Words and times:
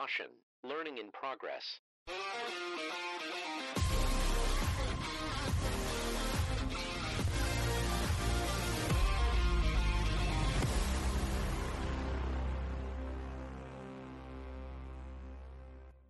Caution, 0.00 0.26
learning 0.64 0.96
in 0.96 1.10
progress. 1.12 1.80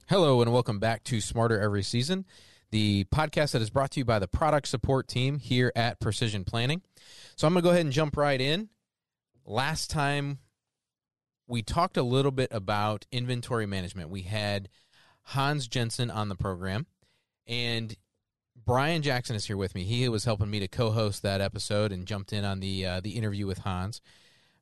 Hello, 0.08 0.40
and 0.40 0.52
welcome 0.52 0.78
back 0.78 1.02
to 1.04 1.20
Smarter 1.20 1.60
Every 1.60 1.82
Season, 1.82 2.26
the 2.70 3.04
podcast 3.12 3.52
that 3.52 3.62
is 3.62 3.70
brought 3.70 3.90
to 3.92 4.00
you 4.00 4.04
by 4.04 4.20
the 4.20 4.28
product 4.28 4.68
support 4.68 5.08
team 5.08 5.40
here 5.40 5.72
at 5.74 5.98
Precision 5.98 6.44
Planting. 6.44 6.82
So 7.34 7.48
I'm 7.48 7.54
going 7.54 7.62
to 7.62 7.66
go 7.66 7.70
ahead 7.70 7.86
and 7.86 7.92
jump 7.92 8.16
right 8.16 8.40
in. 8.40 8.68
Last 9.44 9.90
time 9.90 10.38
we 11.50 11.62
talked 11.62 11.96
a 11.96 12.02
little 12.02 12.30
bit 12.30 12.48
about 12.52 13.06
inventory 13.10 13.66
management. 13.66 14.08
We 14.08 14.22
had 14.22 14.68
Hans 15.22 15.66
Jensen 15.66 16.10
on 16.10 16.28
the 16.28 16.36
program, 16.36 16.86
and 17.46 17.94
Brian 18.64 19.02
Jackson 19.02 19.34
is 19.34 19.46
here 19.46 19.56
with 19.56 19.74
me. 19.74 19.84
He 19.84 20.08
was 20.08 20.24
helping 20.24 20.50
me 20.50 20.60
to 20.60 20.68
co-host 20.68 21.22
that 21.22 21.40
episode 21.40 21.90
and 21.92 22.06
jumped 22.06 22.32
in 22.32 22.44
on 22.44 22.60
the 22.60 22.86
uh, 22.86 23.00
the 23.00 23.10
interview 23.10 23.46
with 23.46 23.58
Hans. 23.58 24.00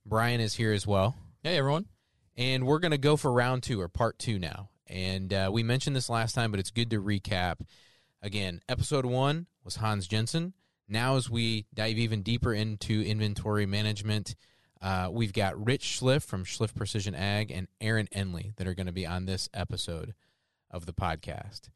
Brian 0.07 0.41
is 0.41 0.55
here 0.55 0.73
as 0.73 0.87
well. 0.87 1.17
Hey, 1.43 1.59
everyone. 1.59 1.87
And 2.37 2.67
we're 2.67 2.79
going 2.79 2.93
to 2.93 2.99
go 2.99 3.17
for 3.17 3.33
round 3.33 3.63
two 3.63 3.81
or 3.81 3.89
part 3.89 4.19
two 4.19 4.39
now. 4.39 4.71
And 4.87 5.33
uh, 5.35 5.51
we 5.53 5.63
mentioned 5.63 5.95
this 5.95 6.09
last 6.09 6.35
time, 6.35 6.51
but 6.51 6.61
it's 6.61 6.71
good 6.71 6.91
to 6.91 7.03
recap. 7.03 7.57
Again, 8.23 8.63
episode 8.69 9.05
one 9.05 9.47
was 9.65 9.77
Hans 9.77 10.07
Jensen. 10.07 10.55
Now, 10.89 11.17
as 11.17 11.29
we 11.29 11.67
dive 11.75 11.99
even 11.99 12.23
deeper 12.23 12.55
into 12.55 13.03
inventory 13.03 13.67
management, 13.67 14.35
uh, 14.81 15.09
we've 15.11 15.33
got 15.33 15.65
Rich 15.65 16.01
Schliff 16.01 16.23
from 16.25 16.45
Schliff 16.45 16.75
Precision 16.75 17.15
Ag 17.15 17.51
and 17.51 17.69
Aaron 17.81 18.09
Enley 18.15 18.55
that 18.57 18.67
are 18.67 18.75
going 18.75 18.87
to 18.87 18.93
be 18.93 19.07
on 19.07 19.27
this 19.27 19.49
episode 19.53 20.15
of 20.71 20.87
the 20.87 20.93
podcast. 20.93 21.71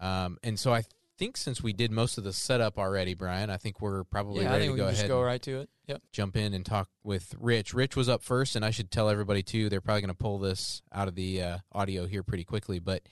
Um, 0.00 0.38
and 0.42 0.58
so 0.58 0.72
I 0.72 0.84
think 1.18 1.36
since 1.36 1.62
we 1.62 1.72
did 1.72 1.90
most 1.90 2.18
of 2.18 2.24
the 2.24 2.32
setup 2.32 2.78
already, 2.78 3.14
Brian, 3.14 3.50
I 3.50 3.56
think 3.56 3.80
we're 3.80 4.04
probably 4.04 4.44
yeah, 4.44 4.50
I 4.50 4.52
ready 4.54 4.64
think 4.64 4.70
to 4.70 4.72
we 4.74 4.78
go 4.78 4.84
ahead. 4.84 4.96
just 4.96 5.08
go 5.08 5.22
right 5.22 5.42
to 5.42 5.60
it. 5.60 5.70
Yep. 5.86 6.02
jump 6.12 6.36
in 6.36 6.52
and 6.52 6.66
talk 6.66 6.88
with 7.02 7.34
Rich. 7.40 7.72
Rich 7.72 7.96
was 7.96 8.08
up 8.08 8.22
first, 8.22 8.54
and 8.56 8.64
I 8.64 8.70
should 8.70 8.90
tell 8.90 9.08
everybody 9.08 9.42
too. 9.42 9.68
They're 9.68 9.80
probably 9.80 10.02
going 10.02 10.08
to 10.10 10.14
pull 10.14 10.38
this 10.38 10.82
out 10.92 11.08
of 11.08 11.14
the 11.14 11.42
uh, 11.42 11.58
audio 11.72 12.06
here 12.06 12.22
pretty 12.22 12.44
quickly, 12.44 12.78
but 12.78 13.02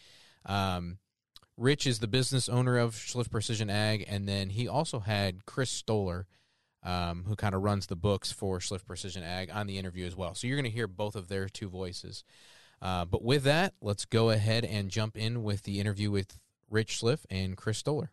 um, 0.45 0.99
Rich 1.57 1.87
is 1.87 2.01
the 2.01 2.07
business 2.07 2.49
owner 2.49 2.77
of 2.77 2.95
Schliff 2.95 3.31
Precision 3.31 3.71
Ag, 3.71 4.05
and 4.09 4.29
then 4.29 4.51
he 4.51 4.69
also 4.69 5.01
had 5.01 5.47
Chris 5.47 5.71
Stoller, 5.71 6.27
um, 6.87 7.25
who 7.27 7.35
kind 7.35 7.55
of 7.55 7.63
runs 7.63 7.89
the 7.89 7.97
books 7.97 8.31
for 8.31 8.61
Schliff 8.61 8.87
Precision 8.87 9.25
Ag, 9.25 9.51
on 9.53 9.67
the 9.67 9.77
interview 9.77 10.07
as 10.07 10.17
well. 10.17 10.35
So 10.35 10.47
you're 10.47 10.57
going 10.57 10.71
to 10.71 10.75
hear 10.75 10.87
both 10.87 11.17
of 11.17 11.29
their 11.29 11.49
two 11.49 11.69
voices. 11.69 12.25
Uh, 12.81 13.05
but 13.05 13.25
with 13.25 13.43
that, 13.43 13.75
let's 13.83 14.05
go 14.05 14.31
ahead 14.31 14.65
and 14.65 14.89
jump 14.89 15.17
in 15.17 15.43
with 15.43 15.65
the 15.65 15.81
interview 15.81 16.13
with 16.13 16.39
Rich 16.71 17.01
Schliff 17.01 17.25
and 17.29 17.57
Chris 17.57 17.79
Stoller. 17.79 18.13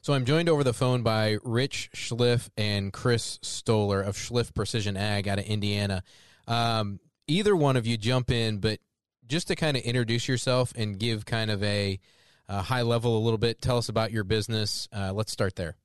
So 0.00 0.12
I'm 0.12 0.24
joined 0.24 0.48
over 0.48 0.62
the 0.62 0.72
phone 0.72 1.02
by 1.02 1.38
Rich 1.42 1.90
Schliff 1.94 2.48
and 2.56 2.92
Chris 2.92 3.40
Stoller 3.42 4.00
of 4.00 4.16
Schliff 4.16 4.54
Precision 4.54 4.96
Ag 4.96 5.26
out 5.26 5.40
of 5.40 5.44
Indiana. 5.44 6.04
Um, 6.46 7.00
either 7.26 7.56
one 7.56 7.76
of 7.76 7.86
you 7.86 7.96
jump 7.96 8.30
in, 8.30 8.58
but 8.58 8.78
just 9.26 9.48
to 9.48 9.56
kind 9.56 9.76
of 9.76 9.82
introduce 9.82 10.28
yourself 10.28 10.72
and 10.76 10.98
give 10.98 11.26
kind 11.26 11.50
of 11.50 11.62
a, 11.64 11.98
uh 12.48 12.62
high 12.62 12.82
level 12.82 13.16
a 13.16 13.22
little 13.22 13.38
bit, 13.38 13.62
tell 13.62 13.78
us 13.78 13.88
about 13.88 14.12
your 14.12 14.24
business. 14.24 14.88
Uh, 14.92 15.12
let's 15.12 15.32
start 15.32 15.56
there. 15.56 15.76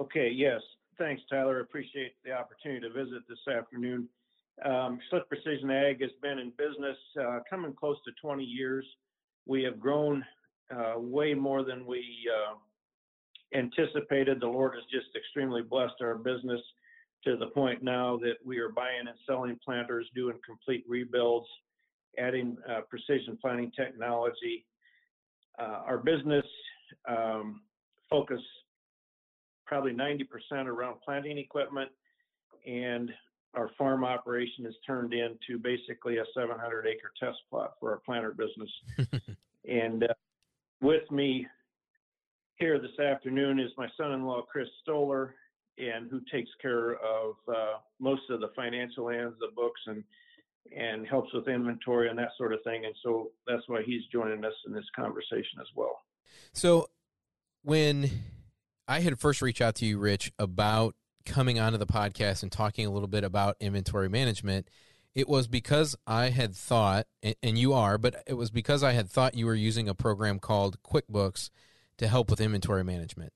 Okay, 0.00 0.30
yes. 0.34 0.62
Thanks, 0.96 1.22
Tyler. 1.30 1.60
Appreciate 1.60 2.12
the 2.24 2.32
opportunity 2.32 2.80
to 2.80 2.92
visit 2.92 3.22
this 3.28 3.54
afternoon. 3.54 4.08
Um, 4.64 4.98
Precision 5.28 5.70
Ag 5.70 6.00
has 6.00 6.10
been 6.22 6.38
in 6.38 6.52
business 6.56 6.96
uh, 7.20 7.40
coming 7.48 7.74
close 7.74 7.98
to 8.06 8.12
20 8.22 8.42
years. 8.42 8.86
We 9.46 9.62
have 9.64 9.78
grown 9.78 10.24
uh, 10.74 10.94
way 10.96 11.34
more 11.34 11.62
than 11.64 11.84
we 11.84 12.02
uh, 12.34 12.56
anticipated. 13.58 14.40
The 14.40 14.46
Lord 14.46 14.74
has 14.74 14.84
just 14.84 15.14
extremely 15.14 15.60
blessed 15.60 16.00
our 16.00 16.14
business 16.14 16.60
to 17.24 17.36
the 17.36 17.48
point 17.48 17.82
now 17.82 18.16
that 18.18 18.36
we 18.42 18.58
are 18.58 18.70
buying 18.70 19.06
and 19.06 19.18
selling 19.26 19.58
planters, 19.62 20.06
doing 20.14 20.38
complete 20.46 20.82
rebuilds, 20.88 21.48
adding 22.18 22.56
uh, 22.70 22.80
precision 22.88 23.36
planting 23.38 23.70
technology. 23.76 24.64
Uh, 25.58 25.82
our 25.84 25.98
business 25.98 26.46
um, 27.06 27.60
focus 28.08 28.40
probably 29.70 29.92
90% 29.92 30.66
around 30.66 30.96
planting 31.04 31.38
equipment 31.38 31.88
and 32.66 33.08
our 33.54 33.70
farm 33.78 34.04
operation 34.04 34.64
has 34.64 34.74
turned 34.84 35.14
into 35.14 35.60
basically 35.62 36.18
a 36.18 36.24
700 36.34 36.88
acre 36.88 37.12
test 37.22 37.38
plot 37.48 37.74
for 37.78 37.92
our 37.92 37.98
planter 37.98 38.32
business. 38.32 38.68
and 39.68 40.02
uh, 40.02 40.14
with 40.82 41.08
me 41.12 41.46
here 42.56 42.80
this 42.80 42.98
afternoon 42.98 43.60
is 43.60 43.70
my 43.78 43.86
son-in-law 43.96 44.42
Chris 44.50 44.66
Stoller, 44.82 45.36
and 45.78 46.10
who 46.10 46.20
takes 46.32 46.50
care 46.60 46.94
of 46.96 47.36
uh, 47.48 47.78
most 48.00 48.22
of 48.28 48.40
the 48.40 48.50
financial 48.56 49.08
ends, 49.08 49.36
the 49.38 49.54
books, 49.54 49.80
and 49.86 50.02
and 50.76 51.06
helps 51.06 51.32
with 51.32 51.48
inventory 51.48 52.10
and 52.10 52.18
that 52.18 52.30
sort 52.36 52.52
of 52.52 52.58
thing. 52.64 52.84
And 52.84 52.94
so 53.02 53.30
that's 53.46 53.62
why 53.68 53.82
he's 53.84 54.02
joining 54.12 54.44
us 54.44 54.52
in 54.66 54.72
this 54.72 54.84
conversation 54.94 55.58
as 55.60 55.66
well. 55.74 56.02
So 56.52 56.90
when 57.62 58.10
I 58.90 58.98
had 58.98 59.20
first 59.20 59.40
reached 59.40 59.60
out 59.60 59.76
to 59.76 59.86
you, 59.86 60.00
Rich, 60.00 60.32
about 60.36 60.96
coming 61.24 61.60
onto 61.60 61.78
the 61.78 61.86
podcast 61.86 62.42
and 62.42 62.50
talking 62.50 62.84
a 62.84 62.90
little 62.90 63.06
bit 63.06 63.22
about 63.22 63.56
inventory 63.60 64.08
management, 64.08 64.68
it 65.14 65.28
was 65.28 65.46
because 65.46 65.94
I 66.08 66.30
had 66.30 66.56
thought, 66.56 67.06
and- 67.22 67.56
you 67.56 67.72
are, 67.72 67.98
but 67.98 68.24
it 68.26 68.34
was 68.34 68.50
because 68.50 68.82
I 68.82 68.90
had 68.90 69.08
thought 69.08 69.36
you 69.36 69.46
were 69.46 69.54
using 69.54 69.88
a 69.88 69.94
program 69.94 70.40
called 70.40 70.82
QuickBooks 70.82 71.50
to 71.98 72.08
help 72.08 72.30
with 72.30 72.40
inventory 72.40 72.82
management. 72.82 73.32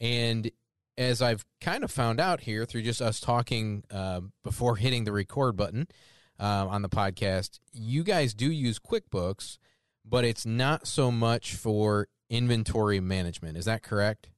And 0.00 0.50
as 0.96 1.20
I've 1.20 1.44
kind 1.60 1.84
of 1.84 1.90
found 1.90 2.18
out 2.18 2.40
here 2.40 2.64
through 2.64 2.84
just 2.84 3.02
us 3.02 3.20
talking 3.20 3.84
uh, 3.90 4.22
before 4.42 4.76
hitting 4.76 5.04
the 5.04 5.12
record 5.12 5.54
button 5.54 5.86
uh, 6.40 6.66
on 6.66 6.80
the 6.80 6.88
podcast, 6.88 7.60
you 7.74 8.04
guys 8.04 8.32
do 8.32 8.50
use 8.50 8.78
QuickBooks, 8.78 9.58
but 10.02 10.24
it's 10.24 10.46
not 10.46 10.86
so 10.86 11.10
much 11.10 11.56
for 11.56 12.08
inventory 12.30 13.00
management. 13.00 13.58
Is 13.58 13.66
that 13.66 13.82
correct? 13.82 14.30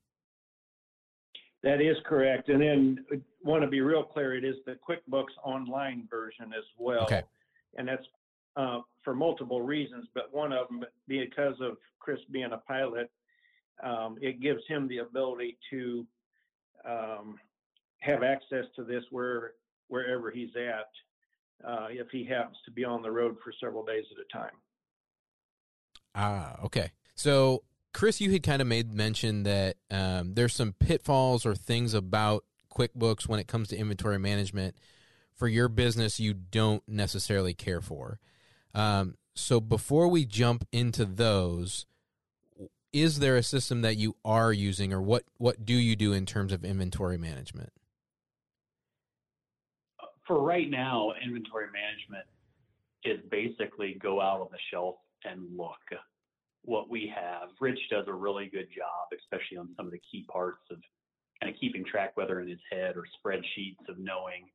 That 1.66 1.81
is 1.81 1.97
correct. 2.04 2.49
And 2.49 2.62
then 2.62 3.04
uh, 3.12 3.16
want 3.43 3.62
to 3.62 3.69
be 3.69 3.81
real 3.81 4.04
clear, 4.04 4.37
it 4.37 4.44
is 4.44 4.54
the 4.66 4.78
QuickBooks 4.88 5.34
online 5.43 6.06
version 6.09 6.53
as 6.56 6.62
well. 6.78 7.03
Okay. 7.03 7.25
And 7.77 7.88
that's 7.88 8.04
uh, 8.56 8.82
for 9.03 9.16
multiple 9.16 9.60
reasons, 9.62 10.06
but 10.15 10.32
one 10.32 10.53
of 10.53 10.69
them 10.69 10.84
because 11.09 11.56
of 11.60 11.76
Chris 11.99 12.21
being 12.31 12.53
a 12.53 12.59
pilot, 12.59 13.10
um, 13.82 14.16
it 14.22 14.41
gives 14.41 14.60
him 14.69 14.87
the 14.87 14.99
ability 14.99 15.59
to 15.71 16.06
um, 16.88 17.37
have 17.99 18.22
access 18.22 18.66
to 18.76 18.84
this 18.84 19.03
where 19.10 19.55
wherever 19.88 20.31
he's 20.31 20.55
at, 20.56 21.69
uh, 21.69 21.88
if 21.91 22.06
he 22.12 22.25
happens 22.25 22.59
to 22.65 22.71
be 22.71 22.84
on 22.84 23.03
the 23.03 23.10
road 23.10 23.38
for 23.43 23.53
several 23.60 23.84
days 23.84 24.05
at 24.12 24.25
a 24.25 24.38
time. 24.38 24.55
Ah, 26.15 26.55
okay. 26.62 26.93
So, 27.16 27.65
Chris, 27.97 28.21
you 28.21 28.31
had 28.31 28.43
kind 28.43 28.61
of 28.61 28.69
made 28.69 28.93
mention 28.93 29.45
that 29.45 29.77
um, 29.91 30.34
there's 30.34 30.55
some 30.55 30.75
pitfalls 30.75 31.47
or 31.47 31.55
things 31.55 31.95
about 31.95 32.45
QuickBooks 32.71 33.27
when 33.27 33.41
it 33.41 33.49
comes 33.49 33.69
to 33.69 33.77
inventory 33.79 34.19
management 34.19 34.77
for 35.33 35.49
your 35.49 35.71
business 35.71 36.21
you 36.21 36.35
don't 36.35 36.83
necessarily 36.87 37.55
care 37.55 37.81
for. 37.81 38.21
Um, 38.75 39.17
so, 39.35 39.61
before 39.62 40.09
we 40.09 40.27
jump 40.27 40.69
into 40.73 41.06
those, 41.06 41.87
is 42.93 43.21
there 43.21 43.35
a 43.35 43.43
system 43.43 43.81
that 43.81 43.97
you 43.97 44.15
are 44.27 44.53
using, 44.53 44.93
or 44.93 45.01
what 45.01 45.23
what 45.39 45.65
do 45.65 45.73
you 45.73 45.97
do 45.97 46.12
in 46.12 46.27
terms 46.27 46.53
of 46.53 46.67
inventory 46.67 47.17
management? 47.17 47.73
for 50.27 50.43
right 50.43 50.69
now, 50.69 51.15
inventory 51.25 51.69
management 51.73 52.27
is 53.05 53.21
basically 53.31 53.97
go 54.03 54.20
out 54.20 54.43
on 54.43 54.49
the 54.50 54.59
shelf 54.70 54.97
and 55.25 55.56
look 55.56 55.81
what 56.67 56.91
we 56.91 57.11
have. 57.15 57.49
Rich 57.61 57.79
does 57.91 58.05
a 58.09 58.13
really 58.13 58.51
good 58.53 58.69
job, 58.77 59.09
especially 59.17 59.57
on 59.57 59.69
some 59.77 59.87
of 59.87 59.93
the 59.93 60.01
key 60.11 60.27
parts 60.31 60.63
of 60.71 60.79
kind 61.41 61.53
of 61.53 61.59
keeping 61.59 61.85
track, 61.85 62.17
whether 62.17 62.41
in 62.41 62.49
his 62.49 62.59
head 62.71 62.97
or 62.97 63.05
spreadsheets 63.19 63.89
of 63.89 63.99
knowing, 63.99 64.51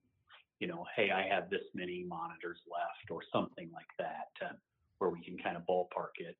you 0.59 0.67
know, 0.67 0.85
hey, 0.95 1.09
I 1.09 1.27
have 1.33 1.49
this 1.49 1.61
many 1.73 2.05
monitors 2.07 2.57
left 2.69 3.09
or 3.09 3.21
something 3.33 3.69
like 3.73 3.87
that, 3.97 4.45
uh, 4.45 4.53
where 4.99 5.09
we 5.09 5.23
can 5.23 5.37
kind 5.37 5.55
of 5.55 5.63
ballpark 5.63 6.19
it. 6.19 6.35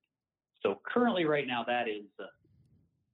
So 0.62 0.80
currently, 0.86 1.26
right 1.26 1.48
now, 1.48 1.64
that 1.66 1.88
is 1.88 2.06
uh, 2.20 2.26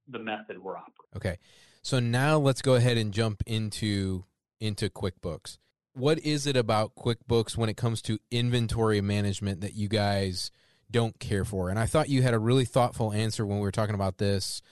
the 0.08 0.18
method 0.18 0.58
we're 0.58 0.76
operating. 0.76 1.16
Okay. 1.16 1.38
So 1.82 2.00
now 2.00 2.38
let's 2.38 2.60
go 2.60 2.74
ahead 2.74 2.98
and 2.98 3.12
jump 3.12 3.42
into 3.46 4.24
into 4.60 4.90
QuickBooks. 4.90 5.58
What 5.94 6.18
is 6.18 6.46
it 6.46 6.56
about 6.56 6.94
QuickBooks 6.96 7.56
when 7.56 7.68
it 7.68 7.76
comes 7.76 8.02
to 8.02 8.18
inventory 8.30 9.00
management 9.00 9.60
that 9.60 9.74
you 9.74 9.88
guys 9.88 10.50
don't 10.90 11.18
care 11.18 11.44
for? 11.44 11.70
And 11.70 11.78
I 11.78 11.86
thought 11.86 12.08
you 12.08 12.22
had 12.22 12.34
a 12.34 12.38
really 12.38 12.64
thoughtful 12.64 13.12
answer 13.12 13.46
when 13.46 13.58
we 13.58 13.62
were 13.62 13.72
talking 13.72 13.94
about 13.94 14.18
this. 14.18 14.62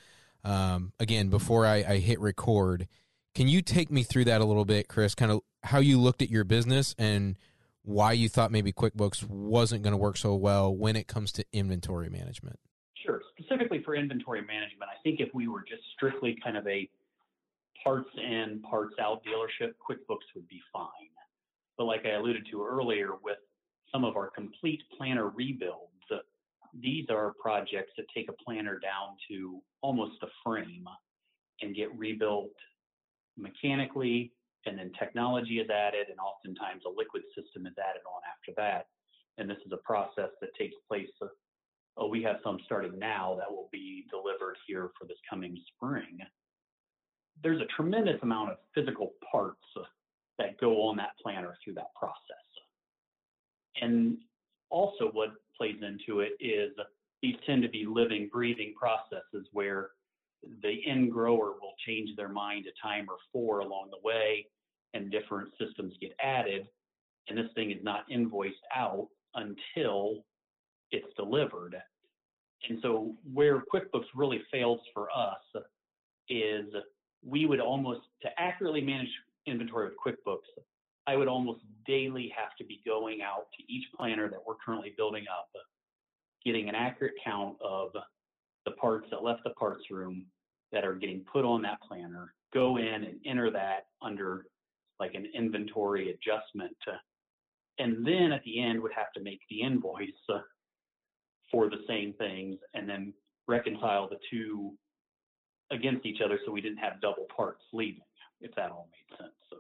Um, 0.45 0.93
again, 1.01 1.29
before 1.29 1.67
I, 1.67 1.77
I 1.77 1.99
hit 1.99 2.21
record, 2.21 2.89
can 3.35 3.49
you 3.49 3.63
take 3.63 3.91
me 3.91 4.03
through 4.03 4.25
that 4.27 4.41
a 4.41 4.45
little 4.45 4.65
bit, 4.65 4.89
Chris? 4.89 5.15
Kind 5.15 5.33
of 5.33 5.41
how 5.63 5.79
you 5.79 6.01
looked 6.01 6.23
at 6.23 6.31
your 6.31 6.45
business 6.45 6.95
and 6.99 7.37
why 7.83 8.13
you 8.13 8.29
thought 8.29 8.51
maybe 8.51 8.73
QuickBooks 8.73 9.29
wasn't 9.29 9.83
going 9.83 9.93
to 9.93 9.99
work 9.99 10.17
so 10.17 10.35
well 10.35 10.75
when 10.75 10.97
it 10.97 11.07
comes 11.07 11.33
to 11.33 11.45
inventory 11.53 12.09
management. 12.09 12.59
Sure. 12.95 13.23
Specifically 13.39 13.83
for 13.85 13.95
inventory 13.95 14.41
management, 14.41 14.91
I 14.91 15.01
think 15.03 15.21
if 15.21 15.29
we 15.35 15.49
were 15.49 15.65
just 15.69 15.83
strictly 15.95 16.37
kind 16.43 16.57
of 16.57 16.67
a 16.67 16.89
parts 17.85 18.11
in, 18.17 18.61
parts 18.69 18.95
out 19.01 19.23
dealership, 19.25 19.75
QuickBooks 19.89 20.35
would 20.35 20.49
be 20.49 20.61
fine. 20.73 20.91
But 21.79 21.85
like 21.85 22.05
I 22.05 22.17
alluded 22.17 22.47
to 22.51 22.65
earlier, 22.65 23.11
with 23.23 23.39
some 23.93 24.05
of 24.05 24.17
our 24.17 24.31
complete 24.31 24.83
planner 24.97 25.29
rebuilds, 25.29 25.93
these 26.81 27.07
are 27.11 27.35
projects 27.41 27.93
that 27.97 28.07
take 28.15 28.29
a 28.29 28.45
planner 28.45 28.79
down 28.79 29.17
to 29.29 29.61
almost 29.83 30.23
a 30.23 30.27
frame 30.45 30.87
and 31.63 31.75
get 31.75 31.97
rebuilt 31.97 32.53
mechanically, 33.37 34.33
and 34.67 34.79
then 34.79 34.91
technology 34.99 35.59
is 35.61 35.71
added, 35.71 36.09
and 36.09 36.19
oftentimes 36.19 36.83
a 36.87 36.91
liquid 36.91 37.23
system 37.35 37.67
is 37.67 37.75
added 37.79 38.03
on 38.07 38.21
after 38.31 38.53
that. 38.57 38.89
And 39.39 39.49
this 39.49 39.59
is 39.65 39.73
a 39.73 39.79
process 39.79 40.31
that 40.41 40.55
takes 40.59 40.75
place. 40.89 41.09
Uh, 41.21 41.27
oh, 41.97 42.09
we 42.09 42.23
have 42.23 42.37
some 42.43 42.59
starting 42.65 42.99
now 42.99 43.37
that 43.39 43.51
will 43.51 43.69
be 43.71 44.07
delivered 44.11 44.57
here 44.67 44.91
for 44.99 45.07
this 45.07 45.19
coming 45.29 45.57
spring. 45.75 46.19
There's 47.43 47.61
a 47.61 47.67
tremendous 47.77 48.21
amount 48.23 48.51
of 48.51 48.57
physical 48.75 49.13
parts 49.31 49.61
uh, 49.79 49.83
that 50.39 50.59
go 50.59 50.83
on 50.89 50.97
that 50.97 51.11
planner 51.23 51.57
through 51.63 51.75
that 51.75 51.95
process. 51.99 52.47
And 53.81 54.19
also, 54.71 55.11
what 55.13 55.31
plays 55.57 55.77
into 55.83 56.21
it 56.21 56.33
is 56.41 56.73
these 57.23 57.37
tend 57.47 57.63
to 57.63 57.69
be 57.69 57.87
living, 57.87 58.29
breathing 58.33 58.75
processes 58.79 59.47
where 59.53 59.91
the 60.63 60.87
end 60.87 61.13
grower 61.13 61.53
will 61.61 61.75
change 61.87 62.11
their 62.17 62.29
mind 62.29 62.67
a 62.67 62.87
time 62.87 63.07
or 63.09 63.17
four 63.33 63.61
along 63.61 63.91
the 63.91 64.07
way, 64.07 64.47
and 64.95 65.11
different 65.11 65.51
systems 65.59 65.95
get 66.01 66.13
added. 66.23 66.69
And 67.29 67.37
this 67.37 67.51
thing 67.55 67.71
is 67.71 67.83
not 67.83 68.05
invoiced 68.09 68.55
out 68.75 69.09
until 69.35 70.25
it's 70.91 71.13
delivered. 71.17 71.77
And 72.69 72.79
so, 72.83 73.15
where 73.33 73.63
QuickBooks 73.73 74.07
really 74.15 74.43
fails 74.51 74.81
for 74.95 75.09
us 75.11 75.63
is 76.29 76.67
we 77.25 77.47
would 77.47 77.61
almost, 77.61 78.03
to 78.23 78.29
accurately 78.39 78.81
manage 78.81 79.09
inventory 79.47 79.89
with 79.89 79.97
QuickBooks, 80.05 80.63
I 81.07 81.17
would 81.17 81.29
almost 81.29 81.61
daily 81.87 82.33
have 82.37 82.57
to 82.59 82.65
be 82.65 82.83
going 82.85 83.23
out 83.23 83.47
to 83.57 83.73
each 83.73 83.85
planner 83.97 84.29
that 84.29 84.41
we're 84.47 84.57
currently 84.65 84.95
building 84.97 85.25
up, 85.31 85.49
getting 86.45 86.69
an 86.69 86.75
accurate 86.75 87.15
count 87.25 87.57
of 87.61 87.91
the 88.65 88.73
parts 88.73 89.07
that 89.11 89.23
left 89.23 89.45
the 89.45 89.51
parts 89.51 89.85
room 89.91 90.27
that 90.73 90.85
are 90.85 90.95
getting 90.95 91.25
put 91.33 91.45
on 91.45 91.63
that 91.63 91.81
planner, 91.87 92.35
go 92.53 92.77
in 92.79 93.05
and 93.05 93.21
enter 93.25 93.51
that 93.51 93.87
under 94.03 94.47
like 94.99 95.15
an 95.15 95.27
inventory 95.35 96.11
adjustment. 96.11 96.77
and 97.79 98.07
then 98.07 98.33
at 98.33 98.43
the 98.45 98.61
end 98.61 98.81
would 98.81 98.93
have 98.93 99.13
to 99.13 99.23
make 99.23 99.41
the 99.51 99.61
invoice 99.61 100.09
for 101.51 101.69
the 101.69 101.85
same 101.87 102.13
things 102.15 102.59
and 102.75 102.89
then 102.89 103.13
reconcile 103.47 104.09
the 104.09 104.19
two 104.31 104.73
against 105.71 106.07
each 106.07 106.21
other 106.25 106.39
so 106.45 106.53
we 106.53 106.61
didn't 106.61 106.79
have 106.79 107.01
double 107.01 107.27
parts 107.35 107.63
leaving, 107.73 108.03
if 108.41 108.55
that 108.55 108.71
all 108.71 108.89
made 108.91 109.19
sense. 109.19 109.35
So, 109.51 109.57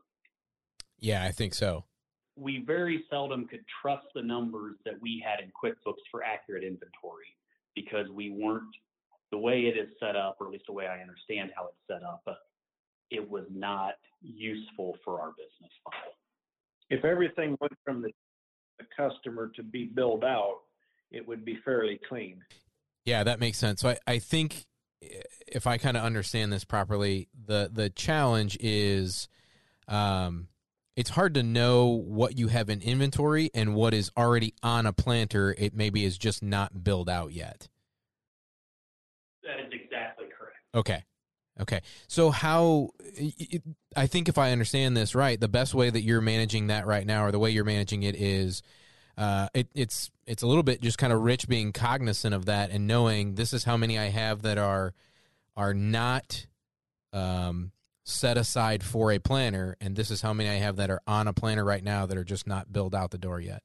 yeah, 0.98 1.24
I 1.24 1.30
think 1.30 1.54
so. 1.54 1.84
We 2.36 2.62
very 2.66 3.04
seldom 3.08 3.46
could 3.46 3.64
trust 3.80 4.06
the 4.14 4.22
numbers 4.22 4.76
that 4.84 4.94
we 5.00 5.24
had 5.24 5.42
in 5.42 5.50
QuickBooks 5.50 6.02
for 6.10 6.22
accurate 6.22 6.64
inventory 6.64 7.34
because 7.74 8.08
we 8.10 8.30
weren't 8.30 8.74
the 9.32 9.38
way 9.38 9.62
it 9.62 9.76
is 9.76 9.88
set 9.98 10.16
up, 10.16 10.36
or 10.40 10.46
at 10.46 10.52
least 10.52 10.64
the 10.66 10.72
way 10.72 10.86
I 10.86 11.00
understand 11.00 11.50
how 11.56 11.66
it's 11.66 11.76
set 11.88 12.02
up. 12.06 12.22
Uh, 12.26 12.34
it 13.10 13.28
was 13.28 13.44
not 13.50 13.94
useful 14.22 14.96
for 15.04 15.20
our 15.20 15.30
business 15.30 15.72
model. 15.84 16.12
If 16.90 17.04
everything 17.04 17.56
went 17.60 17.72
from 17.84 18.02
the, 18.02 18.10
the 18.78 18.84
customer 18.96 19.50
to 19.56 19.62
be 19.62 19.86
billed 19.86 20.24
out, 20.24 20.60
it 21.10 21.26
would 21.26 21.44
be 21.44 21.58
fairly 21.64 22.00
clean. 22.08 22.40
Yeah, 23.04 23.24
that 23.24 23.40
makes 23.40 23.58
sense. 23.58 23.80
So 23.80 23.90
I, 23.90 23.98
I 24.06 24.18
think 24.18 24.66
if 25.00 25.66
I 25.66 25.78
kind 25.78 25.96
of 25.96 26.02
understand 26.02 26.52
this 26.52 26.64
properly, 26.64 27.28
the 27.46 27.70
the 27.72 27.90
challenge 27.90 28.56
is 28.60 29.28
um, 29.88 30.48
it's 30.96 31.10
hard 31.10 31.34
to 31.34 31.42
know 31.42 31.86
what 31.86 32.38
you 32.38 32.48
have 32.48 32.70
in 32.70 32.80
inventory 32.80 33.50
and 33.54 33.74
what 33.74 33.92
is 33.92 34.10
already 34.16 34.54
on 34.62 34.86
a 34.86 34.92
planter. 34.92 35.54
It 35.56 35.74
maybe 35.74 36.04
is 36.04 36.16
just 36.16 36.42
not 36.42 36.82
billed 36.82 37.10
out 37.10 37.32
yet. 37.32 37.68
That 39.44 39.60
is 39.60 39.72
exactly 39.72 40.26
correct. 40.36 40.56
Okay. 40.74 41.04
Okay. 41.60 41.80
So 42.08 42.30
how 42.30 42.90
I 43.94 44.06
think 44.06 44.28
if 44.28 44.38
I 44.38 44.52
understand 44.52 44.96
this 44.96 45.14
right, 45.14 45.38
the 45.38 45.48
best 45.48 45.74
way 45.74 45.90
that 45.90 46.00
you're 46.00 46.20
managing 46.20 46.68
that 46.68 46.86
right 46.86 47.06
now 47.06 47.24
or 47.24 47.30
the 47.30 47.38
way 47.38 47.50
you're 47.50 47.64
managing 47.64 48.02
it 48.02 48.16
is 48.16 48.62
uh, 49.18 49.48
it, 49.54 49.68
it's 49.74 50.10
it's 50.26 50.42
a 50.42 50.46
little 50.46 50.62
bit 50.62 50.80
just 50.80 50.98
kind 50.98 51.12
of 51.12 51.22
rich 51.22 51.46
being 51.46 51.72
cognizant 51.72 52.34
of 52.34 52.46
that 52.46 52.70
and 52.70 52.86
knowing 52.86 53.34
this 53.34 53.52
is 53.52 53.64
how 53.64 53.76
many 53.76 53.98
I 53.98 54.08
have 54.08 54.42
that 54.42 54.58
are 54.58 54.92
are 55.56 55.72
not 55.72 56.46
um, 57.12 57.72
set 58.08 58.38
aside 58.38 58.84
for 58.84 59.10
a 59.10 59.18
planner, 59.18 59.76
and 59.80 59.96
this 59.96 60.12
is 60.12 60.22
how 60.22 60.32
many 60.32 60.48
I 60.48 60.54
have 60.54 60.76
that 60.76 60.90
are 60.90 61.02
on 61.08 61.26
a 61.26 61.32
planner 61.32 61.64
right 61.64 61.82
now 61.82 62.06
that 62.06 62.16
are 62.16 62.24
just 62.24 62.46
not 62.46 62.72
billed 62.72 62.94
out 62.94 63.10
the 63.10 63.18
door 63.18 63.40
yet. 63.40 63.62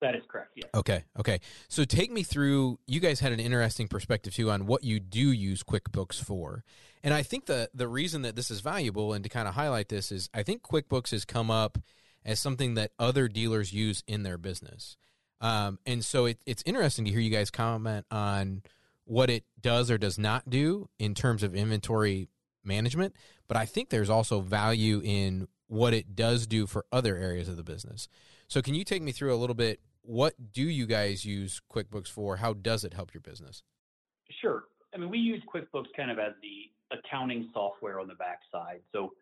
That 0.00 0.14
is 0.14 0.22
correct. 0.28 0.52
Yeah. 0.54 0.64
Okay. 0.74 1.04
Okay. 1.18 1.40
So 1.68 1.84
take 1.84 2.10
me 2.10 2.22
through. 2.22 2.78
You 2.86 3.00
guys 3.00 3.20
had 3.20 3.32
an 3.32 3.40
interesting 3.40 3.86
perspective 3.86 4.34
too 4.34 4.50
on 4.50 4.66
what 4.66 4.82
you 4.82 4.98
do 4.98 5.30
use 5.32 5.62
QuickBooks 5.62 6.22
for, 6.22 6.64
and 7.02 7.12
I 7.12 7.22
think 7.22 7.46
the 7.46 7.68
the 7.74 7.88
reason 7.88 8.22
that 8.22 8.34
this 8.34 8.50
is 8.50 8.60
valuable 8.60 9.12
and 9.12 9.22
to 9.24 9.28
kind 9.28 9.46
of 9.46 9.54
highlight 9.54 9.88
this 9.88 10.10
is 10.10 10.30
I 10.32 10.42
think 10.42 10.62
QuickBooks 10.62 11.10
has 11.10 11.24
come 11.24 11.50
up 11.50 11.78
as 12.24 12.40
something 12.40 12.74
that 12.74 12.92
other 12.98 13.28
dealers 13.28 13.72
use 13.72 14.02
in 14.06 14.22
their 14.22 14.38
business. 14.38 14.96
Um, 15.40 15.78
and 15.84 16.04
so 16.04 16.26
it, 16.26 16.38
it's 16.46 16.62
interesting 16.64 17.04
to 17.04 17.10
hear 17.10 17.20
you 17.20 17.30
guys 17.30 17.50
comment 17.50 18.06
on 18.10 18.62
what 19.04 19.30
it 19.30 19.44
does 19.60 19.90
or 19.90 19.98
does 19.98 20.18
not 20.18 20.48
do 20.50 20.88
in 20.98 21.14
terms 21.14 21.42
of 21.42 21.54
inventory 21.54 22.28
management. 22.64 23.14
But 23.46 23.56
I 23.56 23.64
think 23.64 23.90
there's 23.90 24.10
also 24.10 24.40
value 24.40 25.00
in 25.04 25.48
what 25.66 25.94
it 25.94 26.14
does 26.14 26.46
do 26.46 26.66
for 26.66 26.86
other 26.90 27.16
areas 27.16 27.48
of 27.48 27.56
the 27.56 27.62
business. 27.62 28.08
So 28.48 28.62
can 28.62 28.74
you 28.74 28.84
take 28.84 29.02
me 29.02 29.12
through 29.12 29.34
a 29.34 29.36
little 29.36 29.54
bit? 29.54 29.80
What 30.02 30.52
do 30.52 30.62
you 30.62 30.86
guys 30.86 31.24
use 31.24 31.60
QuickBooks 31.70 32.08
for? 32.08 32.36
How 32.36 32.54
does 32.54 32.84
it 32.84 32.94
help 32.94 33.12
your 33.12 33.20
business? 33.20 33.62
Sure. 34.40 34.64
I 34.94 34.98
mean, 34.98 35.10
we 35.10 35.18
use 35.18 35.42
QuickBooks 35.54 35.88
kind 35.96 36.10
of 36.10 36.18
as 36.18 36.32
the 36.40 36.96
accounting 36.96 37.50
software 37.52 38.00
on 38.00 38.08
the 38.08 38.14
backside. 38.14 38.80
So 38.92 39.12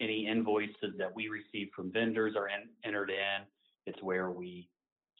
any 0.00 0.26
invoices 0.26 0.94
that 0.98 1.14
we 1.14 1.28
receive 1.28 1.68
from 1.74 1.92
vendors 1.92 2.34
are 2.36 2.48
in, 2.48 2.68
entered 2.84 3.10
in. 3.10 3.46
It's 3.86 4.02
where 4.02 4.30
we 4.30 4.68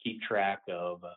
keep 0.03 0.21
track 0.21 0.61
of 0.71 1.03
uh, 1.03 1.09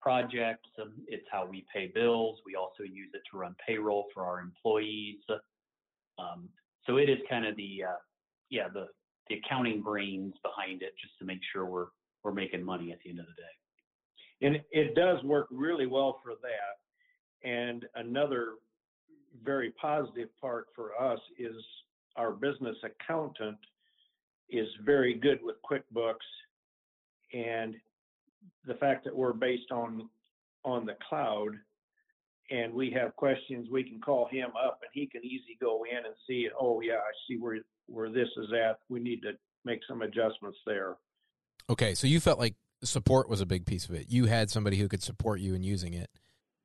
projects. 0.00 0.68
Um, 0.80 0.92
it's 1.06 1.26
how 1.30 1.46
we 1.46 1.64
pay 1.74 1.90
bills. 1.94 2.38
We 2.46 2.54
also 2.54 2.82
use 2.82 3.10
it 3.14 3.22
to 3.30 3.38
run 3.38 3.54
payroll 3.66 4.06
for 4.14 4.24
our 4.24 4.40
employees. 4.40 5.18
Um, 6.18 6.48
so 6.86 6.96
it 6.96 7.08
is 7.08 7.18
kind 7.28 7.46
of 7.46 7.56
the 7.56 7.84
uh, 7.88 7.96
yeah 8.50 8.68
the 8.72 8.86
the 9.28 9.36
accounting 9.36 9.80
brains 9.82 10.34
behind 10.42 10.82
it, 10.82 10.92
just 11.00 11.18
to 11.18 11.24
make 11.24 11.40
sure 11.52 11.66
we're 11.66 11.86
we're 12.22 12.32
making 12.32 12.62
money 12.62 12.92
at 12.92 12.98
the 13.04 13.10
end 13.10 13.20
of 13.20 13.26
the 13.26 13.32
day. 13.32 14.46
And 14.46 14.60
it 14.72 14.94
does 14.94 15.22
work 15.22 15.46
really 15.50 15.86
well 15.86 16.20
for 16.22 16.32
that. 16.42 17.48
And 17.48 17.84
another 17.94 18.54
very 19.44 19.70
positive 19.72 20.28
part 20.40 20.66
for 20.74 21.00
us 21.00 21.20
is 21.38 21.54
our 22.16 22.32
business 22.32 22.76
accountant 22.82 23.58
is 24.50 24.68
very 24.84 25.14
good 25.14 25.40
with 25.42 25.56
QuickBooks 25.68 26.14
and 27.32 27.74
the 28.66 28.74
fact 28.74 29.04
that 29.04 29.14
we're 29.14 29.32
based 29.32 29.70
on 29.72 30.08
on 30.64 30.86
the 30.86 30.96
cloud 31.08 31.50
and 32.50 32.72
we 32.72 32.90
have 32.90 33.16
questions 33.16 33.68
we 33.70 33.82
can 33.82 34.00
call 34.00 34.28
him 34.30 34.50
up 34.62 34.80
and 34.82 34.90
he 34.92 35.06
can 35.06 35.24
easily 35.24 35.56
go 35.60 35.84
in 35.90 35.98
and 35.98 36.14
see 36.26 36.48
oh 36.60 36.80
yeah 36.80 36.94
i 36.94 37.12
see 37.26 37.36
where 37.38 37.58
where 37.86 38.10
this 38.10 38.28
is 38.36 38.52
at. 38.52 38.78
We 38.88 39.00
need 39.00 39.22
to 39.22 39.32
make 39.64 39.80
some 39.88 40.02
adjustments 40.02 40.58
there. 40.66 40.96
Okay 41.70 41.94
so 41.94 42.06
you 42.06 42.20
felt 42.20 42.38
like 42.38 42.54
support 42.82 43.28
was 43.28 43.40
a 43.40 43.46
big 43.46 43.66
piece 43.66 43.88
of 43.88 43.94
it. 43.94 44.06
You 44.08 44.26
had 44.26 44.50
somebody 44.50 44.76
who 44.76 44.88
could 44.88 45.02
support 45.02 45.40
you 45.40 45.54
in 45.54 45.62
using 45.62 45.94
it. 45.94 46.10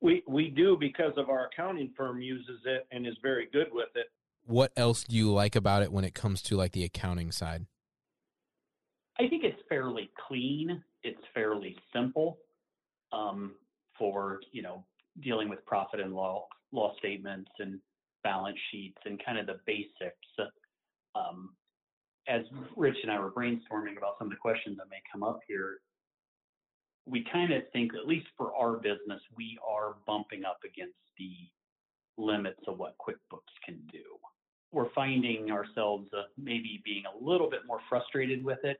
We 0.02 0.24
we 0.28 0.50
do 0.50 0.78
because 0.80 1.14
of 1.18 1.30
our 1.30 1.48
accounting 1.48 1.92
firm 1.96 2.22
uses 2.22 2.62
it 2.66 2.88
and 2.92 3.06
is 3.06 3.16
very 3.22 3.48
good 3.52 3.68
with 3.72 3.90
it. 3.96 4.08
What 4.46 4.72
else 4.76 5.04
do 5.04 5.16
you 5.16 5.32
like 5.32 5.56
about 5.56 5.84
it 5.84 5.92
when 5.92 6.04
it 6.04 6.14
comes 6.14 6.42
to 6.44 6.56
like 6.56 6.72
the 6.72 6.84
accounting 6.84 7.32
side? 7.32 7.66
I 9.20 9.28
think 9.28 9.44
it's 9.44 9.62
fairly 9.68 10.10
clean. 10.28 10.82
It's 11.04 11.22
fairly 11.34 11.76
simple 11.94 12.38
um, 13.12 13.56
for 13.98 14.40
you 14.52 14.62
know 14.62 14.86
dealing 15.22 15.50
with 15.50 15.66
profit 15.66 16.00
and 16.00 16.14
law 16.14 16.46
law 16.72 16.94
statements 16.98 17.50
and 17.60 17.80
balance 18.24 18.58
sheets 18.72 18.98
and 19.06 19.24
kind 19.24 19.38
of 19.40 19.48
the 19.48 19.60
basics. 19.66 20.52
Um, 21.16 21.52
as 22.28 22.44
Rich 22.76 22.98
and 23.02 23.12
I 23.12 23.20
were 23.20 23.32
brainstorming 23.32 23.98
about 23.98 24.16
some 24.20 24.28
of 24.28 24.32
the 24.32 24.38
questions 24.38 24.78
that 24.78 24.90
may 24.90 25.02
come 25.12 25.24
up 25.24 25.40
here, 25.48 25.80
we 27.08 27.26
kind 27.34 27.52
of 27.52 27.64
think, 27.74 27.96
at 27.96 28.08
least 28.08 28.28
for 28.38 28.54
our 28.56 28.78
business, 28.78 29.20
we 29.36 29.58
are 29.68 29.96
bumping 30.06 30.46
up 30.46 30.60
against 30.64 31.00
the 31.18 31.32
limits 32.18 32.60
of 32.68 32.78
what 32.78 32.96
QuickBooks 33.00 33.56
can 33.66 33.80
do 33.92 34.04
we're 34.72 34.92
finding 34.94 35.52
ourselves 35.52 36.08
uh, 36.16 36.24
maybe 36.38 36.82
being 36.86 37.04
a 37.06 37.24
little 37.24 37.50
bit 37.50 37.62
more 37.68 37.80
frustrated 37.90 38.44
with 38.44 38.60
it 38.64 38.78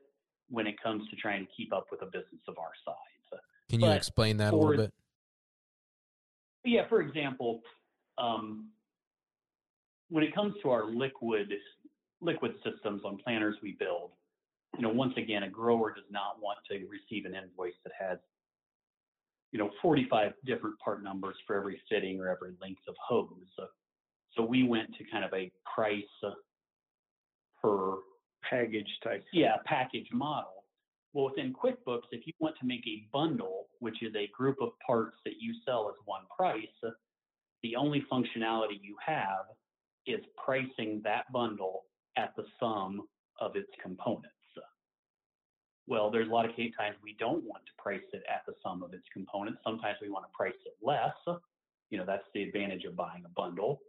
when 0.48 0.66
it 0.66 0.80
comes 0.82 1.08
to 1.08 1.16
trying 1.16 1.46
to 1.46 1.52
keep 1.56 1.72
up 1.72 1.86
with 1.90 2.02
a 2.02 2.06
business 2.06 2.40
of 2.48 2.58
our 2.58 2.72
size. 2.84 3.40
Can 3.68 3.80
you 3.80 3.86
But 3.86 3.96
explain 3.96 4.36
that 4.38 4.52
a 4.52 4.56
little 4.56 4.76
bit? 4.76 4.92
Yeah, 6.64 6.88
for 6.88 7.00
example, 7.00 7.60
um, 8.18 8.68
when 10.08 10.24
it 10.24 10.34
comes 10.34 10.54
to 10.62 10.70
our 10.70 10.86
liquid 10.86 11.52
liquid 12.20 12.52
systems 12.62 13.02
on 13.04 13.16
planters 13.16 13.56
we 13.62 13.72
build, 13.78 14.10
you 14.76 14.82
know, 14.82 14.90
once 14.90 15.14
again, 15.16 15.42
a 15.44 15.48
grower 15.48 15.94
does 15.94 16.04
not 16.10 16.36
want 16.40 16.58
to 16.70 16.86
receive 16.86 17.24
an 17.24 17.34
invoice 17.34 17.74
that 17.82 17.92
has, 17.98 18.18
you 19.52 19.58
know, 19.58 19.70
45 19.80 20.32
different 20.44 20.78
part 20.78 21.02
numbers 21.02 21.36
for 21.46 21.56
every 21.56 21.80
fitting 21.88 22.20
or 22.20 22.28
every 22.28 22.52
length 22.60 22.82
of 22.86 22.94
hose. 23.02 23.30
So, 23.56 23.64
so 24.36 24.42
we 24.42 24.64
went 24.68 24.94
to 24.98 25.04
kind 25.10 25.24
of 25.24 25.32
a 25.32 25.50
price 25.74 26.04
per 27.62 27.96
Package 28.48 28.88
type. 29.04 29.22
yeah, 29.32 29.56
package 29.66 30.08
model. 30.12 30.59
Well, 31.12 31.26
within 31.26 31.52
QuickBooks, 31.52 32.08
if 32.12 32.26
you 32.26 32.32
want 32.38 32.56
to 32.60 32.66
make 32.66 32.86
a 32.86 33.06
bundle, 33.12 33.66
which 33.80 34.02
is 34.02 34.14
a 34.14 34.30
group 34.36 34.58
of 34.60 34.70
parts 34.86 35.16
that 35.24 35.34
you 35.40 35.54
sell 35.66 35.88
as 35.88 35.96
one 36.04 36.22
price, 36.34 36.94
the 37.62 37.76
only 37.76 38.04
functionality 38.10 38.78
you 38.80 38.96
have 39.04 39.46
is 40.06 40.20
pricing 40.42 41.00
that 41.04 41.30
bundle 41.32 41.84
at 42.16 42.34
the 42.36 42.44
sum 42.58 43.08
of 43.40 43.56
its 43.56 43.70
components. 43.82 44.28
Well, 45.86 46.08
there's 46.08 46.28
a 46.28 46.30
lot 46.30 46.44
of 46.44 46.52
times 46.54 46.96
we 47.02 47.16
don't 47.18 47.42
want 47.42 47.66
to 47.66 47.72
price 47.82 48.00
it 48.12 48.22
at 48.32 48.42
the 48.46 48.54
sum 48.62 48.84
of 48.84 48.94
its 48.94 49.02
components. 49.12 49.60
Sometimes 49.64 49.98
we 50.00 50.08
want 50.08 50.24
to 50.24 50.30
price 50.36 50.54
it 50.64 50.74
less. 50.80 51.16
You 51.90 51.98
know, 51.98 52.04
that's 52.06 52.22
the 52.32 52.44
advantage 52.44 52.84
of 52.84 52.94
buying 52.94 53.24
a 53.26 53.28
bundle. 53.30 53.80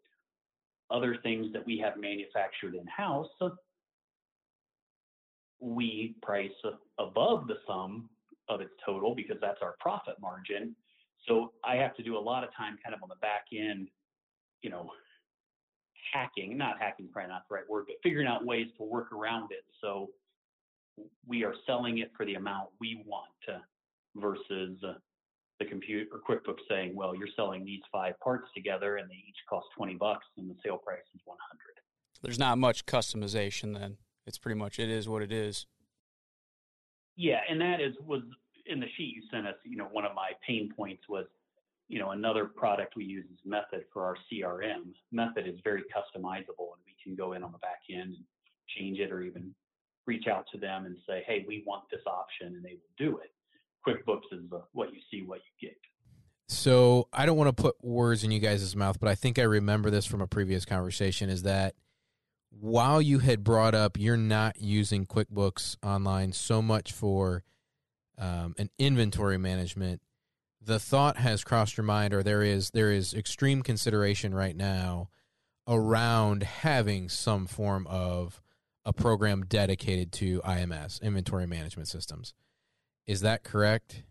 Other 0.89 1.17
things 1.21 1.53
that 1.53 1.63
we 1.63 1.77
have 1.77 1.97
manufactured 1.97 2.73
in 2.73 2.87
house, 2.87 3.27
we 5.61 6.15
price 6.21 6.51
above 6.99 7.47
the 7.47 7.55
sum 7.67 8.09
of 8.49 8.61
its 8.61 8.71
total 8.85 9.15
because 9.15 9.37
that's 9.39 9.59
our 9.61 9.75
profit 9.79 10.15
margin. 10.19 10.75
So 11.27 11.53
I 11.63 11.75
have 11.75 11.95
to 11.95 12.03
do 12.03 12.17
a 12.17 12.19
lot 12.19 12.43
of 12.43 12.49
time 12.55 12.77
kind 12.83 12.95
of 12.95 13.03
on 13.03 13.09
the 13.09 13.15
back 13.21 13.45
end, 13.55 13.89
you 14.61 14.69
know, 14.69 14.89
hacking, 16.11 16.57
not 16.57 16.79
hacking, 16.79 17.07
probably 17.13 17.29
not 17.29 17.43
the 17.47 17.55
right 17.55 17.69
word, 17.69 17.85
but 17.87 17.95
figuring 18.03 18.27
out 18.27 18.45
ways 18.45 18.67
to 18.77 18.83
work 18.83 19.11
around 19.13 19.51
it. 19.51 19.63
So 19.81 20.09
we 21.27 21.43
are 21.43 21.53
selling 21.65 21.99
it 21.99 22.11
for 22.17 22.25
the 22.25 22.35
amount 22.35 22.69
we 22.79 23.03
want 23.05 23.27
versus 24.15 24.77
the 25.59 25.65
computer 25.65 26.05
or 26.11 26.19
QuickBooks 26.19 26.61
saying, 26.67 26.95
well, 26.95 27.15
you're 27.15 27.29
selling 27.35 27.63
these 27.63 27.81
five 27.91 28.19
parts 28.19 28.47
together 28.55 28.97
and 28.97 29.09
they 29.09 29.15
each 29.15 29.37
cost 29.47 29.67
20 29.77 29.95
bucks 29.95 30.25
and 30.37 30.49
the 30.49 30.55
sale 30.65 30.77
price 30.77 30.99
is 31.13 31.21
100. 31.25 31.39
There's 32.21 32.39
not 32.39 32.57
much 32.57 32.85
customization 32.85 33.79
then. 33.79 33.97
It's 34.25 34.37
pretty 34.37 34.59
much 34.59 34.79
it 34.79 34.89
is 34.89 35.09
what 35.09 35.21
it 35.21 35.31
is. 35.31 35.65
Yeah, 37.15 37.39
and 37.49 37.59
that 37.61 37.81
is 37.81 37.93
was 38.05 38.21
in 38.65 38.79
the 38.79 38.87
sheet 38.97 39.15
you 39.15 39.23
sent 39.31 39.47
us. 39.47 39.55
You 39.63 39.77
know, 39.77 39.87
one 39.91 40.05
of 40.05 40.13
my 40.15 40.31
pain 40.47 40.71
points 40.75 41.03
was, 41.09 41.25
you 41.87 41.99
know, 41.99 42.11
another 42.11 42.45
product 42.45 42.95
we 42.95 43.03
use 43.03 43.25
is 43.25 43.39
Method 43.45 43.85
for 43.91 44.05
our 44.05 44.15
CRM. 44.31 44.93
Method 45.11 45.47
is 45.47 45.59
very 45.63 45.81
customizable, 45.81 46.73
and 46.73 46.81
we 46.85 46.95
can 47.03 47.15
go 47.15 47.33
in 47.33 47.43
on 47.43 47.51
the 47.51 47.57
back 47.57 47.81
end 47.91 48.15
and 48.15 48.25
change 48.77 48.99
it, 48.99 49.11
or 49.11 49.21
even 49.21 49.53
reach 50.07 50.27
out 50.27 50.45
to 50.53 50.57
them 50.57 50.85
and 50.85 50.97
say, 51.07 51.23
"Hey, 51.27 51.45
we 51.47 51.63
want 51.65 51.83
this 51.91 52.01
option," 52.07 52.55
and 52.55 52.63
they 52.63 52.73
will 52.73 52.95
do 52.97 53.19
it. 53.19 53.31
QuickBooks 53.85 54.31
is 54.31 54.49
the, 54.49 54.61
what 54.73 54.93
you 54.93 54.99
see, 55.09 55.23
what 55.23 55.39
you 55.39 55.69
get. 55.69 55.77
So 56.47 57.07
I 57.13 57.25
don't 57.25 57.37
want 57.37 57.55
to 57.55 57.61
put 57.61 57.81
words 57.83 58.23
in 58.23 58.31
you 58.31 58.39
guys' 58.39 58.75
mouth, 58.75 58.99
but 58.99 59.09
I 59.09 59.15
think 59.15 59.39
I 59.39 59.43
remember 59.43 59.89
this 59.89 60.05
from 60.05 60.21
a 60.21 60.27
previous 60.27 60.65
conversation 60.65 61.29
is 61.29 61.43
that 61.43 61.75
while 62.51 63.01
you 63.01 63.19
had 63.19 63.43
brought 63.43 63.73
up 63.73 63.97
you're 63.97 64.17
not 64.17 64.59
using 64.61 65.05
QuickBooks 65.05 65.77
Online 65.83 66.31
so 66.33 66.61
much 66.61 66.91
for 66.91 67.43
um, 68.17 68.53
an 68.57 68.69
inventory 68.77 69.37
management, 69.37 70.01
the 70.61 70.79
thought 70.79 71.17
has 71.17 71.43
crossed 71.43 71.77
your 71.77 71.85
mind, 71.85 72.13
or 72.13 72.21
there 72.21 72.43
is 72.43 72.69
there 72.71 72.91
is 72.91 73.13
extreme 73.13 73.63
consideration 73.63 74.33
right 74.33 74.55
now 74.55 75.09
around 75.67 76.43
having 76.43 77.09
some 77.09 77.47
form 77.47 77.87
of 77.87 78.41
a 78.85 78.93
program 78.93 79.43
dedicated 79.45 80.11
to 80.11 80.41
IMS, 80.41 81.01
inventory 81.01 81.47
management 81.47 81.87
systems. 81.87 82.33
Is 83.07 83.21
that 83.21 83.43
correct? 83.43 84.03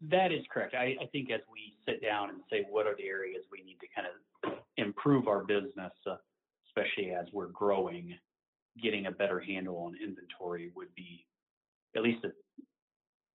That 0.00 0.32
is 0.32 0.44
correct. 0.52 0.74
I, 0.74 0.96
I 1.00 1.06
think 1.12 1.30
as 1.30 1.40
we 1.50 1.74
sit 1.86 2.02
down 2.02 2.30
and 2.30 2.40
say 2.50 2.66
what 2.70 2.86
are 2.86 2.96
the 2.96 3.06
areas 3.06 3.42
we 3.50 3.62
need 3.62 3.78
to 3.80 3.86
kind 3.94 4.06
of 4.06 4.52
improve 4.76 5.28
our 5.28 5.44
business, 5.44 5.92
uh, 6.06 6.16
especially 6.70 7.12
as 7.12 7.26
we're 7.32 7.48
growing, 7.48 8.14
getting 8.82 9.06
a 9.06 9.10
better 9.10 9.40
handle 9.40 9.78
on 9.78 9.96
inventory 10.02 10.70
would 10.74 10.94
be 10.94 11.26
at 11.96 12.02
least 12.02 12.24
a, 12.24 12.28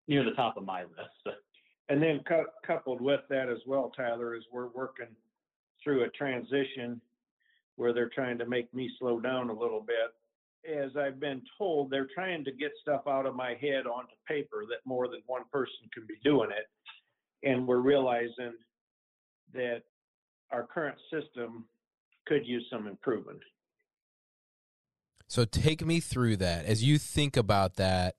near 0.08 0.24
the 0.24 0.30
top 0.32 0.56
of 0.56 0.64
my 0.64 0.82
list. 0.82 1.38
And 1.88 2.02
then 2.02 2.20
cou- 2.26 2.46
coupled 2.66 3.00
with 3.00 3.20
that 3.28 3.48
as 3.48 3.58
well, 3.66 3.92
Tyler, 3.96 4.34
is 4.34 4.42
we're 4.52 4.68
working 4.68 5.14
through 5.82 6.04
a 6.04 6.08
transition 6.10 7.00
where 7.76 7.92
they're 7.92 8.08
trying 8.08 8.38
to 8.38 8.46
make 8.46 8.72
me 8.74 8.90
slow 8.98 9.20
down 9.20 9.50
a 9.50 9.58
little 9.58 9.82
bit. 9.86 10.74
As 10.74 10.96
I've 10.96 11.20
been 11.20 11.42
told, 11.58 11.90
they're 11.90 12.08
trying 12.12 12.44
to 12.44 12.50
get 12.50 12.72
stuff 12.80 13.02
out 13.06 13.26
of 13.26 13.36
my 13.36 13.54
head 13.60 13.86
onto 13.86 14.14
paper 14.26 14.64
that 14.68 14.78
more 14.84 15.06
than 15.06 15.20
one 15.26 15.42
person 15.52 15.88
can 15.94 16.04
be 16.06 16.16
doing 16.24 16.50
it. 16.50 16.66
And 17.48 17.68
we're 17.68 17.76
realizing 17.76 18.54
that 19.54 19.82
our 20.50 20.66
current 20.66 20.96
system 21.12 21.66
could 22.26 22.46
use 22.46 22.66
some 22.70 22.86
improvement. 22.86 23.40
So 25.28 25.44
take 25.44 25.84
me 25.84 26.00
through 26.00 26.36
that. 26.38 26.66
As 26.66 26.84
you 26.84 26.98
think 26.98 27.36
about 27.36 27.76
that, 27.76 28.14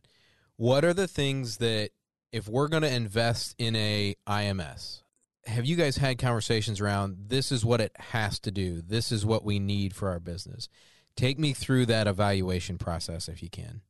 what 0.58 0.84
are 0.84 0.94
the 0.94 1.08
things 1.08 1.58
that 1.58 1.92
if 2.32 2.48
we're 2.48 2.68
going 2.68 2.84
to 2.84 2.94
invest 2.94 3.56
in 3.58 3.76
a 3.76 4.16
IMS, 4.28 5.04
have 5.46 5.66
you 5.66 5.76
guys 5.78 5.98
had 5.98 6.18
conversations 6.18 6.82
around 6.82 7.16
this 7.28 7.52
is 7.52 7.64
what 7.64 7.80
it 7.80 7.96
has 7.98 8.40
to 8.40 8.52
do? 8.52 8.82
This 8.82 9.12
is 9.12 9.26
what 9.26 9.46
we 9.46 9.60
need 9.60 9.96
for 9.96 10.10
our 10.10 10.20
business. 10.20 10.68
Take 11.16 11.40
me 11.40 11.54
through 11.54 11.86
that 11.88 12.08
evaluation 12.08 12.78
process 12.78 13.30
if 13.30 13.42
you 13.42 13.50
can. 13.50 13.82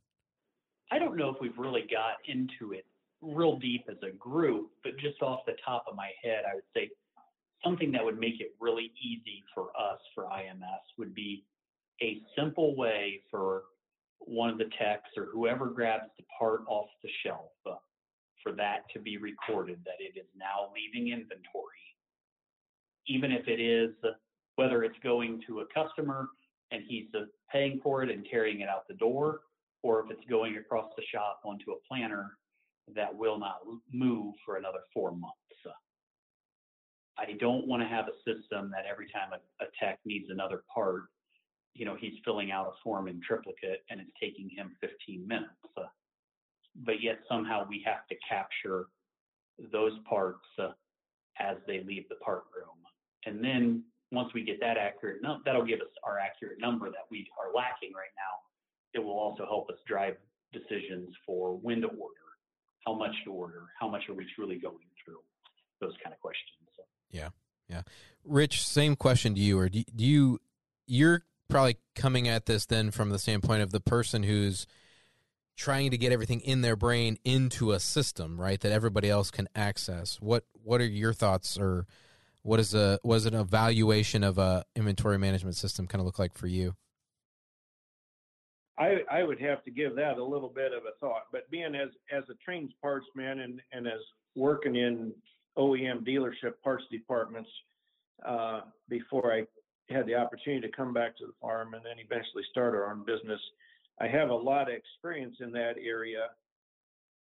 I 0.90 0.98
don't 0.98 1.16
know 1.16 1.28
if 1.30 1.36
we've 1.40 1.58
really 1.58 1.86
got 1.90 2.16
into 2.26 2.72
it 2.72 2.86
real 3.20 3.58
deep 3.58 3.86
as 3.90 3.96
a 4.02 4.16
group, 4.16 4.70
but 4.84 4.96
just 4.98 5.20
off 5.20 5.40
the 5.46 5.56
top 5.64 5.84
of 5.90 5.96
my 5.96 6.10
head, 6.22 6.44
I 6.50 6.54
would 6.54 6.64
say 6.74 6.90
something 7.64 7.92
that 7.92 8.04
would 8.04 8.18
make 8.18 8.40
it 8.40 8.54
really 8.60 8.92
easy 9.02 9.44
for 9.54 9.68
us 9.78 9.98
for 10.14 10.24
IMS 10.24 10.84
would 10.98 11.14
be 11.14 11.44
a 12.02 12.20
simple 12.36 12.76
way 12.76 13.22
for 13.30 13.64
one 14.20 14.50
of 14.50 14.58
the 14.58 14.70
techs 14.78 15.10
or 15.16 15.26
whoever 15.32 15.66
grabs 15.66 16.10
the 16.16 16.24
part 16.38 16.62
off 16.68 16.88
the 17.02 17.08
shelf 17.24 17.50
uh, 17.66 17.74
for 18.42 18.52
that 18.52 18.82
to 18.92 19.00
be 19.00 19.16
recorded 19.16 19.78
that 19.84 20.00
it 20.00 20.18
is 20.18 20.26
now 20.36 20.70
leaving 20.74 21.12
inventory. 21.12 21.64
Even 23.06 23.32
if 23.32 23.48
it 23.48 23.60
is, 23.60 23.94
uh, 24.04 24.10
whether 24.56 24.84
it's 24.84 24.98
going 25.02 25.42
to 25.46 25.60
a 25.60 25.64
customer 25.72 26.28
and 26.70 26.82
he's 26.86 27.06
uh, 27.14 27.20
paying 27.50 27.80
for 27.82 28.02
it 28.02 28.10
and 28.10 28.26
carrying 28.30 28.60
it 28.60 28.68
out 28.68 28.86
the 28.88 28.94
door, 28.94 29.40
or 29.82 30.00
if 30.04 30.10
it's 30.10 30.28
going 30.28 30.56
across 30.56 30.90
the 30.96 31.02
shop 31.12 31.40
onto 31.44 31.72
a 31.72 31.76
planner 31.88 32.32
that 32.94 33.14
will 33.14 33.38
not 33.38 33.58
move 33.92 34.34
for 34.44 34.56
another 34.56 34.80
four 34.92 35.12
months. 35.12 35.36
I 37.18 37.32
don't 37.40 37.66
want 37.66 37.82
to 37.82 37.88
have 37.88 38.06
a 38.06 38.16
system 38.24 38.70
that 38.70 38.84
every 38.90 39.08
time 39.08 39.30
a, 39.32 39.64
a 39.64 39.66
tech 39.80 39.98
needs 40.04 40.30
another 40.30 40.62
part, 40.72 41.04
you 41.74 41.84
know, 41.84 41.96
he's 41.98 42.14
filling 42.24 42.50
out 42.50 42.66
a 42.66 42.72
form 42.82 43.08
in 43.08 43.20
triplicate 43.20 43.84
and 43.90 44.00
it's 44.00 44.10
taking 44.20 44.48
him 44.48 44.76
15 44.80 45.26
minutes. 45.26 45.50
Uh, 45.76 45.82
but 46.84 47.02
yet 47.02 47.18
somehow 47.28 47.66
we 47.68 47.82
have 47.84 48.06
to 48.08 48.16
capture 48.28 48.86
those 49.72 49.92
parts 50.08 50.46
uh, 50.58 50.70
as 51.38 51.56
they 51.66 51.82
leave 51.82 52.08
the 52.08 52.16
part 52.16 52.44
room. 52.54 52.78
And 53.26 53.42
then 53.44 53.82
once 54.12 54.32
we 54.34 54.44
get 54.44 54.60
that 54.60 54.76
accurate, 54.76 55.22
num- 55.22 55.42
that'll 55.44 55.64
give 55.64 55.80
us 55.80 55.92
our 56.04 56.18
accurate 56.18 56.60
number 56.60 56.88
that 56.90 57.06
we 57.10 57.28
are 57.38 57.52
lacking 57.54 57.92
right 57.94 58.14
now. 58.16 59.00
It 59.00 59.04
will 59.04 59.18
also 59.18 59.44
help 59.44 59.68
us 59.70 59.76
drive 59.86 60.16
decisions 60.52 61.14
for 61.26 61.56
when 61.56 61.80
to 61.82 61.88
order, 61.88 62.26
how 62.86 62.94
much 62.94 63.14
to 63.24 63.32
order, 63.32 63.66
how 63.78 63.88
much 63.88 64.08
are 64.08 64.14
we 64.14 64.26
truly 64.34 64.56
going 64.56 64.88
through, 65.04 65.20
those 65.80 65.92
kind 66.02 66.14
of 66.14 66.20
questions. 66.20 66.56
So. 66.76 66.82
Rich, 68.24 68.66
same 68.66 68.96
question 68.96 69.34
to 69.34 69.40
you, 69.40 69.58
or 69.58 69.68
do, 69.68 69.82
do 69.94 70.04
you 70.04 70.40
you're 70.86 71.22
probably 71.48 71.76
coming 71.94 72.28
at 72.28 72.46
this 72.46 72.66
then 72.66 72.90
from 72.90 73.10
the 73.10 73.18
standpoint 73.18 73.62
of 73.62 73.72
the 73.72 73.80
person 73.80 74.22
who's 74.22 74.66
trying 75.56 75.90
to 75.90 75.98
get 75.98 76.12
everything 76.12 76.40
in 76.40 76.60
their 76.60 76.76
brain 76.76 77.18
into 77.24 77.72
a 77.72 77.80
system, 77.80 78.40
right? 78.40 78.60
That 78.60 78.72
everybody 78.72 79.10
else 79.10 79.30
can 79.30 79.48
access. 79.54 80.18
What 80.20 80.44
what 80.52 80.80
are 80.80 80.86
your 80.86 81.12
thoughts, 81.12 81.58
or 81.58 81.86
what 82.42 82.60
is 82.60 82.74
a 82.74 82.98
was 83.02 83.26
an 83.26 83.34
evaluation 83.34 84.22
of 84.22 84.38
a 84.38 84.64
inventory 84.76 85.18
management 85.18 85.56
system 85.56 85.86
kind 85.86 86.00
of 86.00 86.06
look 86.06 86.18
like 86.18 86.34
for 86.34 86.46
you? 86.46 86.74
I, 88.78 88.98
I 89.10 89.24
would 89.24 89.40
have 89.40 89.64
to 89.64 89.72
give 89.72 89.96
that 89.96 90.18
a 90.18 90.24
little 90.24 90.48
bit 90.48 90.72
of 90.72 90.84
a 90.84 90.96
thought, 91.00 91.24
but 91.32 91.50
being 91.50 91.74
as, 91.74 91.88
as 92.12 92.22
a 92.30 92.34
trained 92.44 92.72
parts 92.80 93.08
man 93.16 93.40
and, 93.40 93.60
and 93.72 93.88
as 93.88 93.98
working 94.36 94.76
in 94.76 95.12
OEM 95.58 96.06
dealership 96.06 96.54
parts 96.62 96.84
departments, 96.90 97.50
uh, 98.26 98.60
before 98.88 99.32
I 99.32 99.44
had 99.92 100.06
the 100.06 100.14
opportunity 100.14 100.66
to 100.66 100.76
come 100.76 100.92
back 100.92 101.16
to 101.18 101.26
the 101.26 101.32
farm 101.40 101.74
and 101.74 101.84
then 101.84 101.98
eventually 101.98 102.42
start 102.50 102.74
our 102.74 102.90
own 102.90 103.04
business, 103.04 103.40
I 104.00 104.06
have 104.08 104.30
a 104.30 104.34
lot 104.34 104.70
of 104.70 104.74
experience 104.74 105.36
in 105.40 105.50
that 105.52 105.74
area, 105.82 106.28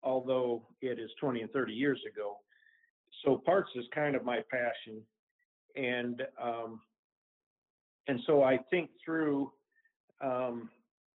although 0.03 0.63
it 0.81 0.99
is 0.99 1.11
20 1.21 1.43
and 1.43 1.51
30 1.51 1.73
years 1.73 2.01
ago. 2.11 2.39
So 3.25 3.37
parts 3.37 3.71
is 3.75 3.85
kind 3.95 4.17
of 4.17 4.25
my 4.25 4.41
passion, 4.51 5.01
and 5.77 6.23
um, 6.43 6.81
and 8.09 8.21
so 8.27 8.43
I 8.43 8.59
think 8.71 8.91
through. 9.05 9.53
Um, 10.21 10.71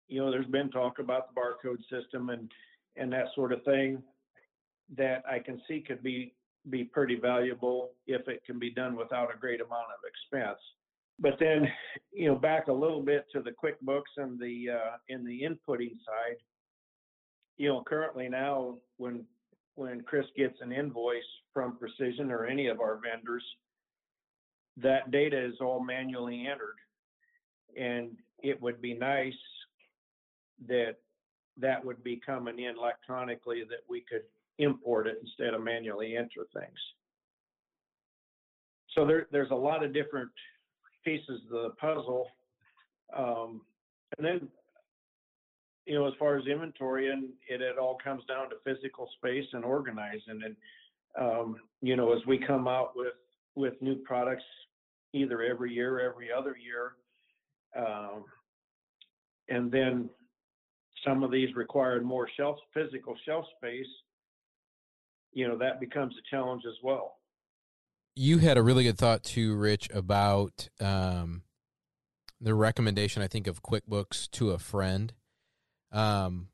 you 0.09 0.21
know, 0.21 0.31
there's 0.31 0.47
been 0.47 0.71
talk 0.71 0.99
about 0.99 1.35
the 1.35 1.41
barcode 1.41 1.79
system 1.91 2.31
and 2.31 2.51
and 2.97 3.13
that 3.13 3.27
sort 3.35 3.53
of 3.53 3.63
thing 3.65 4.03
that 4.97 5.23
I 5.31 5.39
can 5.39 5.61
see 5.67 5.81
could 5.81 6.03
be 6.03 6.35
be 6.71 6.85
pretty 6.85 7.17
valuable 7.17 7.91
if 8.07 8.29
it 8.29 8.43
can 8.45 8.59
be 8.59 8.71
done 8.71 8.97
without 8.97 9.35
a 9.35 9.39
great 9.39 9.61
amount 9.61 9.87
of 9.91 10.01
expense. 10.07 10.59
But 11.19 11.35
then, 11.39 11.69
you 12.13 12.29
know, 12.29 12.37
back 12.37 12.69
a 12.69 12.73
little 12.73 13.03
bit 13.03 13.27
to 13.33 13.43
the 13.43 13.51
QuickBooks 13.51 14.17
and 14.17 14.39
the 14.39 14.75
uh, 14.75 14.97
in 15.09 15.25
the 15.25 15.43
inputting 15.43 15.97
side. 16.05 16.39
You 17.59 17.69
know, 17.69 17.85
currently 17.87 18.29
now, 18.29 18.79
when 18.97 19.25
when 19.75 20.03
Chris 20.03 20.27
gets 20.37 20.57
an 20.61 20.73
invoice 20.73 21.23
from 21.53 21.77
Precision 21.77 22.31
or 22.31 22.47
any 22.47 22.67
of 22.67 22.81
our 22.81 23.01
vendors, 23.01 23.45
that 24.77 25.11
data 25.11 25.43
is 25.45 25.55
all 25.61 25.83
manually 25.83 26.47
entered, 26.47 26.77
and 27.77 28.17
it 28.43 28.61
would 28.61 28.81
be 28.81 28.95
nice 28.95 29.33
that 30.67 30.97
that 31.59 31.85
would 31.85 32.03
be 32.03 32.21
coming 32.25 32.59
in 32.59 32.77
electronically 32.77 33.63
that 33.69 33.81
we 33.89 34.01
could 34.01 34.23
import 34.63 35.07
it 35.07 35.19
instead 35.23 35.55
of 35.55 35.63
manually 35.63 36.17
enter 36.17 36.47
things. 36.55 36.79
So 38.95 39.07
there, 39.07 39.27
there's 39.33 39.51
a 39.51 39.55
lot 39.55 39.85
of 39.85 39.93
different 39.93 40.31
pieces 41.05 41.41
of 41.47 41.63
the 41.63 41.71
puzzle. 41.81 42.29
Um, 43.17 43.63
and 44.17 44.27
then, 44.27 44.49
you 45.87 45.95
know, 45.95 46.07
as 46.07 46.15
far 46.19 46.37
as 46.37 46.47
inventory, 46.47 47.11
and 47.11 47.25
it, 47.49 47.61
it 47.61 47.79
all 47.79 47.99
comes 48.03 48.23
down 48.27 48.51
to 48.51 48.57
physical 48.65 49.09
space 49.17 49.47
and 49.53 49.65
organizing. 49.65 50.41
And, 50.45 50.57
um, 51.19 51.57
you 51.81 51.97
know, 51.97 52.13
as 52.13 52.25
we 52.27 52.39
come 52.39 52.69
out 52.69 52.93
with, 52.95 53.15
with 53.55 53.75
new 53.81 53.97
products, 53.97 54.45
either 55.13 55.43
every 55.43 55.73
year, 55.73 56.01
every 56.01 56.29
other 56.33 56.57
year, 56.57 56.93
um, 57.77 58.25
and 59.49 59.71
then 59.71 60.09
some 61.05 61.23
of 61.23 61.31
these 61.31 61.55
required 61.57 62.05
more 62.05 62.29
shelf, 62.37 62.59
physical 62.73 63.17
shelf 63.27 63.45
space, 63.57 63.87
you 65.33 65.49
know, 65.49 65.59
that 65.59 65.81
becomes 65.81 66.15
a 66.17 66.35
challenge 66.35 66.65
as 66.67 66.75
well. 66.83 67.17
You 68.15 68.39
had 68.39 68.59
a 68.59 68.63
really 68.63 68.85
good 68.85 68.99
thought 68.99 69.23
too, 69.23 69.55
Rich, 69.55 69.89
about 69.93 70.69
um, 70.81 71.43
the 72.41 72.55
recommendation, 72.55 73.23
I 73.23 73.29
think, 73.29 73.47
of 73.47 73.63
QuickBooks 73.63 74.31
to 74.33 74.51
a 74.51 74.59
friend. 74.59 75.13
Um, 75.91 76.49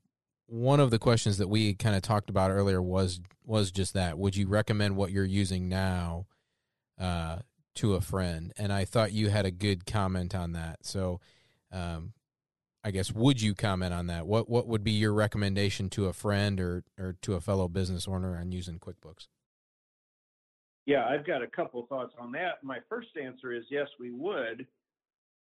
one 0.47 0.79
of 0.79 0.89
the 0.89 0.99
questions 0.99 1.37
that 1.37 1.47
we 1.47 1.73
kind 1.73 1.95
of 1.95 2.01
talked 2.01 2.29
about 2.29 2.51
earlier 2.51 2.81
was 2.81 3.19
was 3.45 3.71
just 3.71 3.93
that. 3.93 4.17
Would 4.17 4.35
you 4.35 4.47
recommend 4.47 4.95
what 4.95 5.11
you're 5.11 5.25
using 5.25 5.69
now 5.69 6.27
uh, 6.99 7.39
to 7.75 7.95
a 7.95 8.01
friend? 8.01 8.53
And 8.57 8.71
I 8.71 8.85
thought 8.85 9.11
you 9.11 9.29
had 9.29 9.45
a 9.45 9.51
good 9.51 9.85
comment 9.85 10.33
on 10.33 10.53
that. 10.53 10.85
So, 10.85 11.19
um, 11.71 12.13
I 12.83 12.91
guess 12.91 13.11
would 13.11 13.41
you 13.41 13.53
comment 13.53 13.93
on 13.93 14.07
that? 14.07 14.25
What 14.25 14.49
what 14.49 14.67
would 14.67 14.83
be 14.83 14.91
your 14.91 15.13
recommendation 15.13 15.89
to 15.91 16.05
a 16.07 16.13
friend 16.13 16.59
or 16.59 16.83
or 16.97 17.15
to 17.21 17.35
a 17.35 17.41
fellow 17.41 17.67
business 17.67 18.07
owner 18.07 18.37
on 18.37 18.51
using 18.51 18.79
QuickBooks? 18.79 19.27
Yeah, 20.85 21.05
I've 21.05 21.27
got 21.27 21.43
a 21.43 21.47
couple 21.47 21.85
thoughts 21.87 22.13
on 22.19 22.31
that. 22.31 22.63
My 22.63 22.79
first 22.87 23.09
answer 23.21 23.51
is 23.51 23.63
yes, 23.69 23.87
we 23.99 24.11
would, 24.11 24.65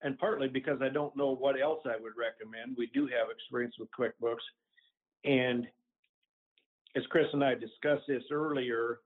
and 0.01 0.17
partly 0.17 0.47
because 0.47 0.81
I 0.81 0.89
don't 0.89 1.15
know 1.15 1.35
what 1.35 1.61
else 1.61 1.79
I 1.85 2.01
would 2.01 2.13
recommend. 2.17 2.75
We 2.77 2.89
do 2.93 3.03
have 3.03 3.29
experience 3.31 3.75
with 3.79 3.89
QuickBooks, 3.97 4.43
and 5.23 5.67
as 6.95 7.03
Chris 7.09 7.27
and 7.33 7.43
I 7.43 7.53
discussed 7.53 8.07
this 8.07 8.23
earlier, 8.31 8.99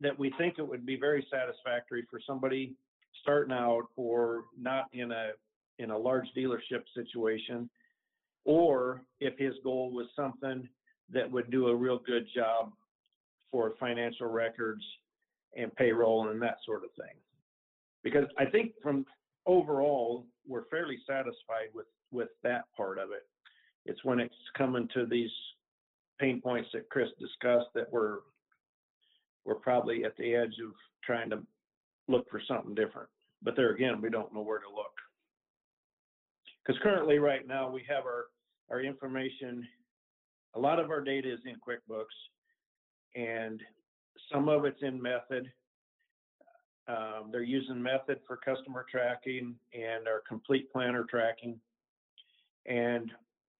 that 0.00 0.18
we 0.18 0.32
think 0.38 0.54
it 0.58 0.66
would 0.66 0.86
be 0.86 0.96
very 0.98 1.26
satisfactory 1.30 2.06
for 2.10 2.18
somebody 2.26 2.74
starting 3.22 3.52
out 3.52 3.88
or 3.96 4.44
not 4.58 4.86
in 4.92 5.12
a 5.12 5.30
in 5.78 5.90
a 5.90 5.98
large 5.98 6.26
dealership 6.36 6.82
situation, 6.94 7.68
or 8.44 9.02
if 9.20 9.38
his 9.38 9.54
goal 9.62 9.90
was 9.92 10.06
something 10.16 10.68
that 11.12 11.30
would 11.30 11.50
do 11.50 11.68
a 11.68 11.74
real 11.74 11.98
good 11.98 12.26
job 12.34 12.72
for 13.50 13.74
financial 13.80 14.26
records 14.26 14.82
and 15.56 15.74
payroll 15.76 16.28
and 16.28 16.40
that 16.42 16.58
sort 16.64 16.84
of 16.84 16.90
thing. 16.92 17.14
Because 18.02 18.26
I 18.38 18.44
think 18.44 18.72
from 18.82 19.06
overall, 19.46 20.26
we're 20.46 20.66
fairly 20.70 20.98
satisfied 21.06 21.68
with 21.74 21.86
with 22.10 22.28
that 22.42 22.64
part 22.76 22.98
of 22.98 23.10
it. 23.10 23.26
It's 23.84 24.02
when 24.04 24.20
it's 24.20 24.34
coming 24.56 24.88
to 24.94 25.06
these 25.06 25.30
pain 26.18 26.40
points 26.40 26.68
that 26.72 26.88
Chris 26.90 27.08
discussed 27.18 27.68
that 27.74 27.90
we're 27.90 28.18
we're 29.44 29.54
probably 29.54 30.04
at 30.04 30.16
the 30.16 30.34
edge 30.34 30.54
of 30.64 30.72
trying 31.04 31.30
to 31.30 31.38
look 32.06 32.28
for 32.30 32.40
something 32.46 32.74
different. 32.74 33.08
But 33.42 33.56
there 33.56 33.70
again, 33.70 34.00
we 34.00 34.10
don't 34.10 34.32
know 34.34 34.42
where 34.42 34.58
to 34.58 34.68
look. 34.68 34.92
Because 36.68 36.82
currently, 36.82 37.18
right 37.18 37.48
now, 37.48 37.70
we 37.70 37.82
have 37.88 38.04
our, 38.04 38.26
our 38.70 38.82
information, 38.82 39.66
a 40.54 40.60
lot 40.60 40.78
of 40.78 40.90
our 40.90 41.00
data 41.00 41.32
is 41.32 41.40
in 41.46 41.54
QuickBooks, 41.54 42.04
and 43.16 43.58
some 44.30 44.50
of 44.50 44.66
it's 44.66 44.82
in 44.82 45.00
Method. 45.00 45.50
Um, 46.86 47.30
they're 47.32 47.42
using 47.42 47.82
Method 47.82 48.20
for 48.26 48.36
customer 48.36 48.84
tracking 48.90 49.54
and 49.72 50.06
our 50.06 50.22
complete 50.28 50.70
planner 50.70 51.06
tracking. 51.08 51.58
And 52.66 53.10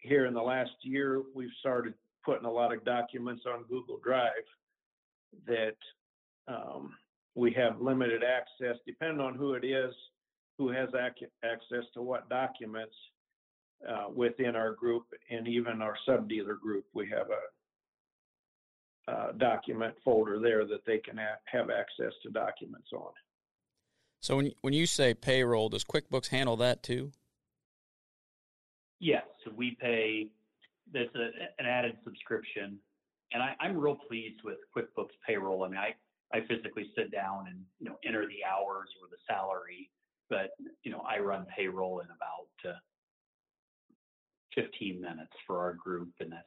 here 0.01 0.27
in 0.27 0.35
the 0.35 0.42
last 0.42 0.73
year, 0.83 1.23
we've 1.35 1.49
started 1.61 1.94
putting 2.27 2.44
a 2.44 2.53
lot 2.53 2.75
of 2.75 2.85
documents 2.85 3.44
on 3.47 3.64
Google 3.71 3.99
Drive 4.05 4.33
that 5.47 5.77
um, 6.47 6.92
we 7.35 7.53
have 7.55 7.81
limited 7.81 8.23
access, 8.23 8.77
depending 8.87 9.21
on 9.21 9.35
who 9.35 9.55
it 9.55 9.64
is 9.64 9.94
who 10.59 10.68
has 10.71 10.88
ac- 10.94 11.31
access 11.44 11.85
to 11.94 12.03
what 12.03 12.29
documents 12.29 12.94
uh, 13.88 14.07
within 14.14 14.57
our 14.57 14.73
group 14.73 15.05
and 15.31 15.47
even 15.47 15.81
our 15.81 15.97
sub-dealer 16.05 16.57
group. 16.57 16.85
We 16.92 17.09
have 17.09 17.29
a, 19.09 19.12
a 19.12 19.33
document 19.35 19.94
folder 20.05 20.40
there 20.40 20.66
that 20.66 20.85
they 20.85 20.99
can 20.99 21.18
a- 21.18 21.38
have 21.47 21.71
access 21.71 22.12
to 22.25 22.31
documents 22.31 22.88
on. 22.92 23.12
So 24.21 24.37
when 24.37 24.51
when 24.62 24.73
you 24.73 24.87
say 24.87 25.14
payroll, 25.14 25.68
does 25.68 25.85
QuickBooks 25.85 26.27
handle 26.27 26.57
that 26.57 26.83
too? 26.83 27.12
Yes, 28.99 29.23
we 29.57 29.77
pay. 29.81 30.27
There's 30.92 31.14
a, 31.14 31.29
an 31.61 31.66
added 31.66 31.99
subscription, 32.03 32.81
and 33.33 33.40
I, 33.40 33.55
I'm 33.61 33.77
real 33.77 33.94
pleased 34.09 34.40
with 34.42 34.57
QuickBooks 34.77 35.14
payroll. 35.25 35.62
I 35.62 35.68
mean, 35.68 35.79
I 35.79 35.94
I 36.37 36.40
physically 36.49 36.90
sit 36.97 37.12
down 37.12 37.47
and 37.47 37.61
you 37.79 37.88
know 37.88 37.97
enter 38.05 38.27
the 38.27 38.44
hours 38.44 38.88
or 39.01 39.07
the 39.09 39.18
salary 39.25 39.88
but 40.30 40.50
you 40.82 40.90
know, 40.90 41.02
I 41.08 41.18
run 41.18 41.46
payroll 41.54 42.00
in 42.00 42.06
about 42.06 42.72
uh, 42.74 42.78
15 44.54 45.00
minutes 45.00 45.32
for 45.46 45.60
our 45.60 45.74
group, 45.74 46.10
and 46.20 46.32
that's 46.32 46.44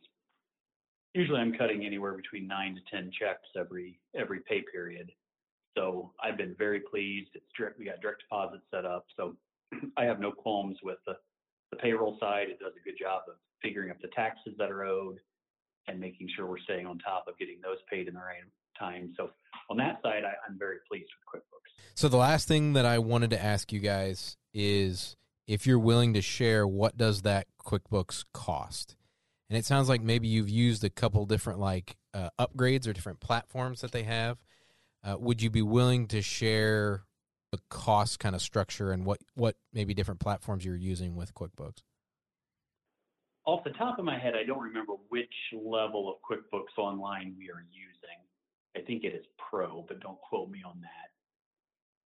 usually 1.13 1.39
I'm 1.39 1.53
cutting 1.53 1.85
anywhere 1.85 2.13
between 2.13 2.47
nine 2.47 2.75
to 2.75 2.81
10 2.95 3.11
checks 3.17 3.47
every 3.57 3.99
every 4.15 4.39
pay 4.41 4.63
period. 4.71 5.11
So 5.77 6.11
I've 6.21 6.37
been 6.37 6.55
very 6.57 6.81
pleased. 6.81 7.29
It's 7.33 7.45
direct. 7.57 7.79
We 7.79 7.85
got 7.85 8.01
direct 8.01 8.23
deposit 8.23 8.61
set 8.71 8.85
up, 8.85 9.05
so 9.15 9.35
I 9.97 10.03
have 10.03 10.19
no 10.19 10.31
qualms 10.31 10.77
with 10.83 10.97
the 11.05 11.15
the 11.71 11.77
payroll 11.77 12.17
side. 12.19 12.49
It 12.49 12.59
does 12.59 12.73
a 12.79 12.83
good 12.83 12.97
job 12.99 13.23
of 13.27 13.35
figuring 13.61 13.91
up 13.91 14.01
the 14.01 14.09
taxes 14.09 14.53
that 14.57 14.71
are 14.71 14.83
owed 14.83 15.19
and 15.87 15.99
making 15.99 16.29
sure 16.35 16.45
we're 16.45 16.59
staying 16.59 16.85
on 16.85 16.99
top 16.99 17.25
of 17.27 17.37
getting 17.37 17.59
those 17.61 17.77
paid 17.89 18.07
in 18.07 18.13
the 18.13 18.19
right 18.19 18.43
time. 18.77 19.13
So 19.17 19.31
on 19.71 19.77
that 19.77 20.01
side, 20.03 20.23
I, 20.23 20.33
I'm 20.47 20.59
very 20.59 20.77
pleased 20.87 21.09
with 21.33 21.41
QuickBooks. 21.41 21.95
So 21.95 22.07
the 22.07 22.17
last 22.17 22.47
thing 22.47 22.73
that 22.73 22.85
I 22.85 22.99
wanted 22.99 23.29
to 23.31 23.41
ask 23.41 23.71
you 23.71 23.79
guys 23.79 24.37
is 24.53 25.15
if 25.47 25.65
you're 25.65 25.79
willing 25.79 26.13
to 26.13 26.21
share 26.21 26.67
what 26.67 26.97
does 26.97 27.23
that 27.23 27.47
QuickBooks 27.65 28.25
cost? 28.33 28.95
And 29.49 29.57
it 29.57 29.65
sounds 29.65 29.89
like 29.89 30.01
maybe 30.01 30.27
you've 30.27 30.49
used 30.49 30.83
a 30.83 30.89
couple 30.89 31.25
different 31.25 31.59
like 31.59 31.95
uh, 32.13 32.29
upgrades 32.39 32.87
or 32.87 32.93
different 32.93 33.19
platforms 33.19 33.81
that 33.81 33.91
they 33.91 34.03
have. 34.03 34.37
Uh, 35.03 35.15
would 35.19 35.41
you 35.41 35.49
be 35.49 35.61
willing 35.61 36.07
to 36.07 36.21
share 36.21 37.03
the 37.51 37.59
cost 37.69 38.19
kind 38.19 38.35
of 38.35 38.41
structure 38.41 38.91
and 38.91 39.05
what 39.05 39.19
what 39.33 39.55
maybe 39.73 39.93
different 39.93 40.19
platforms 40.19 40.63
you're 40.63 40.75
using 40.75 41.15
with 41.15 41.33
QuickBooks? 41.33 41.79
Off 43.45 43.63
the 43.63 43.71
top 43.71 43.97
of 43.99 44.05
my 44.05 44.19
head, 44.19 44.33
I 44.35 44.45
don't 44.45 44.61
remember 44.61 44.93
which 45.09 45.33
level 45.53 46.07
of 46.09 46.15
QuickBooks 46.29 46.77
Online 46.77 47.35
we 47.37 47.49
are 47.49 47.65
using. 47.71 48.19
I 48.75 48.81
think 48.81 49.03
it 49.03 49.13
is 49.13 49.25
Pro, 49.37 49.85
but 49.87 49.99
don't 49.99 50.19
quote 50.21 50.49
me 50.49 50.61
on 50.65 50.79
that 50.81 51.11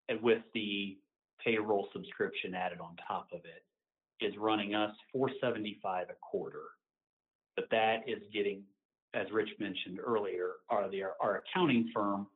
and 0.09 0.21
with 0.21 0.41
the 0.53 0.97
payroll 1.43 1.87
subscription 1.93 2.55
added 2.55 2.79
on 2.79 2.95
top 3.07 3.27
of 3.33 3.41
it, 3.45 3.63
is 4.25 4.33
running 4.37 4.75
us 4.75 4.95
475 5.11 6.07
a 6.09 6.13
quarter. 6.21 6.63
But 7.55 7.65
that 7.71 8.03
is 8.07 8.21
getting, 8.33 8.63
as 9.13 9.27
Rich 9.31 9.49
mentioned 9.59 9.99
earlier, 10.03 10.53
are 10.69 10.89
the, 10.89 11.03
our 11.21 11.43
accounting 11.43 11.89
firm 11.93 12.27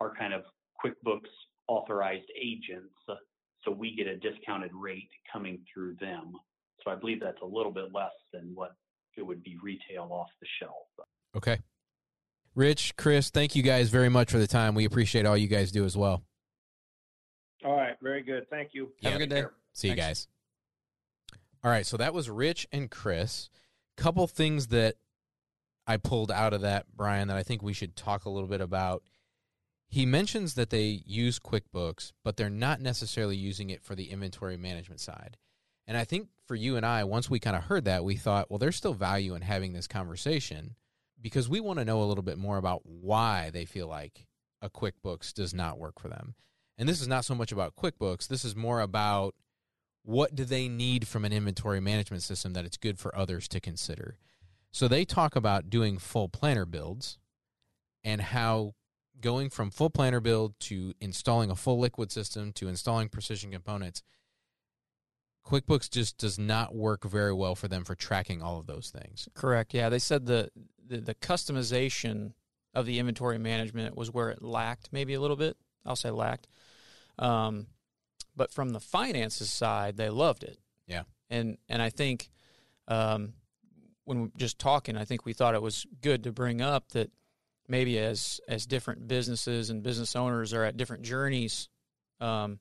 are 0.00 0.14
kind 0.14 0.32
of 0.32 0.42
QuickBooks 0.84 1.30
authorized 1.68 2.30
agents, 2.40 2.94
so 3.64 3.70
we 3.70 3.94
get 3.94 4.06
a 4.06 4.16
discounted 4.16 4.70
rate 4.74 5.10
coming 5.30 5.60
through 5.72 5.96
them. 6.00 6.32
So 6.84 6.90
I 6.90 6.94
believe 6.94 7.20
that's 7.20 7.42
a 7.42 7.46
little 7.46 7.72
bit 7.72 7.92
less 7.92 8.12
than 8.32 8.52
what 8.54 8.74
it 9.16 9.22
would 9.22 9.42
be 9.42 9.56
retail 9.62 10.08
off 10.10 10.28
the 10.40 10.46
shelf. 10.60 10.86
Okay. 11.36 11.58
Rich, 12.58 12.96
Chris, 12.96 13.30
thank 13.30 13.54
you 13.54 13.62
guys 13.62 13.88
very 13.88 14.08
much 14.08 14.32
for 14.32 14.38
the 14.38 14.48
time. 14.48 14.74
We 14.74 14.84
appreciate 14.84 15.24
all 15.24 15.36
you 15.36 15.46
guys 15.46 15.70
do 15.70 15.84
as 15.84 15.96
well. 15.96 16.24
All 17.64 17.76
right, 17.76 17.94
very 18.02 18.20
good. 18.20 18.50
Thank 18.50 18.70
you. 18.74 18.90
Have 19.04 19.14
a 19.14 19.18
good 19.18 19.30
day. 19.30 19.44
See 19.74 19.86
you 19.86 19.94
guys. 19.94 20.26
All 21.62 21.70
right, 21.70 21.86
so 21.86 21.96
that 21.98 22.12
was 22.12 22.28
Rich 22.28 22.66
and 22.72 22.90
Chris. 22.90 23.48
Couple 23.96 24.26
things 24.26 24.66
that 24.68 24.96
I 25.86 25.98
pulled 25.98 26.32
out 26.32 26.52
of 26.52 26.62
that, 26.62 26.86
Brian, 26.96 27.28
that 27.28 27.36
I 27.36 27.44
think 27.44 27.62
we 27.62 27.72
should 27.72 27.94
talk 27.94 28.24
a 28.24 28.28
little 28.28 28.48
bit 28.48 28.60
about. 28.60 29.04
He 29.86 30.04
mentions 30.04 30.54
that 30.54 30.70
they 30.70 31.04
use 31.06 31.38
QuickBooks, 31.38 32.10
but 32.24 32.36
they're 32.36 32.50
not 32.50 32.80
necessarily 32.80 33.36
using 33.36 33.70
it 33.70 33.84
for 33.84 33.94
the 33.94 34.10
inventory 34.10 34.56
management 34.56 34.98
side. 34.98 35.36
And 35.86 35.96
I 35.96 36.02
think 36.02 36.26
for 36.44 36.56
you 36.56 36.74
and 36.76 36.84
I, 36.84 37.04
once 37.04 37.30
we 37.30 37.38
kind 37.38 37.54
of 37.54 37.62
heard 37.62 37.84
that, 37.84 38.02
we 38.02 38.16
thought, 38.16 38.50
well, 38.50 38.58
there's 38.58 38.74
still 38.74 38.94
value 38.94 39.36
in 39.36 39.42
having 39.42 39.74
this 39.74 39.86
conversation 39.86 40.74
because 41.20 41.48
we 41.48 41.60
want 41.60 41.78
to 41.78 41.84
know 41.84 42.02
a 42.02 42.04
little 42.04 42.22
bit 42.22 42.38
more 42.38 42.58
about 42.58 42.82
why 42.84 43.50
they 43.50 43.64
feel 43.64 43.88
like 43.88 44.26
a 44.62 44.70
QuickBooks 44.70 45.32
does 45.32 45.54
not 45.54 45.78
work 45.78 46.00
for 46.00 46.08
them. 46.08 46.34
And 46.76 46.88
this 46.88 47.00
is 47.00 47.08
not 47.08 47.24
so 47.24 47.34
much 47.34 47.52
about 47.52 47.76
QuickBooks, 47.76 48.28
this 48.28 48.44
is 48.44 48.54
more 48.54 48.80
about 48.80 49.34
what 50.04 50.34
do 50.34 50.44
they 50.44 50.68
need 50.68 51.06
from 51.06 51.24
an 51.24 51.32
inventory 51.32 51.80
management 51.80 52.22
system 52.22 52.52
that 52.54 52.64
it's 52.64 52.76
good 52.76 52.98
for 52.98 53.14
others 53.16 53.48
to 53.48 53.60
consider. 53.60 54.18
So 54.70 54.88
they 54.88 55.04
talk 55.04 55.36
about 55.36 55.70
doing 55.70 55.98
full 55.98 56.28
planner 56.28 56.64
builds 56.64 57.18
and 58.04 58.20
how 58.20 58.74
going 59.20 59.50
from 59.50 59.70
full 59.70 59.90
planner 59.90 60.20
build 60.20 60.58
to 60.60 60.94
installing 61.00 61.50
a 61.50 61.56
full 61.56 61.78
liquid 61.78 62.12
system 62.12 62.52
to 62.52 62.68
installing 62.68 63.08
precision 63.08 63.50
components 63.50 64.02
QuickBooks 65.48 65.90
just 65.90 66.18
does 66.18 66.38
not 66.38 66.74
work 66.74 67.04
very 67.04 67.32
well 67.32 67.54
for 67.54 67.68
them 67.68 67.82
for 67.82 67.94
tracking 67.94 68.42
all 68.42 68.58
of 68.58 68.66
those 68.66 68.90
things. 68.90 69.28
Correct. 69.32 69.72
Yeah, 69.72 69.88
they 69.88 69.98
said 69.98 70.26
the, 70.26 70.50
the 70.88 70.98
the 70.98 71.14
customization 71.14 72.32
of 72.74 72.86
the 72.86 72.98
inventory 72.98 73.38
management 73.38 73.96
was 73.96 74.12
where 74.12 74.30
it 74.30 74.42
lacked, 74.42 74.88
maybe 74.92 75.14
a 75.14 75.20
little 75.20 75.36
bit. 75.36 75.56
I'll 75.84 75.96
say 75.96 76.10
lacked. 76.10 76.48
Um, 77.18 77.66
but 78.36 78.52
from 78.52 78.70
the 78.70 78.80
finances 78.80 79.50
side, 79.50 79.96
they 79.96 80.10
loved 80.10 80.44
it. 80.44 80.58
Yeah. 80.86 81.02
And 81.30 81.58
and 81.68 81.82
I 81.82 81.90
think 81.90 82.30
um, 82.86 83.34
when 84.04 84.22
we 84.22 84.28
just 84.36 84.58
talking, 84.58 84.96
I 84.96 85.04
think 85.04 85.24
we 85.24 85.32
thought 85.32 85.54
it 85.54 85.62
was 85.62 85.86
good 86.00 86.24
to 86.24 86.32
bring 86.32 86.60
up 86.60 86.90
that 86.92 87.10
maybe 87.68 87.98
as 87.98 88.40
as 88.48 88.66
different 88.66 89.08
businesses 89.08 89.70
and 89.70 89.82
business 89.82 90.16
owners 90.16 90.52
are 90.52 90.64
at 90.64 90.76
different 90.76 91.02
journeys, 91.02 91.68
um, 92.20 92.58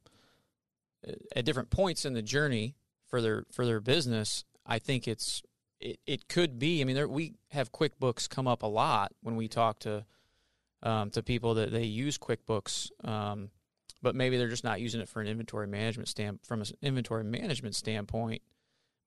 at 1.36 1.46
different 1.46 1.70
points 1.70 2.06
in 2.06 2.14
the 2.14 2.22
journey 2.22 2.76
for 3.08 3.22
their 3.22 3.46
for 3.52 3.66
their 3.66 3.80
business, 3.80 4.44
I 4.66 4.80
think 4.80 5.08
it's 5.08 5.42
it, 5.80 6.00
it 6.06 6.28
could 6.28 6.60
be. 6.60 6.82
I 6.82 6.84
mean, 6.84 6.96
there, 6.96 7.08
we 7.08 7.36
have 7.52 7.72
QuickBooks 7.72 8.30
come 8.30 8.48
up 8.48 8.64
a 8.64 8.68
lot 8.68 9.14
when 9.22 9.36
we 9.36 9.48
talk 9.48 9.80
to 9.80 10.06
um, 10.84 11.10
to 11.12 11.24
people 11.24 11.56
that 11.56 11.72
they 11.72 11.84
use 11.84 12.18
QuickBooks, 12.18 12.92
um, 13.08 13.50
but 14.02 14.16
maybe 14.16 14.38
they're 14.38 14.48
just 14.48 14.64
not 14.64 14.80
using 14.80 15.02
it 15.02 15.10
for 15.10 15.22
an 15.22 15.28
inventory 15.28 15.68
management 15.68 16.08
stand 16.08 16.40
from 16.44 16.62
an 16.62 16.68
inventory 16.82 17.24
management 17.24 17.76
standpoint. 17.76 18.42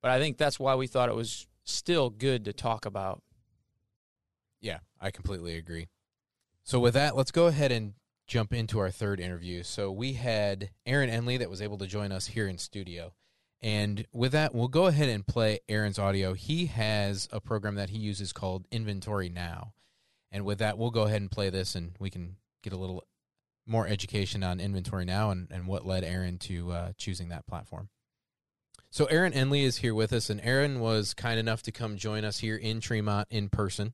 But 0.02 0.11
I 0.11 0.18
think 0.18 0.37
that's 0.37 0.59
why 0.59 0.74
we 0.74 0.87
thought 0.87 1.09
it 1.09 1.14
was 1.14 1.46
still 1.64 2.11
good 2.11 2.44
to 2.46 2.52
talk 2.52 2.87
about. 2.87 3.22
Yeah, 4.61 4.78
I 5.00 5.11
completely 5.11 5.56
agree. 5.56 5.88
So 6.64 6.80
with 6.80 6.94
that, 6.94 7.16
let's 7.16 7.30
go 7.30 7.46
ahead 7.46 7.72
and 7.72 7.94
jump 8.26 8.52
into 8.52 8.78
our 8.78 8.90
third 8.90 9.20
interview. 9.20 9.62
So 9.62 9.90
we 9.90 10.14
had 10.14 10.70
Aaron 10.87 11.11
Enley 11.11 11.38
that 11.38 11.50
was 11.50 11.62
able 11.62 11.78
to 11.78 11.87
join 11.87 12.12
us 12.12 12.28
here 12.28 12.46
in 12.46 12.59
studio. 12.59 13.12
And 13.62 14.07
with 14.12 14.33
that, 14.33 14.55
we'll 14.55 14.68
go 14.68 14.87
ahead 14.87 15.09
and 15.09 15.27
play 15.27 15.61
Aaron's 15.68 15.99
audio. 15.99 16.33
He 16.33 16.66
has 16.66 17.29
a 17.31 17.40
program 17.40 17.75
that 17.75 17.90
he 17.90 17.99
uses 17.99 18.33
called 18.33 18.66
Inventory 18.70 19.29
Now. 19.29 19.75
And 20.33 20.44
with 20.44 20.59
that, 20.59 20.79
we'll 20.79 20.90
go 20.90 21.03
ahead 21.03 21.20
and 21.20 21.31
play 21.31 21.51
this 21.51 21.75
and 21.75 21.92
we 21.99 22.09
can 22.09 22.37
get 22.62 22.73
a 22.73 22.79
little 22.79 23.05
more 23.66 23.87
education 23.87 24.42
on 24.42 24.61
Inventory 24.61 25.05
Now 25.05 25.31
and, 25.31 25.49
and 25.51 25.66
what 25.66 25.87
led 25.87 26.05
Aaron 26.05 26.38
to 26.38 26.73
uh, 26.73 26.92
choosing 26.96 27.29
that 27.29 27.46
platform. 27.46 27.88
So 28.90 29.05
Aaron 29.05 29.33
Enley 29.33 29.62
is 29.62 29.77
here 29.77 29.94
with 29.94 30.12
us, 30.12 30.31
and 30.31 30.40
Aaron 30.42 30.81
was 30.81 31.14
kind 31.14 31.38
enough 31.38 31.62
to 31.62 31.73
come 31.73 31.96
join 31.96 32.25
us 32.25 32.40
here 32.40 32.57
in 32.57 32.81
Tremont 32.81 33.29
in 33.31 33.49
person. 33.49 33.92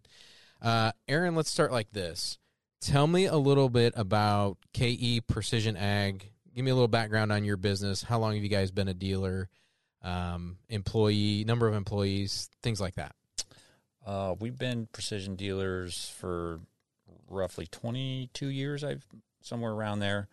Uh, 0.62 0.92
Aaron, 1.06 1.34
let's 1.34 1.50
start 1.50 1.70
like 1.70 1.90
this. 1.90 2.38
Tell 2.80 3.06
me 3.06 3.26
a 3.26 3.36
little 3.36 3.68
bit 3.68 3.92
about 3.94 4.56
KE 4.72 5.20
Precision 5.26 5.76
Ag. 5.76 6.30
Give 6.56 6.64
me 6.64 6.70
a 6.70 6.74
little 6.74 6.88
background 6.88 7.32
on 7.32 7.44
your 7.44 7.58
business. 7.58 8.02
How 8.02 8.18
long 8.18 8.32
have 8.32 8.42
you 8.42 8.48
guys 8.48 8.70
been 8.70 8.88
a 8.88 8.94
dealer? 8.94 9.50
Um, 10.02 10.56
employee, 10.70 11.44
number 11.46 11.68
of 11.68 11.74
employees, 11.74 12.48
things 12.62 12.80
like 12.80 12.94
that. 12.94 13.14
Uh, 14.06 14.34
we've 14.40 14.56
been 14.56 14.88
precision 14.90 15.36
dealers 15.36 16.14
for 16.18 16.60
roughly 17.28 17.66
22 17.66 18.46
years. 18.46 18.84
I've 18.84 19.04
somewhere 19.42 19.72
around 19.72 19.98
there. 19.98 20.28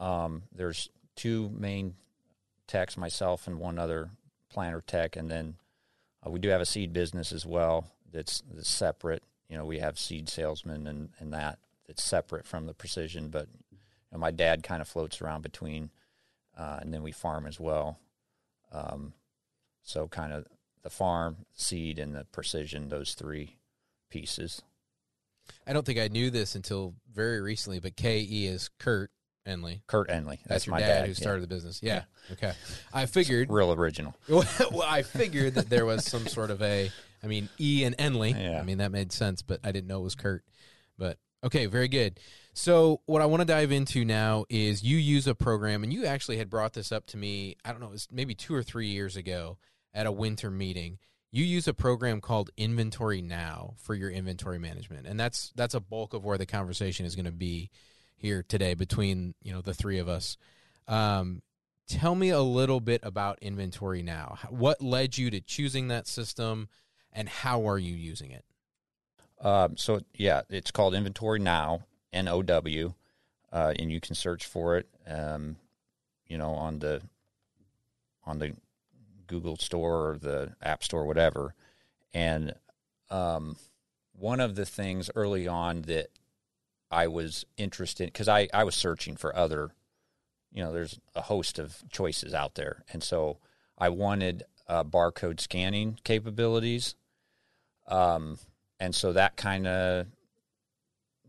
Um, 0.00 0.42
there's 0.52 0.88
two 1.14 1.48
main 1.56 1.94
techs, 2.66 2.96
myself 2.96 3.46
and 3.46 3.60
one 3.60 3.78
other 3.78 4.10
planner 4.50 4.80
tech, 4.84 5.14
and 5.14 5.30
then 5.30 5.54
uh, 6.26 6.30
we 6.30 6.40
do 6.40 6.48
have 6.48 6.60
a 6.60 6.66
seed 6.66 6.92
business 6.92 7.30
as 7.30 7.46
well. 7.46 7.86
That's, 8.12 8.42
that's 8.52 8.68
separate. 8.68 9.22
You 9.48 9.58
know, 9.58 9.64
we 9.64 9.78
have 9.78 9.96
seed 9.96 10.28
salesmen 10.28 10.88
and 10.88 11.10
and 11.20 11.32
that 11.32 11.60
that's 11.86 12.02
separate 12.02 12.46
from 12.46 12.66
the 12.66 12.74
precision. 12.74 13.28
But 13.28 13.46
know, 14.12 14.18
my 14.18 14.30
dad 14.30 14.62
kind 14.62 14.82
of 14.82 14.88
floats 14.88 15.20
around 15.20 15.42
between, 15.42 15.90
uh, 16.56 16.78
and 16.80 16.92
then 16.92 17.02
we 17.02 17.12
farm 17.12 17.46
as 17.46 17.58
well. 17.58 17.98
Um, 18.70 19.12
so 19.82 20.08
kind 20.08 20.32
of 20.32 20.46
the 20.82 20.90
farm, 20.90 21.38
seed, 21.54 21.98
and 21.98 22.14
the 22.14 22.24
precision, 22.32 22.88
those 22.88 23.14
three 23.14 23.56
pieces. 24.10 24.62
I 25.66 25.72
don't 25.72 25.84
think 25.84 25.98
I 25.98 26.08
knew 26.08 26.30
this 26.30 26.54
until 26.54 26.94
very 27.12 27.40
recently, 27.40 27.80
but 27.80 27.96
KE 27.96 28.46
is 28.46 28.70
Kurt 28.78 29.10
Enley. 29.46 29.82
Kurt 29.86 30.08
Enley. 30.08 30.38
That's, 30.38 30.48
That's, 30.48 30.66
your 30.66 30.74
my 30.74 30.80
dad, 30.80 30.86
dad, 30.86 31.02
who 31.06 31.12
yeah. 31.12 31.14
started 31.14 31.42
the 31.42 31.48
business. 31.48 31.80
Yeah. 31.82 32.04
Okay. 32.32 32.52
I 32.92 33.06
figured. 33.06 33.50
Real 33.50 33.72
original. 33.72 34.14
well, 34.28 34.44
I 34.86 35.02
figured 35.02 35.54
that 35.54 35.68
there 35.68 35.84
was 35.84 36.04
some 36.04 36.26
sort 36.26 36.50
of 36.50 36.62
a. 36.62 36.90
I 37.24 37.26
mean, 37.26 37.48
E 37.58 37.84
and 37.84 37.96
Enley. 37.98 38.32
Yeah. 38.32 38.58
I 38.60 38.62
mean, 38.62 38.78
that 38.78 38.90
made 38.90 39.12
sense, 39.12 39.42
but 39.42 39.60
I 39.64 39.72
didn't 39.72 39.86
know 39.86 40.00
it 40.00 40.04
was 40.04 40.14
Kurt. 40.14 40.44
But 40.98 41.18
okay, 41.44 41.66
very 41.66 41.88
good. 41.88 42.18
So, 42.54 43.00
what 43.06 43.22
I 43.22 43.26
want 43.26 43.40
to 43.40 43.46
dive 43.46 43.72
into 43.72 44.04
now 44.04 44.44
is 44.50 44.82
you 44.82 44.98
use 44.98 45.26
a 45.26 45.34
program, 45.34 45.82
and 45.82 45.92
you 45.92 46.04
actually 46.04 46.36
had 46.36 46.50
brought 46.50 46.74
this 46.74 46.92
up 46.92 47.06
to 47.06 47.16
me. 47.16 47.56
I 47.64 47.70
don't 47.70 47.80
know, 47.80 47.86
it 47.86 47.92
was 47.92 48.08
maybe 48.10 48.34
two 48.34 48.54
or 48.54 48.62
three 48.62 48.88
years 48.88 49.16
ago 49.16 49.56
at 49.94 50.06
a 50.06 50.12
winter 50.12 50.50
meeting. 50.50 50.98
You 51.30 51.44
use 51.44 51.66
a 51.66 51.72
program 51.72 52.20
called 52.20 52.50
Inventory 52.58 53.22
Now 53.22 53.74
for 53.78 53.94
your 53.94 54.10
inventory 54.10 54.58
management, 54.58 55.06
and 55.06 55.18
that's 55.18 55.50
that's 55.56 55.74
a 55.74 55.80
bulk 55.80 56.12
of 56.12 56.24
where 56.26 56.36
the 56.36 56.44
conversation 56.44 57.06
is 57.06 57.16
going 57.16 57.24
to 57.24 57.32
be 57.32 57.70
here 58.16 58.44
today 58.46 58.74
between 58.74 59.34
you 59.42 59.52
know 59.52 59.62
the 59.62 59.72
three 59.72 59.98
of 59.98 60.08
us. 60.10 60.36
Um, 60.86 61.40
tell 61.88 62.14
me 62.14 62.28
a 62.28 62.42
little 62.42 62.80
bit 62.80 63.00
about 63.02 63.38
Inventory 63.40 64.02
Now. 64.02 64.36
What 64.50 64.82
led 64.82 65.16
you 65.16 65.30
to 65.30 65.40
choosing 65.40 65.88
that 65.88 66.06
system, 66.06 66.68
and 67.14 67.30
how 67.30 67.66
are 67.66 67.78
you 67.78 67.94
using 67.94 68.30
it? 68.30 68.44
Um, 69.40 69.78
so 69.78 70.00
yeah, 70.14 70.42
it's 70.50 70.70
called 70.70 70.94
Inventory 70.94 71.38
Now, 71.38 71.86
N 72.12 72.28
O 72.28 72.42
W, 72.42 72.94
uh, 73.52 73.74
and 73.78 73.90
you 73.90 74.00
can 74.00 74.14
search 74.14 74.46
for 74.46 74.76
it, 74.76 74.88
um, 75.06 75.56
you 76.26 76.38
know, 76.38 76.50
on 76.50 76.78
the 76.78 77.02
on 78.24 78.38
the 78.38 78.54
Google 79.26 79.56
Store 79.56 80.10
or 80.10 80.18
the 80.18 80.54
App 80.62 80.84
Store, 80.84 81.06
whatever. 81.06 81.54
And 82.14 82.54
um, 83.10 83.56
one 84.12 84.40
of 84.40 84.54
the 84.54 84.66
things 84.66 85.10
early 85.14 85.48
on 85.48 85.82
that 85.82 86.08
I 86.90 87.06
was 87.06 87.46
interested 87.56 88.06
because 88.06 88.28
I 88.28 88.48
I 88.52 88.64
was 88.64 88.74
searching 88.74 89.16
for 89.16 89.34
other, 89.34 89.70
you 90.52 90.62
know, 90.62 90.72
there's 90.72 91.00
a 91.14 91.22
host 91.22 91.58
of 91.58 91.82
choices 91.90 92.34
out 92.34 92.54
there, 92.54 92.84
and 92.92 93.02
so 93.02 93.38
I 93.78 93.88
wanted 93.88 94.44
uh, 94.68 94.84
barcode 94.84 95.40
scanning 95.40 95.98
capabilities. 96.04 96.94
Um, 97.88 98.38
and 98.78 98.94
so 98.94 99.12
that 99.12 99.36
kind 99.36 99.66
of 99.66 100.06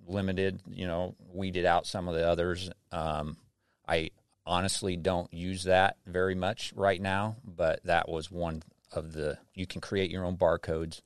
limited, 0.07 0.61
you 0.69 0.87
know, 0.87 1.15
weeded 1.31 1.65
out 1.65 1.87
some 1.87 2.07
of 2.07 2.15
the 2.15 2.27
others. 2.27 2.69
Um, 2.91 3.37
I 3.87 4.11
honestly 4.45 4.95
don't 4.95 5.33
use 5.33 5.63
that 5.63 5.97
very 6.05 6.35
much 6.35 6.73
right 6.75 7.01
now, 7.01 7.37
but 7.43 7.83
that 7.85 8.09
was 8.09 8.31
one 8.31 8.63
of 8.91 9.13
the. 9.13 9.37
You 9.53 9.65
can 9.65 9.81
create 9.81 10.11
your 10.11 10.25
own 10.25 10.37
barcodes 10.37 11.01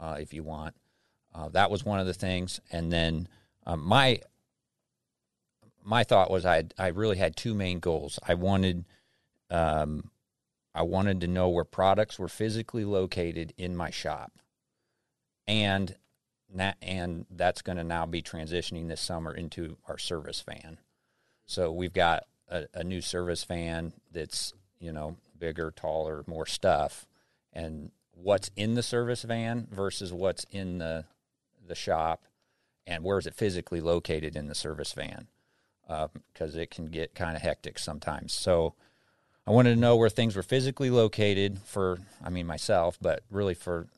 uh, 0.00 0.16
if 0.20 0.32
you 0.32 0.42
want. 0.42 0.74
Uh, 1.34 1.48
that 1.50 1.70
was 1.70 1.84
one 1.84 2.00
of 2.00 2.06
the 2.06 2.14
things, 2.14 2.60
and 2.72 2.92
then 2.92 3.28
um, 3.66 3.84
my 3.84 4.20
my 5.84 6.04
thought 6.04 6.30
was 6.30 6.44
I 6.44 6.64
I 6.78 6.88
really 6.88 7.18
had 7.18 7.36
two 7.36 7.54
main 7.54 7.78
goals. 7.78 8.18
I 8.26 8.34
wanted 8.34 8.84
um, 9.50 10.10
I 10.74 10.82
wanted 10.82 11.20
to 11.20 11.26
know 11.28 11.48
where 11.48 11.64
products 11.64 12.18
were 12.18 12.28
physically 12.28 12.84
located 12.84 13.52
in 13.56 13.76
my 13.76 13.90
shop, 13.90 14.32
and 15.46 15.94
that 16.54 16.76
and 16.82 17.26
that's 17.30 17.62
going 17.62 17.78
to 17.78 17.84
now 17.84 18.06
be 18.06 18.22
transitioning 18.22 18.88
this 18.88 19.00
summer 19.00 19.32
into 19.32 19.76
our 19.86 19.98
service 19.98 20.42
van. 20.42 20.78
So 21.46 21.72
we've 21.72 21.92
got 21.92 22.24
a, 22.48 22.66
a 22.74 22.84
new 22.84 23.00
service 23.00 23.44
van 23.44 23.92
that's 24.12 24.52
you 24.78 24.92
know 24.92 25.16
bigger, 25.38 25.70
taller, 25.70 26.24
more 26.26 26.46
stuff, 26.46 27.06
and 27.52 27.90
what's 28.12 28.50
in 28.56 28.74
the 28.74 28.82
service 28.82 29.22
van 29.22 29.66
versus 29.70 30.12
what's 30.12 30.44
in 30.50 30.78
the 30.78 31.04
the 31.66 31.74
shop, 31.74 32.24
and 32.86 33.04
where 33.04 33.18
is 33.18 33.26
it 33.26 33.34
physically 33.34 33.80
located 33.80 34.34
in 34.34 34.48
the 34.48 34.54
service 34.54 34.92
van, 34.92 35.28
um, 35.88 36.08
because 36.32 36.56
it 36.56 36.70
can 36.70 36.86
get 36.86 37.14
kind 37.14 37.36
of 37.36 37.42
hectic 37.42 37.78
sometimes. 37.78 38.32
So. 38.32 38.74
I 39.46 39.52
wanted 39.52 39.74
to 39.74 39.80
know 39.80 39.96
where 39.96 40.10
things 40.10 40.36
were 40.36 40.44
physically 40.44 40.90
located 40.90 41.58
for, 41.64 41.98
I 42.22 42.28
mean, 42.28 42.46
myself, 42.46 42.98
but 43.00 43.22
really 43.30 43.54
for 43.54 43.88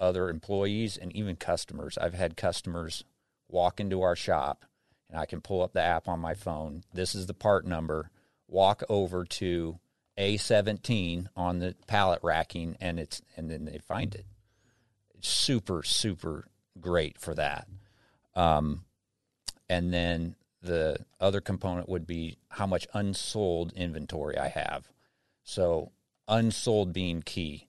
other 0.00 0.28
employees 0.28 0.96
and 0.96 1.14
even 1.14 1.36
customers. 1.36 1.98
I've 1.98 2.14
had 2.14 2.36
customers 2.36 3.04
walk 3.48 3.80
into 3.80 4.02
our 4.02 4.16
shop 4.16 4.64
and 5.08 5.18
I 5.18 5.26
can 5.26 5.40
pull 5.40 5.62
up 5.62 5.72
the 5.72 5.82
app 5.82 6.08
on 6.08 6.20
my 6.20 6.34
phone. 6.34 6.82
This 6.92 7.14
is 7.14 7.26
the 7.26 7.34
part 7.34 7.66
number. 7.66 8.10
Walk 8.48 8.82
over 8.88 9.24
to 9.24 9.78
A17 10.18 11.28
on 11.36 11.58
the 11.58 11.74
pallet 11.86 12.20
racking 12.22 12.76
and 12.80 12.98
it's 12.98 13.22
and 13.36 13.50
then 13.50 13.64
they 13.64 13.78
find 13.78 14.14
it. 14.14 14.26
It's 15.14 15.28
super 15.28 15.82
super 15.82 16.48
great 16.80 17.18
for 17.18 17.34
that. 17.34 17.66
Um, 18.34 18.84
and 19.68 19.92
then 19.92 20.36
the 20.62 20.98
other 21.20 21.40
component 21.40 21.88
would 21.88 22.06
be 22.06 22.38
how 22.50 22.66
much 22.66 22.86
unsold 22.92 23.72
inventory 23.74 24.36
I 24.38 24.48
have. 24.48 24.88
So 25.42 25.92
unsold 26.28 26.92
being 26.92 27.22
key. 27.22 27.68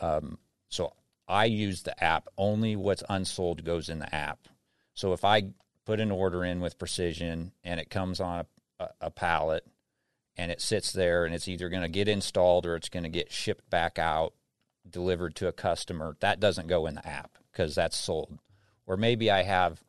Um, 0.00 0.38
so 0.68 0.94
I 1.28 1.46
use 1.46 1.82
the 1.82 2.02
app. 2.02 2.28
Only 2.36 2.76
what's 2.76 3.02
unsold 3.08 3.64
goes 3.64 3.88
in 3.88 3.98
the 3.98 4.14
app. 4.14 4.48
So 4.94 5.12
if 5.12 5.24
I 5.24 5.52
put 5.84 6.00
an 6.00 6.10
order 6.10 6.44
in 6.44 6.60
with 6.60 6.78
precision 6.78 7.52
and 7.64 7.80
it 7.80 7.90
comes 7.90 8.20
on 8.20 8.44
a, 8.78 8.88
a 9.00 9.10
pallet 9.10 9.66
and 10.36 10.50
it 10.50 10.60
sits 10.60 10.92
there 10.92 11.24
and 11.24 11.34
it's 11.34 11.48
either 11.48 11.68
going 11.68 11.82
to 11.82 11.88
get 11.88 12.08
installed 12.08 12.66
or 12.66 12.76
it's 12.76 12.88
going 12.88 13.02
to 13.02 13.08
get 13.08 13.32
shipped 13.32 13.68
back 13.70 13.98
out, 13.98 14.34
delivered 14.88 15.34
to 15.36 15.48
a 15.48 15.52
customer, 15.52 16.16
that 16.20 16.40
doesn't 16.40 16.68
go 16.68 16.86
in 16.86 16.94
the 16.94 17.06
app 17.06 17.38
because 17.50 17.74
that's 17.74 17.96
sold. 17.96 18.38
Or 18.86 18.96
maybe 18.96 19.30
I 19.30 19.42
have 19.42 19.82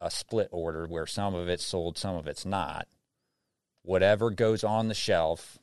a 0.00 0.10
split 0.10 0.48
order 0.50 0.86
where 0.86 1.06
some 1.06 1.34
of 1.34 1.48
it's 1.48 1.64
sold, 1.64 1.98
some 1.98 2.16
of 2.16 2.26
it's 2.26 2.46
not. 2.46 2.88
Whatever 3.82 4.30
goes 4.30 4.64
on 4.64 4.88
the 4.88 4.94
shelf 4.94 5.58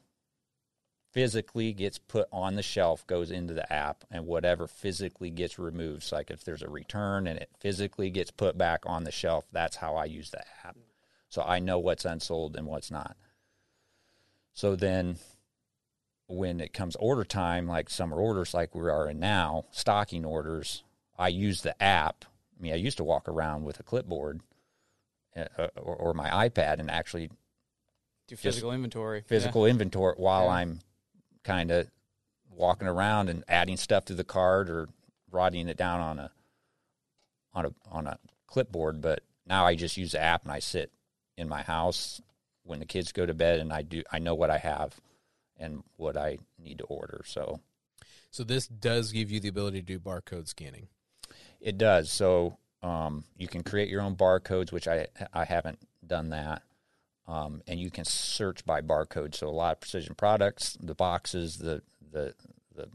physically 1.15 1.71
gets 1.71 1.97
put 1.97 2.27
on 2.29 2.55
the 2.55 2.61
shelf 2.61 3.07
goes 3.07 3.31
into 3.31 3.53
the 3.53 3.71
app 3.71 4.03
and 4.11 4.25
whatever 4.27 4.67
physically 4.67 5.29
gets 5.29 5.57
removed 5.57 6.03
so 6.03 6.17
like 6.17 6.29
if 6.29 6.43
there's 6.43 6.61
a 6.61 6.69
return 6.69 7.25
and 7.25 7.39
it 7.39 7.49
physically 7.57 8.09
gets 8.09 8.31
put 8.31 8.57
back 8.57 8.81
on 8.85 9.05
the 9.05 9.11
shelf 9.13 9.45
that's 9.53 9.77
how 9.77 9.95
i 9.95 10.03
use 10.03 10.29
the 10.31 10.41
app 10.65 10.75
so 11.29 11.41
i 11.43 11.57
know 11.57 11.79
what's 11.79 12.03
unsold 12.03 12.57
and 12.57 12.67
what's 12.67 12.91
not 12.91 13.15
so 14.51 14.75
then 14.75 15.15
when 16.27 16.59
it 16.59 16.73
comes 16.73 16.97
order 16.97 17.23
time 17.23 17.65
like 17.65 17.89
summer 17.89 18.17
orders 18.17 18.53
like 18.53 18.75
we 18.75 18.81
are 18.89 19.09
in 19.09 19.17
now 19.17 19.63
stocking 19.71 20.25
orders 20.25 20.83
i 21.17 21.29
use 21.29 21.61
the 21.61 21.81
app 21.81 22.25
i 22.59 22.61
mean 22.61 22.73
i 22.73 22.75
used 22.75 22.97
to 22.97 23.05
walk 23.05 23.29
around 23.29 23.63
with 23.63 23.79
a 23.79 23.83
clipboard 23.83 24.41
uh, 25.37 25.67
or, 25.77 25.95
or 25.95 26.13
my 26.13 26.29
ipad 26.49 26.77
and 26.79 26.91
actually 26.91 27.29
Do 28.27 28.35
physical 28.35 28.73
inventory. 28.73 29.21
physical 29.25 29.65
inventory 29.65 30.15
while 30.17 30.47
Yeah. 30.47 30.51
I'm 30.55 30.79
kind 31.45 31.71
of 31.71 31.87
walking 32.49 32.87
around 32.87 33.29
and 33.29 33.45
adding 33.47 33.77
stuff 33.77 34.05
to 34.05 34.13
the 34.13 34.23
card 34.23 34.69
or 34.69 34.89
writing 35.31 35.69
it 35.69 35.77
down 35.77 36.01
on 36.01 36.19
a 36.19 36.31
on 37.53 37.65
a 37.67 37.71
on 37.91 38.07
a 38.07 38.19
clipboard. 38.47 39.01
But 39.01 39.21
now 39.45 39.65
I 39.65 39.75
just 39.75 39.95
use 39.95 40.11
the 40.11 40.21
app 40.21 40.43
and 40.43 40.51
I 40.51 40.59
sit 40.59 40.91
in 41.37 41.47
my 41.47 41.61
house 41.61 42.21
when 42.63 42.79
the 42.79 42.85
kids 42.85 43.11
go 43.11 43.25
to 43.25 43.33
bed 43.33 43.59
and 43.59 43.71
I 43.71 43.83
do 43.83 44.03
I 44.11 44.19
know 44.19 44.35
what 44.35 44.49
I 44.49 44.57
have 44.57 44.99
and 45.57 45.83
what 45.95 46.17
I 46.17 46.39
need 46.61 46.79
to 46.79 46.85
order. 46.85 47.21
So 47.25 47.61
So 48.31 48.43
this 48.43 48.67
does 48.67 49.11
give 49.13 49.31
you 49.31 49.39
the 49.39 49.47
ability 49.47 49.79
to 49.79 49.85
do 49.85 49.99
barcode 49.99 50.47
scanning. 50.47 50.87
It 51.61 51.77
does. 51.77 52.11
So 52.11 52.57
um, 52.83 53.23
you 53.37 53.47
can 53.47 53.63
create 53.63 53.89
your 53.89 54.01
own 54.01 54.15
barcodes, 54.15 54.71
which 54.71 54.87
I 54.87 55.07
I 55.33 55.45
haven't 55.45 55.79
done 56.05 56.29
that. 56.29 56.63
Um, 57.27 57.61
and 57.67 57.79
you 57.79 57.89
can 57.89 58.05
search 58.05 58.65
by 58.65 58.81
barcode. 58.81 59.33
So 59.33 59.47
a 59.47 59.49
lot 59.49 59.73
of 59.73 59.79
precision 59.81 60.15
products, 60.15 60.77
the 60.79 60.95
boxes, 60.95 61.57
the 61.57 61.81
the 62.11 62.35
the 62.75 62.89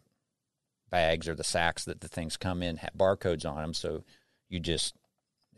bags 0.90 1.28
or 1.28 1.34
the 1.34 1.44
sacks 1.44 1.84
that 1.84 2.00
the 2.00 2.08
things 2.08 2.36
come 2.36 2.62
in 2.62 2.76
have 2.78 2.92
barcodes 2.96 3.44
on 3.44 3.56
them. 3.56 3.74
So 3.74 4.04
you 4.48 4.60
just 4.60 4.94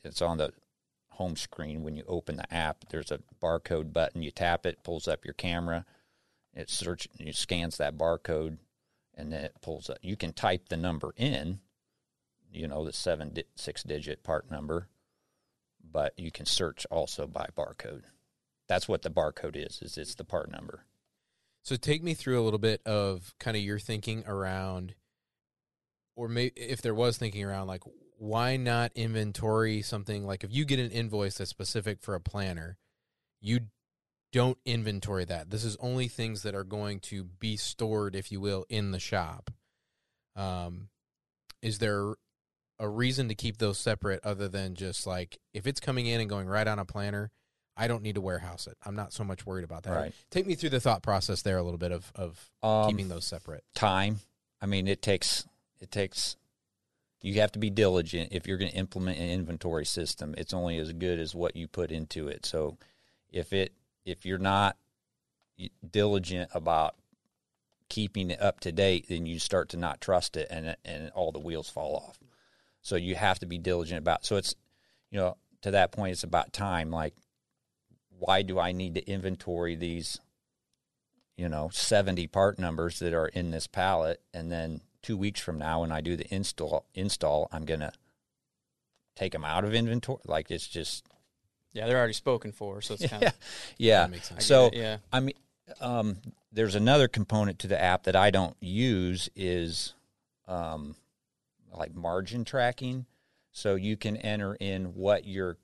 it's 0.05 0.23
on 0.23 0.39
the 0.39 0.53
home 1.11 1.37
screen 1.37 1.83
when 1.83 1.97
you 1.97 2.05
open 2.09 2.37
the 2.37 2.53
app. 2.55 2.85
There's 2.91 3.11
a 3.11 3.21
barcode 3.43 3.93
button. 3.93 4.23
You 4.23 4.31
tap 4.31 4.67
it, 4.67 4.83
pulls 4.83 5.07
up 5.07 5.25
your 5.25 5.35
camera. 5.35 5.85
It 6.55 6.69
search, 6.69 7.09
it 7.19 7.37
scans 7.37 7.79
that 7.79 7.97
barcode, 7.97 8.59
and 9.15 9.33
then 9.33 9.45
it 9.45 9.57
pulls 9.63 9.89
up. 9.89 9.99
You 10.03 10.17
can 10.17 10.33
type 10.33 10.69
the 10.69 10.77
number 10.77 11.15
in, 11.17 11.61
you 12.53 12.69
know, 12.69 12.85
the 12.85 12.93
seven 12.93 13.33
di- 13.33 13.45
six 13.57 13.83
digit 13.83 14.23
part 14.23 14.51
number, 14.51 14.89
but 15.83 16.13
you 16.19 16.31
can 16.31 16.47
search 16.47 16.87
also 16.91 17.27
by 17.27 17.49
barcode. 17.57 18.03
That's 18.73 18.89
what 18.89 19.03
the 19.03 19.11
barcode 19.11 19.55
is. 19.55 19.83
Is 19.83 19.99
it's 19.99 20.15
the 20.15 20.25
part 20.25 20.51
number. 20.51 20.87
So 21.63 21.77
take 21.77 22.03
me 22.03 22.15
through 22.15 22.41
a 22.41 22.45
little 22.45 22.59
bit 22.59 22.81
of 22.87 23.35
kind 23.39 23.55
of 23.55 23.63
your 23.63 23.79
thinking 23.79 24.25
around, 24.27 24.95
or 26.17 26.27
may, 26.27 26.53
if 26.57 26.81
there 26.81 26.95
was 26.95 27.19
thinking 27.19 27.45
around, 27.45 27.67
like 27.67 27.83
why 28.17 28.57
not 28.57 28.91
inventory 28.95 29.83
something 29.83 30.25
like 30.25 30.43
if 30.43 30.55
you 30.55 30.65
get 30.65 30.79
an 30.79 30.91
invoice 30.91 31.37
that's 31.37 31.51
specific 31.51 32.01
for 32.01 32.15
a 32.15 32.21
planner, 32.21 32.79
you 33.43 33.61
don't 34.33 34.57
inventory 34.65 35.27
that. 35.27 35.51
This 35.51 35.65
is 35.65 35.77
only 35.79 36.09
things 36.09 36.43
that 36.43 36.55
are 36.55 36.65
going 36.65 37.01
to 37.01 37.25
be 37.25 37.59
stored, 37.59 38.17
if 38.17 38.33
you 38.33 38.41
will, 38.41 38.65
in 38.71 38.91
the 38.91 38.99
shop. 38.99 39.51
Um, 40.35 40.89
is 41.61 41.79
there 41.79 42.15
a 42.79 42.89
reason 42.89 43.29
to 43.29 43.35
keep 43.35 43.59
those 43.59 43.77
separate 43.77 44.25
other 44.25 44.49
than 44.49 44.77
just 44.77 45.07
like 45.07 45.37
if 45.53 45.67
it's 45.67 45.79
coming 45.79 46.07
in 46.07 46.23
and 46.23 46.31
going 46.31 46.47
right 46.47 46.67
on 46.67 46.79
a 46.79 46.87
planner? 46.87 47.31
I 47.77 47.89
don't 47.89 48.03
need 48.03 48.17
to 48.17 48.21
warehouse 48.21 48.67
it. 48.67 48.77
I'm 48.85 48.95
not 48.95 49.13
so 49.13 49.25
much 49.25 49.47
worried 49.47 49.65
about 49.65 49.85
that. 49.85 49.95
Right. 49.95 50.13
Take 50.31 50.47
me 50.47 50.55
through 50.55 50.71
the 50.71 50.81
thought 50.81 51.03
process 51.03 51.43
there 51.43 51.57
a 51.59 51.63
little 51.63 51.79
bit 51.79 51.93
of 51.93 52.13
of 52.15 52.51
Um, 52.63 52.91
keeping 52.91 53.09
those 53.09 53.25
separate. 53.25 53.65
time. 53.75 54.21
I 54.61 54.67
mean, 54.67 54.87
it 54.89 55.03
takes 55.03 55.47
it 55.81 55.91
takes. 55.91 56.37
You 57.23 57.35
have 57.41 57.53
to 57.53 57.59
be 57.59 57.71
diligent 57.71 58.33
if 58.33 58.47
you're 58.47 58.59
going 58.59 58.71
to 58.73 58.77
implement 58.77 59.19
an 59.19 59.31
inventory 59.31 59.85
system. 59.87 60.35
It's 60.37 60.53
only 60.53 60.77
as 60.79 60.93
good 60.93 61.19
as 61.21 61.35
what 61.35 61.55
you 61.57 61.69
put 61.69 61.91
into 61.93 62.29
it. 62.29 62.45
So, 62.45 62.79
if 63.31 63.53
it 63.53 63.73
if 64.05 64.27
you're 64.27 64.39
not 64.39 64.77
diligent 65.89 66.51
about 66.55 66.97
keeping 67.89 68.31
it 68.31 68.41
up 68.41 68.61
to 68.61 68.73
date, 68.73 69.07
then 69.09 69.27
you 69.27 69.39
start 69.39 69.69
to 69.71 69.77
not 69.77 70.01
trust 70.01 70.37
it, 70.37 70.49
and 70.51 70.77
and 70.85 71.11
all 71.11 71.33
the 71.33 71.39
wheels 71.39 71.69
fall 71.69 71.97
off. 71.97 72.19
So 72.81 72.97
you 72.97 73.15
have 73.15 73.39
to 73.41 73.47
be 73.47 73.59
diligent 73.59 73.99
about. 73.99 74.25
So 74.25 74.37
it's 74.37 74.55
you 75.11 75.19
know 75.19 75.37
to 75.63 75.71
that 75.71 75.93
point, 75.93 76.13
it's 76.13 76.25
about 76.25 76.53
time. 76.53 76.91
Like, 76.91 77.15
why 78.23 78.43
do 78.43 78.59
I 78.59 78.73
need 78.73 78.95
to 78.95 79.07
inventory 79.11 79.75
these? 79.77 80.21
you 81.39 81.49
know 81.49 81.71
70 81.73 82.27
part 82.27 82.59
numbers 82.59 82.99
that 82.99 83.15
are 83.15 83.27
in 83.29 83.51
this 83.53 83.67
pallet 83.67 84.21
and 84.35 84.53
then 84.53 84.83
2 85.01 85.17
weeks 85.17 85.41
from 85.41 85.57
now 85.59 85.81
when 85.81 85.91
I 85.91 86.03
do 86.03 86.15
the 86.15 86.33
install 86.33 86.85
install 86.95 87.49
I'm 87.51 87.65
going 87.65 87.81
to 87.81 87.91
take 89.17 89.33
them 89.33 89.43
out 89.45 89.65
of 89.65 89.75
inventory 89.75 90.21
like 90.27 90.51
it's 90.51 90.69
just 90.69 91.05
Yeah, 91.73 91.87
they're 91.87 91.97
already 91.97 92.13
spoken 92.13 92.53
for, 92.53 92.83
so 92.83 92.95
it's 92.95 93.07
kind 93.11 93.23
yeah 93.23 93.29
of 93.29 93.35
yeah 93.79 94.01
That 94.03 94.11
makes 94.11 94.29
sense. 94.29 94.45
so 94.45 94.69
yeah. 94.75 94.99
I 95.11 95.21
mean 95.21 95.35
um 95.81 96.19
there's 96.53 96.75
another 96.75 97.09
component 97.09 97.59
to 97.61 97.67
the 97.67 97.81
app 97.83 98.03
that 98.05 98.15
I 98.15 98.31
don't 98.31 98.57
use 98.61 99.31
is 99.35 99.95
um 100.47 100.97
like 101.73 101.95
margin 101.95 102.45
tracking 102.45 103.07
so 103.53 103.75
you 103.75 103.97
can 103.97 104.19
enter 104.19 104.55
in 104.61 104.95
what 104.95 105.27
your 105.27 105.57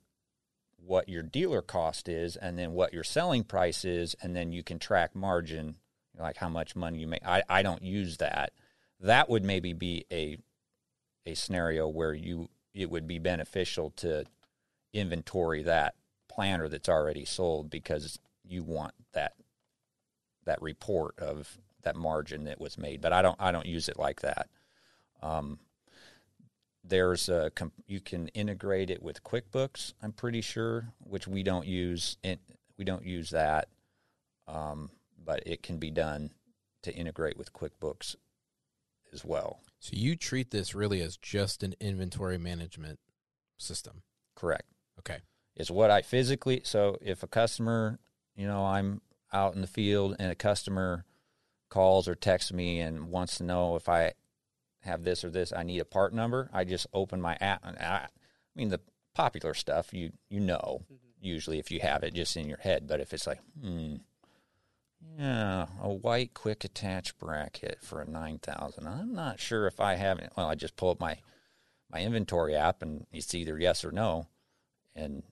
what 0.85 1.09
your 1.09 1.23
dealer 1.23 1.61
cost 1.61 2.09
is 2.09 2.35
and 2.35 2.57
then 2.57 2.73
what 2.73 2.93
your 2.93 3.03
selling 3.03 3.43
price 3.43 3.85
is 3.85 4.15
and 4.21 4.35
then 4.35 4.51
you 4.51 4.63
can 4.63 4.79
track 4.79 5.15
margin 5.15 5.75
like 6.17 6.37
how 6.37 6.49
much 6.49 6.75
money 6.75 6.99
you 6.99 7.07
make. 7.07 7.25
I, 7.25 7.43
I 7.49 7.61
don't 7.61 7.81
use 7.81 8.17
that. 8.17 8.51
That 8.99 9.29
would 9.29 9.43
maybe 9.43 9.73
be 9.73 10.05
a 10.11 10.37
a 11.25 11.35
scenario 11.35 11.87
where 11.87 12.13
you 12.13 12.49
it 12.73 12.89
would 12.89 13.07
be 13.07 13.19
beneficial 13.19 13.91
to 13.91 14.25
inventory 14.93 15.63
that 15.63 15.95
planner 16.29 16.67
that's 16.67 16.89
already 16.89 17.25
sold 17.25 17.69
because 17.69 18.19
you 18.43 18.63
want 18.63 18.93
that 19.13 19.33
that 20.45 20.61
report 20.61 21.17
of 21.19 21.57
that 21.83 21.95
margin 21.95 22.45
that 22.45 22.59
was 22.59 22.77
made. 22.77 23.01
But 23.01 23.13
I 23.13 23.21
don't 23.21 23.37
I 23.39 23.51
don't 23.51 23.65
use 23.65 23.87
it 23.87 23.99
like 23.99 24.21
that. 24.21 24.49
Um, 25.21 25.59
there's 26.83 27.29
a 27.29 27.51
you 27.87 27.99
can 27.99 28.29
integrate 28.29 28.89
it 28.89 29.01
with 29.01 29.23
QuickBooks. 29.23 29.93
I'm 30.01 30.13
pretty 30.13 30.41
sure, 30.41 30.93
which 30.99 31.27
we 31.27 31.43
don't 31.43 31.67
use. 31.67 32.17
It, 32.23 32.39
we 32.77 32.85
don't 32.85 33.05
use 33.05 33.31
that, 33.31 33.67
um, 34.47 34.89
but 35.23 35.43
it 35.45 35.61
can 35.61 35.77
be 35.77 35.91
done 35.91 36.31
to 36.83 36.93
integrate 36.93 37.37
with 37.37 37.53
QuickBooks 37.53 38.15
as 39.11 39.25
well. 39.25 39.59
So 39.79 39.91
you 39.93 40.15
treat 40.15 40.51
this 40.51 40.75
really 40.75 41.01
as 41.01 41.17
just 41.17 41.63
an 41.63 41.75
inventory 41.79 42.37
management 42.37 42.99
system. 43.57 44.03
Correct. 44.35 44.65
Okay. 44.99 45.19
It's 45.55 45.71
what 45.71 45.91
I 45.91 46.01
physically. 46.01 46.61
So 46.63 46.97
if 47.01 47.23
a 47.23 47.27
customer, 47.27 47.99
you 48.35 48.47
know, 48.47 48.65
I'm 48.65 49.01
out 49.33 49.55
in 49.55 49.61
the 49.61 49.67
field 49.67 50.15
and 50.19 50.31
a 50.31 50.35
customer 50.35 51.05
calls 51.69 52.07
or 52.07 52.15
texts 52.15 52.51
me 52.51 52.79
and 52.79 53.09
wants 53.09 53.37
to 53.37 53.43
know 53.43 53.75
if 53.75 53.87
I 53.89 54.13
have 54.81 55.03
this 55.03 55.23
or 55.23 55.29
this, 55.29 55.51
I 55.51 55.63
need 55.63 55.79
a 55.79 55.85
part 55.85 56.13
number. 56.13 56.49
I 56.53 56.63
just 56.63 56.87
open 56.93 57.21
my 57.21 57.37
app. 57.41 57.61
And 57.63 57.77
I, 57.77 57.83
I 57.83 58.07
mean, 58.55 58.69
the 58.69 58.81
popular 59.15 59.53
stuff 59.53 59.93
you 59.93 60.11
you 60.29 60.39
know 60.39 60.81
usually 61.21 61.59
if 61.59 61.71
you 61.71 61.79
have 61.81 62.03
it 62.03 62.13
just 62.13 62.37
in 62.37 62.47
your 62.47 62.59
head. 62.59 62.87
But 62.87 62.99
if 62.99 63.13
it's 63.13 63.27
like, 63.27 63.41
hmm, 63.61 63.95
yeah, 65.17 65.67
a 65.81 65.89
white 65.89 66.33
quick 66.33 66.63
attach 66.63 67.17
bracket 67.17 67.79
for 67.81 68.01
a 68.01 68.09
nine 68.09 68.39
thousand, 68.39 68.87
I'm 68.87 69.13
not 69.13 69.39
sure 69.39 69.67
if 69.67 69.79
I 69.79 69.95
have 69.95 70.19
it. 70.19 70.31
Well, 70.35 70.47
I 70.47 70.55
just 70.55 70.75
pull 70.75 70.91
up 70.91 70.99
my 70.99 71.17
my 71.91 72.01
inventory 72.01 72.55
app 72.55 72.81
and 72.81 73.05
it's 73.11 73.33
either 73.33 73.57
yes 73.57 73.83
or 73.83 73.91
no, 73.91 74.27
and 74.95 75.23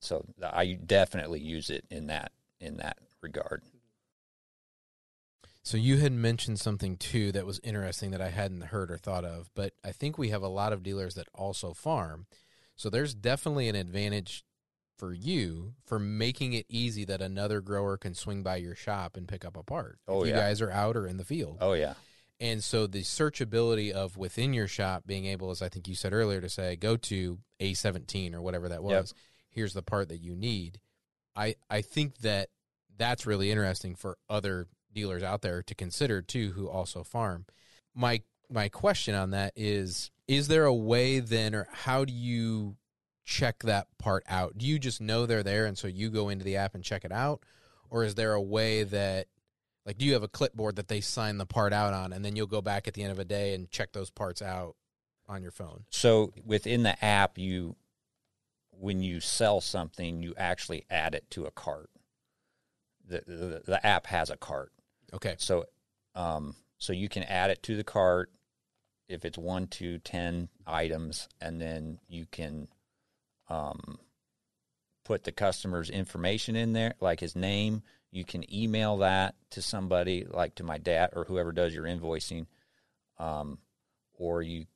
so 0.00 0.24
I 0.42 0.78
definitely 0.84 1.40
use 1.40 1.70
it 1.70 1.84
in 1.90 2.08
that 2.08 2.32
in 2.60 2.78
that 2.78 2.98
regard. 3.20 3.62
So 5.62 5.76
you 5.76 5.98
had 5.98 6.12
mentioned 6.12 6.58
something 6.58 6.96
too 6.96 7.30
that 7.32 7.46
was 7.46 7.60
interesting 7.62 8.10
that 8.10 8.20
I 8.20 8.30
hadn't 8.30 8.62
heard 8.62 8.90
or 8.90 8.98
thought 8.98 9.24
of, 9.24 9.48
but 9.54 9.74
I 9.84 9.92
think 9.92 10.18
we 10.18 10.30
have 10.30 10.42
a 10.42 10.48
lot 10.48 10.72
of 10.72 10.82
dealers 10.82 11.14
that 11.14 11.28
also 11.34 11.72
farm. 11.72 12.26
So 12.74 12.90
there's 12.90 13.14
definitely 13.14 13.68
an 13.68 13.76
advantage 13.76 14.44
for 14.98 15.12
you 15.12 15.74
for 15.84 15.98
making 15.98 16.52
it 16.52 16.66
easy 16.68 17.04
that 17.04 17.20
another 17.22 17.60
grower 17.60 17.96
can 17.96 18.14
swing 18.14 18.42
by 18.42 18.56
your 18.56 18.74
shop 18.74 19.16
and 19.16 19.28
pick 19.28 19.44
up 19.44 19.56
a 19.56 19.62
part. 19.62 19.98
Oh, 20.08 20.22
if 20.22 20.28
you 20.28 20.34
guys 20.34 20.60
are 20.60 20.70
out 20.70 20.96
or 20.96 21.06
in 21.06 21.16
the 21.16 21.24
field. 21.24 21.58
Oh 21.60 21.72
yeah, 21.74 21.94
And 22.40 22.62
so 22.62 22.86
the 22.86 23.02
searchability 23.02 23.92
of 23.92 24.16
within 24.16 24.52
your 24.52 24.68
shop 24.68 25.04
being 25.06 25.26
able, 25.26 25.50
as 25.50 25.62
I 25.62 25.68
think 25.68 25.86
you 25.86 25.94
said 25.94 26.12
earlier, 26.12 26.40
to 26.40 26.48
say 26.48 26.76
go 26.76 26.96
to 26.96 27.38
A17 27.60 28.34
or 28.34 28.42
whatever 28.42 28.68
that 28.68 28.82
was. 28.82 28.92
Yep. 28.92 29.06
Here's 29.50 29.74
the 29.74 29.82
part 29.82 30.08
that 30.08 30.20
you 30.20 30.34
need. 30.34 30.80
I 31.36 31.54
I 31.70 31.82
think 31.82 32.18
that 32.18 32.48
that's 32.96 33.26
really 33.26 33.50
interesting 33.50 33.94
for 33.94 34.18
other 34.28 34.66
dealers 34.92 35.22
out 35.22 35.42
there 35.42 35.62
to 35.62 35.74
consider 35.74 36.22
too, 36.22 36.52
who 36.52 36.68
also 36.68 37.02
farm. 37.02 37.46
My 37.94 38.22
my 38.50 38.68
question 38.68 39.14
on 39.14 39.30
that 39.30 39.52
is: 39.56 40.10
Is 40.28 40.48
there 40.48 40.64
a 40.64 40.74
way 40.74 41.20
then, 41.20 41.54
or 41.54 41.68
how 41.72 42.04
do 42.04 42.12
you 42.12 42.76
check 43.24 43.60
that 43.60 43.86
part 43.98 44.24
out? 44.28 44.58
Do 44.58 44.66
you 44.66 44.78
just 44.78 45.00
know 45.00 45.26
they're 45.26 45.42
there, 45.42 45.66
and 45.66 45.76
so 45.76 45.88
you 45.88 46.10
go 46.10 46.28
into 46.28 46.44
the 46.44 46.56
app 46.56 46.74
and 46.74 46.84
check 46.84 47.04
it 47.04 47.12
out, 47.12 47.42
or 47.90 48.04
is 48.04 48.14
there 48.14 48.34
a 48.34 48.42
way 48.42 48.84
that 48.84 49.28
like, 49.84 49.98
do 49.98 50.04
you 50.04 50.12
have 50.12 50.22
a 50.22 50.28
clipboard 50.28 50.76
that 50.76 50.88
they 50.88 51.00
sign 51.00 51.38
the 51.38 51.46
part 51.46 51.72
out 51.72 51.92
on, 51.92 52.12
and 52.12 52.24
then 52.24 52.36
you'll 52.36 52.46
go 52.46 52.60
back 52.60 52.86
at 52.86 52.94
the 52.94 53.02
end 53.02 53.12
of 53.12 53.18
a 53.18 53.24
day 53.24 53.54
and 53.54 53.70
check 53.70 53.92
those 53.92 54.10
parts 54.10 54.40
out 54.40 54.76
on 55.28 55.42
your 55.42 55.50
phone? 55.50 55.84
So 55.90 56.32
within 56.44 56.82
the 56.84 57.02
app, 57.04 57.38
you 57.38 57.76
when 58.70 59.00
you 59.02 59.20
sell 59.20 59.60
something, 59.60 60.22
you 60.22 60.34
actually 60.36 60.84
add 60.90 61.14
it 61.14 61.30
to 61.30 61.46
a 61.46 61.50
cart. 61.50 61.90
The 63.06 63.22
the, 63.26 63.62
the 63.64 63.86
app 63.86 64.06
has 64.06 64.30
a 64.30 64.36
cart, 64.36 64.72
Okay. 65.14 65.34
so 65.38 65.66
um, 66.14 66.54
so 66.78 66.92
you 66.92 67.08
can 67.08 67.22
add 67.22 67.50
it 67.50 67.62
to 67.64 67.76
the 67.76 67.84
cart 67.84 68.30
if 69.08 69.24
it's 69.24 69.38
one 69.38 69.66
to 69.68 69.98
ten 69.98 70.48
items, 70.66 71.28
and 71.40 71.60
then 71.60 71.98
you 72.08 72.26
can 72.30 72.68
um, 73.48 73.98
put 75.04 75.24
the 75.24 75.32
customer's 75.32 75.90
information 75.90 76.56
in 76.56 76.72
there, 76.72 76.94
like 77.00 77.20
his 77.20 77.36
name. 77.36 77.82
You 78.10 78.24
can 78.24 78.52
email 78.52 78.98
that 78.98 79.34
to 79.50 79.62
somebody, 79.62 80.26
like 80.28 80.56
to 80.56 80.64
my 80.64 80.78
dad 80.78 81.10
or 81.14 81.24
whoever 81.24 81.52
does 81.52 81.74
your 81.74 81.84
invoicing, 81.84 82.46
um, 83.18 83.58
or 84.14 84.42
you 84.42 84.66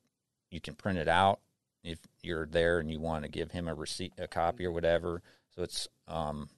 you 0.51 0.61
can 0.61 0.75
print 0.75 0.99
it 0.99 1.09
out 1.09 1.41
if 1.83 1.99
you're 2.23 2.47
there 2.47 2.79
and 2.79 2.91
you 2.91 2.99
want 2.99 3.25
to 3.25 3.31
give 3.31 3.51
him 3.51 3.69
a 3.69 3.75
receipt, 3.75 4.13
a 4.19 4.27
copy 4.27 4.65
or 4.65 4.73
whatever. 4.73 5.23
So 5.55 5.63
it's 5.63 5.89
um, 6.09 6.49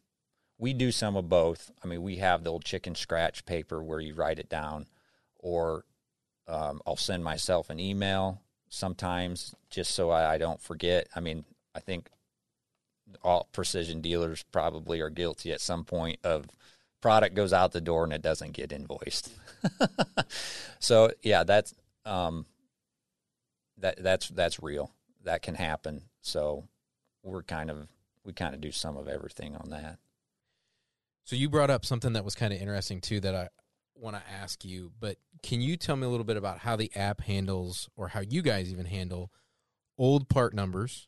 we 0.59 0.73
do 0.73 0.90
some 0.90 1.16
of 1.16 1.29
both. 1.29 1.71
I 1.83 1.87
mean, 1.87 2.03
we 2.03 2.16
have 2.16 2.44
the 2.44 2.51
old 2.51 2.64
chicken 2.64 2.94
scratch 2.94 3.44
paper 3.47 3.83
where 3.83 4.01
you 4.01 4.14
write 4.14 4.38
it 4.38 4.49
down, 4.49 4.87
or 5.38 5.85
um, 6.47 6.81
I'll 6.87 6.97
send 6.97 7.25
myself 7.25 7.71
an 7.71 7.79
email 7.79 8.42
sometimes 8.68 9.55
just 9.71 9.94
so 9.94 10.11
I, 10.11 10.35
I 10.35 10.38
don't 10.38 10.61
forget. 10.61 11.09
I 11.14 11.21
mean, 11.21 11.44
I 11.75 11.81
think 11.81 12.11
all 13.23 13.49
precision 13.53 14.01
dealers 14.01 14.44
probably 14.53 15.01
are 15.01 15.11
guilty 15.11 15.53
at 15.53 15.61
some 15.61 15.85
point 15.85 16.18
of 16.25 16.47
product 17.01 17.35
goes 17.35 17.53
out 17.53 17.73
the 17.73 17.81
door 17.81 18.05
and 18.05 18.12
it 18.12 18.23
doesn't 18.23 18.53
get 18.53 18.73
invoiced. 18.73 19.31
so 20.79 21.11
yeah, 21.23 21.44
that's 21.44 21.75
um, 22.05 22.47
that 23.79 24.03
that's 24.03 24.29
that's 24.29 24.62
real. 24.62 24.90
That 25.25 25.42
can 25.42 25.55
happen. 25.55 26.03
So 26.21 26.64
we're 27.23 27.42
kind 27.42 27.71
of 27.71 27.88
we 28.25 28.33
kind 28.33 28.55
of 28.55 28.61
do 28.61 28.73
some 28.73 28.97
of 28.97 29.09
everything 29.09 29.57
on 29.57 29.71
that. 29.71 29.99
So 31.29 31.37
you 31.37 31.51
brought 31.51 31.69
up 31.69 31.85
something 31.85 32.14
that 32.14 32.25
was 32.25 32.35
kind 32.35 32.55
of 32.55 32.59
interesting 32.59 33.03
too 33.03 33.21
that 33.21 33.35
I 33.35 33.49
want 33.95 34.17
to 34.17 34.23
ask 34.33 34.64
you, 34.64 34.93
but 34.99 35.19
can 35.43 35.61
you 35.61 35.77
tell 35.77 35.95
me 35.95 36.07
a 36.07 36.09
little 36.09 36.25
bit 36.25 36.38
about 36.38 36.61
how 36.61 36.75
the 36.75 36.91
app 36.97 37.21
handles 37.21 37.91
or 37.97 38.09
how 38.09 38.21
you 38.21 38.41
guys 38.41 38.73
even 38.73 38.87
handle 38.87 39.31
old 39.99 40.31
part 40.31 40.55
numbers? 40.55 41.07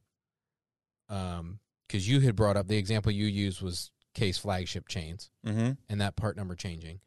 Um, 1.08 1.60
because 1.88 2.06
you 2.06 2.20
had 2.20 2.36
brought 2.36 2.58
up 2.58 2.68
the 2.68 2.76
example 2.76 3.10
you 3.10 3.24
used 3.24 3.62
was 3.62 3.92
case 4.14 4.36
flagship 4.36 4.88
chains 4.88 5.30
Mm-hmm. 5.46 5.70
and 5.88 6.00
that 6.02 6.16
part 6.16 6.36
number 6.36 6.54
changing. 6.54 7.00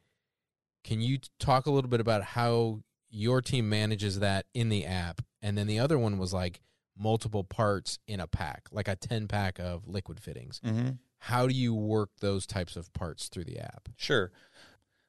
Can 0.84 0.99
you 0.99 1.19
talk 1.38 1.67
a 1.67 1.71
little 1.71 1.91
bit 1.91 1.99
about 1.99 2.23
how 2.23 2.80
your 3.12 3.43
team 3.43 3.69
manages 3.69 4.21
that 4.21 4.47
in 4.56 4.69
the 4.69 4.88
app? 4.88 5.21
And 5.39 5.56
then 5.56 5.67
the 5.67 5.78
other 5.78 5.99
one 5.99 6.17
was 6.17 6.34
like 6.34 6.62
multiple 6.97 7.43
parts 7.43 7.99
in 8.08 8.19
a 8.19 8.26
pack, 8.26 8.69
like 8.71 8.88
a 8.88 8.95
10 8.95 9.28
pack 9.28 9.60
of 9.60 9.88
liquid 9.88 10.19
fittings. 10.19 10.60
Mm-hmm. 10.65 10.89
How 11.27 11.47
do 11.47 11.53
you 11.53 11.73
work 11.73 12.09
those 12.19 12.45
types 12.45 12.75
of 12.75 12.91
parts 12.91 13.29
through 13.29 13.45
the 13.45 13.57
app? 13.57 13.88
Sure. 13.95 14.29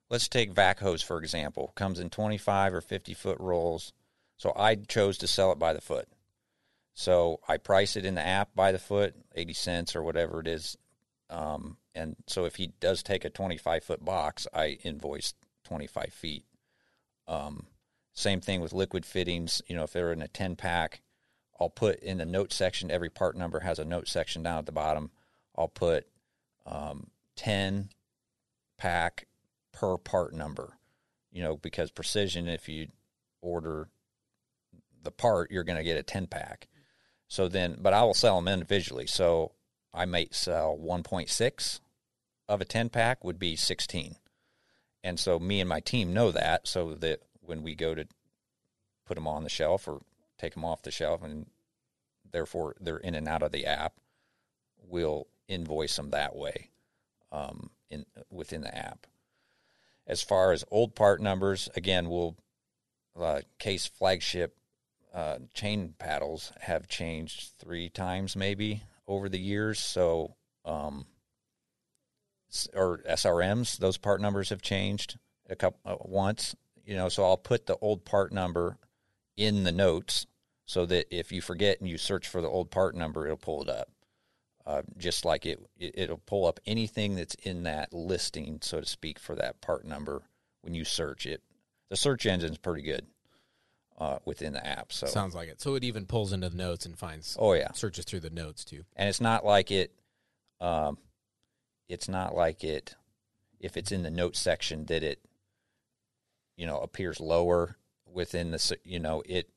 Let's 0.09 0.29
take 0.29 0.53
vac 0.53 0.79
hose 0.79 1.03
for 1.03 1.19
example. 1.19 1.73
Comes 1.75 1.99
in 1.99 2.09
25 2.09 2.73
or 2.73 2.81
50 2.81 3.15
foot 3.15 3.37
rolls. 3.41 3.93
So 4.37 4.53
I 4.55 4.77
chose 4.77 5.19
to 5.19 5.27
sell 5.27 5.51
it 5.51 5.59
by 5.59 5.73
the 5.73 5.81
foot. 5.81 6.07
So 6.93 7.41
I 7.49 7.57
price 7.57 7.97
it 7.97 8.05
in 8.05 8.15
the 8.15 8.25
app 8.25 8.55
by 8.55 8.71
the 8.71 8.79
foot, 8.79 9.17
80 9.35 9.53
cents 9.55 9.97
or 9.97 10.05
whatever 10.05 10.39
it 10.39 10.47
is. 10.47 10.79
Um, 11.31 11.79
and 11.97 12.15
so 12.29 12.45
if 12.45 12.55
he 12.55 12.69
does 12.79 13.03
take 13.03 13.25
a 13.25 13.31
25 13.31 13.83
foot 13.83 14.05
box, 14.05 14.47
I 14.55 14.79
invoice 14.85 15.35
25 15.65 16.13
feet. 16.13 16.45
Um, 17.27 17.67
same 18.13 18.41
thing 18.41 18.61
with 18.61 18.73
liquid 18.73 19.05
fittings. 19.05 19.63
You 19.67 19.75
know, 19.75 19.83
if 19.83 19.93
they're 19.93 20.13
in 20.13 20.23
a 20.23 20.29
10 20.29 20.55
pack, 20.55 21.03
I'll 21.59 21.71
put 21.71 21.99
in 21.99 22.19
the 22.19 22.25
note 22.25 22.53
section, 22.53 22.89
every 22.89 23.11
part 23.11 23.37
number 23.37 23.61
has 23.61 23.81
a 23.81 23.85
note 23.85 24.07
section 24.07 24.45
down 24.45 24.59
at 24.59 24.67
the 24.67 24.71
bottom. 24.71 25.11
I'll 25.57 25.69
put 25.69 26.07
um, 26.67 27.09
10 27.37 27.91
pack 28.77 29.27
per 29.73 29.97
part 29.97 30.33
number, 30.33 30.79
you 31.33 31.43
know, 31.43 31.57
because 31.57 31.91
precision, 31.91 32.49
if 32.49 32.69
you 32.69 32.89
order 33.41 33.89
the 35.03 35.11
part, 35.11 35.51
you're 35.51 35.65
going 35.65 35.79
to 35.79 35.85
get 35.85 35.99
a 35.99 36.03
10 36.03 36.27
pack. 36.27 36.69
So 37.29 37.49
then, 37.49 37.79
but 37.81 37.93
I 37.93 38.03
will 38.05 38.15
sell 38.15 38.37
them 38.37 38.53
individually. 38.53 39.07
So 39.07 39.53
I 39.93 40.05
might 40.05 40.35
sell 40.35 40.79
1.6 40.81 41.81
of 42.49 42.61
a 42.61 42.65
10 42.65 42.89
pack 42.89 43.25
would 43.25 43.39
be 43.39 43.57
16. 43.57 44.17
And 45.03 45.21
so 45.21 45.39
me 45.39 45.61
and 45.61 45.69
my 45.69 45.81
team 45.81 46.13
know 46.13 46.31
that 46.33 46.67
so 46.67 46.95
that 46.95 47.21
when 47.41 47.63
we 47.63 47.75
go 47.75 47.95
to 47.95 48.07
put 49.07 49.17
them 49.17 49.29
on 49.29 49.45
the 49.45 49.51
shelf 49.51 49.87
or 49.87 50.01
take 50.39 50.55
them 50.55 50.65
off 50.65 50.83
the 50.83 50.91
shelf 50.91 51.23
and 51.23 51.47
therefore 52.31 52.75
they're 52.81 52.97
in 52.97 53.15
and 53.15 53.29
out 53.29 53.43
of 53.43 53.53
the 53.53 53.67
app, 53.67 53.95
we'll 54.89 55.27
invoice 55.49 55.97
them 55.97 56.11
that 56.11 56.37
way 56.37 56.71
um, 57.33 57.71
in 57.91 58.07
within 58.31 58.63
the 58.63 58.77
app. 58.77 59.07
As 60.07 60.23
far 60.23 60.53
as 60.53 60.65
old 60.71 60.95
part 60.95 61.21
numbers, 61.21 61.69
again, 61.77 62.09
we'll 62.09 62.37
uh, 63.19 63.41
case 63.59 63.87
flagship 63.87 64.57
uh, 65.15 65.39
chain 65.55 65.95
paddles 65.99 66.53
have 66.61 66.89
changed 66.89 67.53
three 67.59 67.89
times 67.89 68.35
maybe 68.35 68.83
over 69.07 69.29
the 69.29 69.39
years. 69.39 69.79
So, 69.79 70.35
um, 70.65 71.07
or 72.75 72.99
SRMs, 73.09 73.79
those 73.79 73.97
part 73.97 74.21
numbers 74.21 74.49
have 74.49 74.61
changed 74.61 75.19
a 75.49 75.57
couple 75.57 75.81
uh, 75.85 75.97
once. 76.01 76.57
You 76.85 76.97
know, 76.97 77.09
so 77.09 77.25
I'll 77.25 77.37
put 77.37 77.67
the 77.67 77.77
old 77.81 78.05
part 78.05 78.33
number 78.33 78.77
in 79.37 79.65
the 79.65 79.73
notes 79.73 80.27
so 80.67 80.85
that 80.87 81.07
if 81.15 81.33
you 81.33 81.41
forget 81.41 81.81
and 81.81 81.89
you 81.89 81.97
search 81.97 82.29
for 82.29 82.41
the 82.41 82.49
old 82.49 82.71
part 82.71 82.95
number, 82.95 83.25
it'll 83.25 83.37
pull 83.37 83.63
it 83.63 83.69
up. 83.69 83.89
Uh, 84.67 84.81
just 84.97 85.25
like 85.27 85.45
it, 85.45 85.61
it, 85.79 85.93
it'll 85.95 86.17
pull 86.25 86.47
up 86.47 86.59
anything 86.67 87.17
that's 87.17 87.35
in 87.43 87.65
that 87.65 87.93
listing, 87.93 88.59
so 88.63 88.81
to 88.81 88.87
speak, 88.87 89.19
for 89.19 89.35
that 89.35 89.61
part 89.61 89.85
number 89.85 90.23
when 90.63 90.73
you 90.75 90.85
search 90.85 91.27
it. 91.27 91.43
The 91.91 91.97
search 91.97 92.25
engine's 92.25 92.57
pretty 92.57 92.81
good 92.83 93.05
uh, 93.99 94.19
within 94.25 94.55
the 94.55 94.67
app. 94.67 94.91
So, 94.91 95.07
Sounds 95.07 95.35
like 95.35 95.49
it. 95.51 95.61
So 95.61 95.75
it 95.75 95.85
even 95.85 96.07
pulls 96.07 96.33
into 96.33 96.49
the 96.49 96.57
notes 96.57 96.87
and 96.87 96.99
finds 96.99 97.37
oh 97.39 97.53
yeah, 97.53 97.73
searches 97.73 98.07
through 98.07 98.21
the 98.21 98.31
notes 98.31 98.65
too. 98.65 98.85
and 98.97 99.07
it's 99.09 99.21
not 99.21 99.45
like 99.45 99.71
it. 99.71 99.93
Um, 100.63 100.97
it's 101.91 102.09
not 102.09 102.35
like 102.35 102.65
it. 102.65 102.95
If 103.61 103.77
it's 103.77 103.93
in 103.93 104.03
the 104.03 104.11
notes 104.11 104.41
section, 104.41 104.87
that 104.87 105.03
it, 105.03 105.21
you 106.57 106.67
know, 106.67 106.79
appears 106.79 107.21
lower 107.21 107.77
within 108.11 108.51
the. 108.51 108.79
You 108.83 108.99
know, 108.99 109.23
it. 109.27 109.51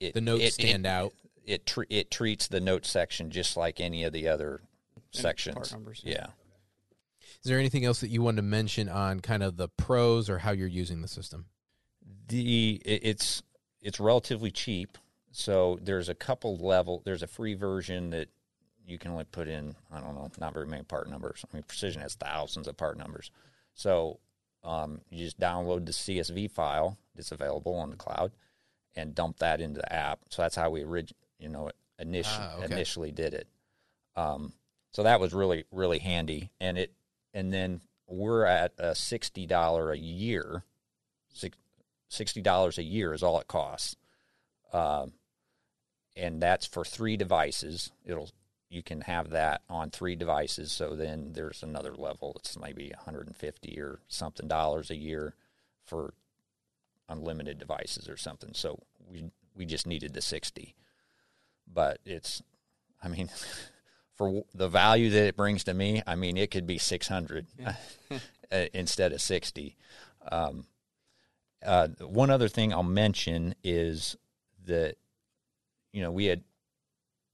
It, 0.00 0.12
The 0.12 0.20
notes 0.20 0.44
it- 0.44 0.52
stand 0.52 0.84
it, 0.84 0.88
out. 0.90 1.14
It 1.44 1.66
tre- 1.66 1.86
it 1.90 2.10
treats 2.10 2.48
the 2.48 2.60
note 2.60 2.86
section 2.86 3.30
just 3.30 3.56
like 3.56 3.80
any 3.80 4.04
of 4.04 4.12
the 4.12 4.28
other 4.28 4.62
And 4.96 5.02
sections. 5.22 5.54
part 5.54 5.72
numbers, 5.72 6.00
Yeah. 6.04 6.26
Is 7.42 7.50
there 7.50 7.58
anything 7.58 7.84
else 7.84 8.00
that 8.00 8.08
you 8.08 8.22
wanted 8.22 8.36
to 8.36 8.42
mention 8.42 8.88
on 8.88 9.20
kind 9.20 9.42
of 9.42 9.56
the 9.58 9.68
pros 9.68 10.30
or 10.30 10.38
how 10.38 10.52
you're 10.52 10.66
using 10.66 11.02
the 11.02 11.08
system? 11.08 11.44
The 12.28 12.80
it's 12.84 13.42
it's 13.82 14.00
relatively 14.00 14.50
cheap. 14.50 14.96
So 15.30 15.78
there's 15.82 16.08
a 16.08 16.14
couple 16.14 16.56
level. 16.56 17.02
There's 17.04 17.22
a 17.22 17.26
free 17.26 17.54
version 17.54 18.10
that 18.10 18.28
you 18.86 18.98
can 18.98 19.10
only 19.10 19.24
put 19.24 19.48
in. 19.48 19.74
I 19.92 20.00
don't 20.00 20.14
know, 20.14 20.30
not 20.38 20.54
very 20.54 20.66
many 20.66 20.84
part 20.84 21.10
numbers. 21.10 21.44
I 21.44 21.54
mean, 21.56 21.64
Precision 21.64 22.00
has 22.00 22.14
thousands 22.14 22.66
of 22.66 22.76
part 22.78 22.96
numbers. 22.96 23.30
So 23.74 24.20
um, 24.62 25.02
you 25.10 25.24
just 25.24 25.38
download 25.38 25.84
the 25.84 25.92
CSV 25.92 26.50
file 26.50 26.96
that's 27.14 27.32
available 27.32 27.74
on 27.74 27.90
the 27.90 27.96
cloud 27.96 28.32
and 28.96 29.14
dump 29.14 29.38
that 29.40 29.60
into 29.60 29.80
the 29.80 29.92
app. 29.92 30.20
So 30.30 30.40
that's 30.42 30.56
how 30.56 30.70
we 30.70 30.82
orig- 30.84 31.12
you 31.38 31.48
know 31.48 31.70
initially 31.98 32.46
Ah, 32.48 32.56
okay. 32.58 32.72
initially 32.74 33.12
did 33.12 33.34
it. 33.34 33.46
Um, 34.16 34.52
so 34.92 35.02
that 35.02 35.20
was 35.20 35.32
really 35.34 35.64
really 35.70 35.98
handy, 35.98 36.50
and 36.60 36.78
it 36.78 36.92
and 37.32 37.52
then 37.52 37.80
we're 38.06 38.44
at 38.44 38.72
a 38.78 38.94
sixty 38.94 39.46
dollar 39.46 39.90
a 39.92 39.98
year. 39.98 40.62
sixty 42.08 42.40
dollars 42.40 42.78
a 42.78 42.82
year 42.82 43.12
is 43.12 43.22
all 43.22 43.40
it 43.40 43.48
costs, 43.48 43.96
um, 44.72 45.12
and 46.16 46.40
that's 46.40 46.66
for 46.66 46.84
three 46.84 47.16
devices. 47.16 47.90
It'll 48.04 48.30
you 48.70 48.82
can 48.82 49.02
have 49.02 49.30
that 49.30 49.62
on 49.68 49.90
three 49.90 50.16
devices. 50.16 50.72
So 50.72 50.94
then 50.96 51.32
there's 51.32 51.62
another 51.62 51.94
level. 51.94 52.32
It's 52.36 52.58
maybe 52.58 52.90
150 52.96 53.80
or 53.80 54.00
something 54.08 54.48
dollars 54.48 54.90
a 54.90 54.96
year 54.96 55.34
for 55.84 56.14
unlimited 57.08 57.58
devices 57.58 58.08
or 58.08 58.16
something. 58.16 58.50
So 58.54 58.80
we 59.10 59.24
we 59.54 59.64
just 59.64 59.86
needed 59.86 60.12
the 60.14 60.22
60, 60.22 60.74
but 61.72 61.98
it's, 62.04 62.42
I 63.02 63.08
mean. 63.08 63.30
For 64.16 64.44
the 64.54 64.68
value 64.68 65.10
that 65.10 65.26
it 65.26 65.36
brings 65.36 65.64
to 65.64 65.74
me, 65.74 66.00
I 66.06 66.14
mean, 66.14 66.36
it 66.36 66.52
could 66.52 66.68
be 66.68 66.78
600 66.78 67.48
uh, 68.52 68.66
instead 68.72 69.12
of 69.12 69.20
60. 69.20 69.76
Um, 70.30 70.66
uh, 71.64 71.88
one 72.00 72.30
other 72.30 72.48
thing 72.48 72.72
I'll 72.72 72.82
mention 72.82 73.54
is 73.64 74.16
that 74.66 74.96
you 75.92 76.02
know 76.02 76.10
we 76.10 76.26
had 76.26 76.42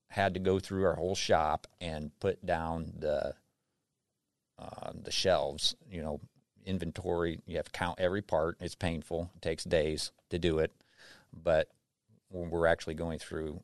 had 0.09 0.35
to 0.35 0.41
go 0.41 0.59
through 0.59 0.85
our 0.85 0.95
whole 0.95 1.14
shop 1.14 1.66
and 1.81 2.11
put 2.20 2.45
down 2.45 2.93
the 2.99 3.35
uh, 4.59 4.93
the 4.95 5.11
shelves. 5.11 5.74
You 5.91 6.03
know, 6.03 6.20
inventory. 6.64 7.41
You 7.47 7.57
have 7.57 7.66
to 7.66 7.72
count 7.72 7.99
every 8.01 8.22
part. 8.22 8.57
It's 8.61 8.74
painful. 8.74 9.31
It 9.37 9.43
takes 9.43 9.64
days 9.64 10.12
to 10.31 10.39
do 10.39 10.59
it, 10.59 10.72
but 11.33 11.68
when 12.28 12.51
we're 12.51 12.66
actually 12.66 12.95
going 12.95 13.18
through 13.18 13.61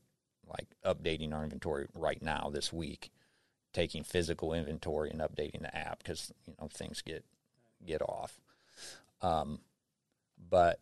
like 0.46 0.66
updating 0.84 1.32
our 1.32 1.42
inventory 1.42 1.86
right 1.94 2.22
now 2.22 2.50
this 2.52 2.72
week, 2.72 3.10
taking 3.72 4.02
physical 4.02 4.52
inventory 4.52 5.10
and 5.10 5.20
updating 5.20 5.62
the 5.62 5.76
app 5.76 5.98
because 5.98 6.32
you 6.46 6.54
know 6.60 6.68
things 6.72 7.02
get 7.02 7.24
get 7.84 8.02
off. 8.02 8.40
Um, 9.22 9.60
but 10.50 10.80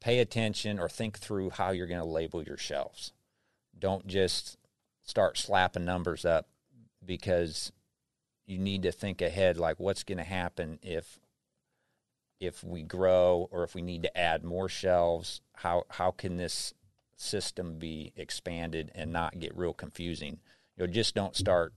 pay 0.00 0.18
attention 0.18 0.78
or 0.78 0.88
think 0.88 1.18
through 1.18 1.50
how 1.50 1.70
you're 1.70 1.86
going 1.86 2.00
to 2.00 2.06
label 2.06 2.42
your 2.42 2.56
shelves. 2.56 3.12
Don't 3.78 4.06
just 4.06 4.58
start 5.02 5.38
slapping 5.38 5.84
numbers 5.84 6.24
up 6.24 6.48
because 7.04 7.72
you 8.46 8.58
need 8.58 8.82
to 8.82 8.92
think 8.92 9.22
ahead 9.22 9.56
like 9.56 9.80
what's 9.80 10.04
going 10.04 10.18
to 10.18 10.24
happen 10.24 10.78
if 10.82 11.18
if 12.40 12.62
we 12.62 12.82
grow 12.82 13.48
or 13.50 13.62
if 13.64 13.74
we 13.74 13.82
need 13.82 14.02
to 14.02 14.18
add 14.18 14.44
more 14.44 14.68
shelves 14.68 15.40
how 15.54 15.84
how 15.88 16.10
can 16.10 16.36
this 16.36 16.74
system 17.16 17.78
be 17.78 18.12
expanded 18.16 18.90
and 18.94 19.12
not 19.12 19.38
get 19.38 19.56
real 19.56 19.72
confusing. 19.74 20.40
You 20.76 20.86
know 20.86 20.92
just 20.92 21.14
don't 21.14 21.36
start 21.36 21.72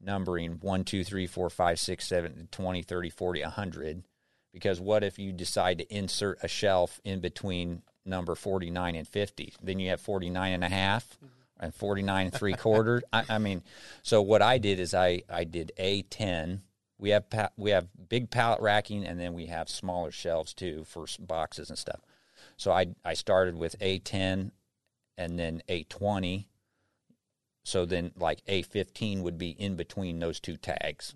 numbering 0.00 0.58
1 0.60 0.84
2 0.84 1.04
3 1.04 1.26
4 1.26 1.50
5 1.50 1.80
6 1.80 2.06
7 2.06 2.48
20 2.50 2.82
30 2.82 3.10
40 3.10 3.42
100 3.42 4.04
because 4.52 4.80
what 4.80 5.02
if 5.02 5.18
you 5.18 5.32
decide 5.32 5.78
to 5.78 5.94
insert 5.94 6.38
a 6.42 6.48
shelf 6.48 7.00
in 7.04 7.20
between 7.20 7.82
number 8.04 8.34
49 8.34 8.94
and 8.94 9.08
50 9.08 9.54
then 9.60 9.80
you 9.80 9.90
have 9.90 10.00
49 10.00 10.52
and 10.52 10.64
a 10.64 10.68
half 10.68 11.18
and 11.58 11.74
49 11.74 12.26
and 12.26 12.34
three 12.34 12.54
quarters 12.54 13.02
I, 13.12 13.24
I 13.28 13.38
mean 13.38 13.62
so 14.04 14.22
what 14.22 14.40
i 14.40 14.58
did 14.58 14.78
is 14.78 14.94
i 14.94 15.22
i 15.28 15.42
did 15.42 15.72
a10 15.78 16.60
we 16.98 17.10
have 17.10 17.30
pa- 17.30 17.50
we 17.56 17.70
have 17.70 17.88
big 18.08 18.30
pallet 18.30 18.60
racking 18.60 19.06
and 19.06 19.18
then 19.18 19.32
we 19.32 19.46
have 19.46 19.68
smaller 19.68 20.10
shelves 20.10 20.52
too 20.52 20.84
for 20.84 21.06
boxes 21.20 21.70
and 21.70 21.78
stuff. 21.78 22.00
So 22.56 22.72
i 22.72 22.88
i 23.04 23.14
started 23.14 23.54
with 23.54 23.78
a10 23.78 24.50
and 25.18 25.38
then 25.38 25.60
a20 25.68 26.46
so 27.68 27.84
then 27.84 28.12
like 28.16 28.42
a15 28.46 29.20
would 29.20 29.36
be 29.36 29.50
in 29.50 29.76
between 29.76 30.20
those 30.20 30.40
two 30.40 30.56
tags. 30.56 31.14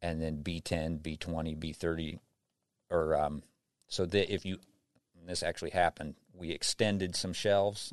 And 0.00 0.22
then 0.22 0.44
b10 0.44 1.00
b20 1.00 1.58
b30 1.58 2.20
or 2.88 3.16
um 3.16 3.42
so 3.88 4.06
that 4.06 4.32
if 4.32 4.46
you 4.46 4.58
this 5.26 5.42
actually 5.42 5.70
happened 5.70 6.14
we 6.32 6.52
extended 6.52 7.16
some 7.16 7.32
shelves. 7.32 7.92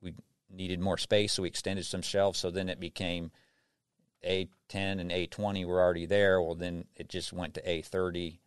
We 0.00 0.14
needed 0.48 0.78
more 0.78 0.96
space 0.96 1.32
so 1.32 1.42
we 1.42 1.48
extended 1.48 1.84
some 1.84 2.02
shelves. 2.02 2.38
So 2.38 2.52
then 2.52 2.68
it 2.68 2.78
became 2.78 3.32
a10 4.24 4.48
and 4.70 5.10
a20 5.10 5.66
were 5.66 5.80
already 5.80 6.06
there. 6.06 6.40
Well 6.40 6.54
then 6.54 6.84
it 6.94 7.08
just 7.08 7.32
went 7.32 7.54
to 7.54 7.62
a30 7.62 8.38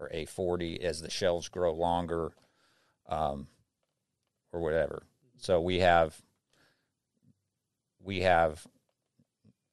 or 0.00 0.08
a40 0.08 0.80
as 0.80 1.00
the 1.00 1.10
shelves 1.10 1.48
grow 1.48 1.72
longer 1.72 2.32
um, 3.08 3.46
or 4.52 4.58
whatever 4.58 5.04
so 5.38 5.60
we 5.60 5.80
have 5.80 6.20
we 8.02 8.20
have 8.20 8.66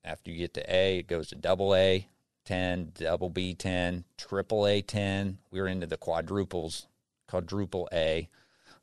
after 0.04 0.32
you 0.32 0.38
get 0.38 0.54
to 0.56 0.74
A, 0.76 1.00
it 1.00 1.08
goes 1.08 1.30
to 1.30 1.36
double 1.36 1.76
A, 1.76 2.08
10, 2.46 2.94
double 2.96 3.30
B, 3.30 3.54
10, 3.54 4.04
triple 4.18 4.68
A, 4.68 4.82
10. 4.82 5.38
We're 5.52 5.68
into 5.68 5.88
the 5.88 5.98
quadruples, 5.98 6.88
quadruple 7.28 7.88
A. 7.94 8.30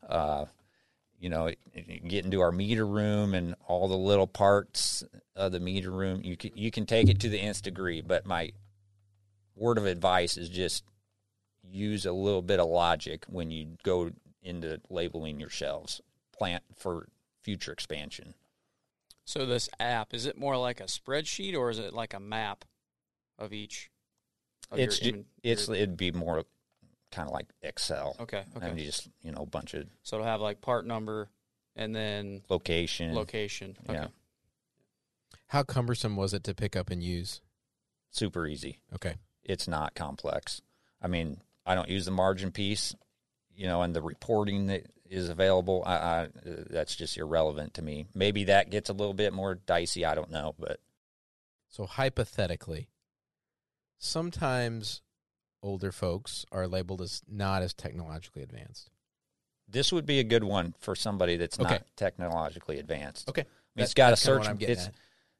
Uh, 0.08 0.46
you 1.18 1.28
know, 1.28 1.50
get 2.06 2.24
into 2.24 2.40
our 2.40 2.52
meter 2.52 2.86
room 2.86 3.34
and 3.34 3.56
all 3.66 3.88
the 3.88 3.96
little 3.96 4.28
parts 4.28 5.02
of 5.34 5.50
the 5.50 5.58
meter 5.58 5.90
room. 5.90 6.20
You 6.22 6.36
can, 6.36 6.52
you 6.54 6.70
can 6.70 6.86
take 6.86 7.08
it 7.08 7.18
to 7.20 7.28
the 7.28 7.40
nth 7.40 7.62
degree, 7.62 8.00
but 8.00 8.24
my 8.24 8.52
word 9.56 9.78
of 9.78 9.86
advice 9.86 10.36
is 10.36 10.48
just 10.48 10.84
use 11.68 12.06
a 12.06 12.12
little 12.12 12.42
bit 12.42 12.60
of 12.60 12.68
logic 12.68 13.24
when 13.28 13.50
you 13.50 13.76
go 13.82 14.12
into 14.42 14.80
labeling 14.88 15.40
your 15.40 15.50
shelves. 15.50 16.00
Plant 16.38 16.62
for 16.76 17.08
future 17.42 17.72
expansion. 17.72 18.34
So 19.24 19.44
this 19.44 19.68
app 19.80 20.14
is 20.14 20.24
it 20.26 20.38
more 20.38 20.56
like 20.56 20.80
a 20.80 20.84
spreadsheet 20.84 21.54
or 21.56 21.68
is 21.70 21.78
it 21.78 21.92
like 21.92 22.14
a 22.14 22.20
map 22.20 22.64
of 23.38 23.52
each? 23.52 23.90
Of 24.70 24.78
it's 24.78 25.02
your 25.02 25.12
ju- 25.16 25.24
it's 25.42 25.66
your- 25.66 25.76
it'd 25.76 25.96
be 25.96 26.12
more 26.12 26.44
kind 27.10 27.26
of 27.28 27.32
like 27.32 27.46
Excel. 27.62 28.16
okay. 28.20 28.44
Okay. 28.56 28.68
And 28.68 28.78
you 28.78 28.86
just 28.86 29.08
you 29.22 29.32
know 29.32 29.42
a 29.42 29.46
bunch 29.46 29.74
of 29.74 29.86
so 30.02 30.16
it'll 30.16 30.26
have 30.26 30.40
like 30.40 30.60
part 30.60 30.86
number 30.86 31.28
and 31.76 31.94
then 31.94 32.42
location. 32.48 33.14
location. 33.14 33.76
Okay. 33.88 33.98
Yeah. 33.98 34.06
How 35.48 35.62
cumbersome 35.62 36.16
was 36.16 36.34
it 36.34 36.44
to 36.44 36.54
pick 36.54 36.76
up 36.76 36.90
and 36.90 37.02
use? 37.02 37.40
Super 38.10 38.46
easy. 38.46 38.78
Okay. 38.94 39.14
It's 39.42 39.66
not 39.68 39.94
complex. 39.94 40.60
I 41.00 41.08
mean, 41.08 41.40
I 41.64 41.74
don't 41.74 41.88
use 41.88 42.04
the 42.04 42.10
margin 42.10 42.50
piece, 42.52 42.94
you 43.54 43.66
know, 43.66 43.82
and 43.82 43.94
the 43.94 44.02
reporting 44.02 44.66
that 44.66 44.86
is 45.10 45.28
available. 45.28 45.82
I, 45.86 45.94
I 45.96 46.28
that's 46.44 46.94
just 46.96 47.16
irrelevant 47.16 47.74
to 47.74 47.82
me. 47.82 48.06
Maybe 48.14 48.44
that 48.44 48.70
gets 48.70 48.90
a 48.90 48.92
little 48.92 49.14
bit 49.14 49.32
more 49.32 49.54
dicey. 49.54 50.04
I 50.04 50.14
don't 50.14 50.30
know, 50.30 50.54
but 50.58 50.80
So 51.68 51.86
hypothetically, 51.86 52.88
sometimes 53.98 55.02
older 55.62 55.92
folks 55.92 56.44
are 56.52 56.66
labeled 56.68 57.02
as 57.02 57.22
not 57.28 57.62
as 57.62 57.74
technologically 57.74 58.42
advanced. 58.42 58.90
this 59.70 59.92
would 59.92 60.06
be 60.06 60.18
a 60.18 60.24
good 60.24 60.44
one 60.44 60.74
for 60.78 60.94
somebody 60.94 61.36
that's 61.36 61.60
Okay. 61.60 61.68
not 61.68 61.82
technologically 61.94 62.78
advanced. 62.78 63.28
Okay. 63.28 63.42
I 63.42 63.44
mean, 63.76 63.82
it's 63.82 63.92
That- 63.92 63.96
got 63.96 64.12
a 64.14 64.16
search. 64.16 64.38
what 64.40 64.48
I'm 64.48 64.56
getting 64.56 64.72
it's 64.78 64.86
at. 64.86 64.94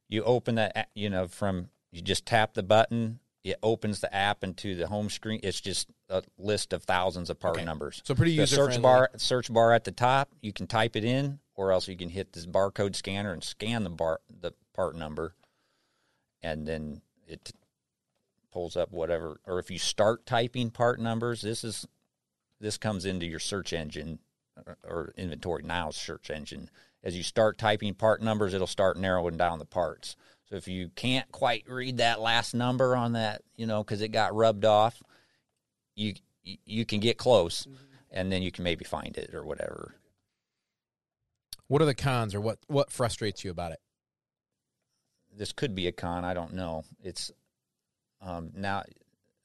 you 0.08 0.22
open 0.24 0.56
that 0.56 0.90
you 0.94 1.08
know 1.08 1.28
from 1.28 1.70
you 1.92 2.02
just 2.02 2.26
tap 2.26 2.52
the 2.52 2.62
button 2.62 3.20
it 3.50 3.58
opens 3.62 4.00
the 4.00 4.14
app 4.14 4.44
into 4.44 4.74
the 4.74 4.86
home 4.86 5.08
screen. 5.10 5.40
It's 5.42 5.60
just 5.60 5.88
a 6.08 6.22
list 6.38 6.72
of 6.72 6.84
thousands 6.84 7.30
of 7.30 7.40
part 7.40 7.56
Okay. 7.56 7.64
numbers. 7.64 8.02
So 8.04 8.14
pretty 8.14 8.32
the 8.32 8.42
user 8.42 8.56
search 8.56 8.82
bar 8.82 9.10
search 9.16 9.52
bar 9.52 9.72
at 9.72 9.84
the 9.84 9.92
top 9.92 10.30
you 10.40 10.52
can 10.52 10.66
type 10.66 10.96
it 10.96 11.04
in 11.04 11.38
or 11.54 11.72
else 11.72 11.88
you 11.88 11.96
can 11.96 12.08
hit 12.08 12.32
this 12.32 12.46
barcode 12.46 12.94
scanner 12.94 13.32
and 13.32 13.42
scan 13.42 13.84
the 13.84 13.90
bar 13.90 14.20
the 14.40 14.52
part 14.74 14.96
number 14.96 15.34
and 16.42 16.66
then 16.66 17.00
it 17.26 17.52
pulls 18.52 18.76
up 18.76 18.90
whatever 18.92 19.40
or 19.46 19.58
if 19.58 19.70
you 19.70 19.78
start 19.78 20.24
typing 20.26 20.70
part 20.70 21.00
numbers 21.00 21.42
this 21.42 21.64
is 21.64 21.86
this 22.60 22.76
comes 22.76 23.04
into 23.04 23.26
your 23.26 23.38
search 23.40 23.72
engine 23.72 24.18
or, 24.66 24.76
or 24.84 25.14
inventory 25.16 25.62
now 25.62 25.90
search 25.90 26.28
engine. 26.30 26.68
As 27.04 27.16
you 27.16 27.22
start 27.22 27.58
typing 27.58 27.94
part 27.94 28.20
numbers 28.22 28.54
it'll 28.54 28.66
start 28.66 28.96
narrowing 28.96 29.36
down 29.36 29.58
the 29.58 29.64
parts 29.64 30.16
so 30.48 30.56
if 30.56 30.66
you 30.68 30.90
can't 30.94 31.30
quite 31.32 31.64
read 31.68 31.98
that 31.98 32.20
last 32.20 32.54
number 32.54 32.96
on 32.96 33.12
that 33.12 33.42
you 33.56 33.66
know 33.66 33.82
because 33.84 34.00
it 34.02 34.08
got 34.08 34.34
rubbed 34.34 34.64
off 34.64 35.02
you 35.94 36.14
you 36.42 36.84
can 36.86 37.00
get 37.00 37.18
close 37.18 37.66
and 38.10 38.32
then 38.32 38.42
you 38.42 38.50
can 38.50 38.64
maybe 38.64 38.84
find 38.84 39.16
it 39.18 39.34
or 39.34 39.44
whatever 39.44 39.94
What 41.66 41.82
are 41.82 41.86
the 41.86 41.94
cons 41.94 42.34
or 42.34 42.40
what 42.40 42.58
what 42.68 42.90
frustrates 42.90 43.44
you 43.44 43.50
about 43.50 43.72
it? 43.72 43.80
this 45.36 45.52
could 45.52 45.74
be 45.74 45.86
a 45.86 45.92
con 45.92 46.24
i 46.24 46.34
don't 46.34 46.54
know 46.54 46.82
it's 47.02 47.30
Um, 48.20 48.50
now, 48.56 48.82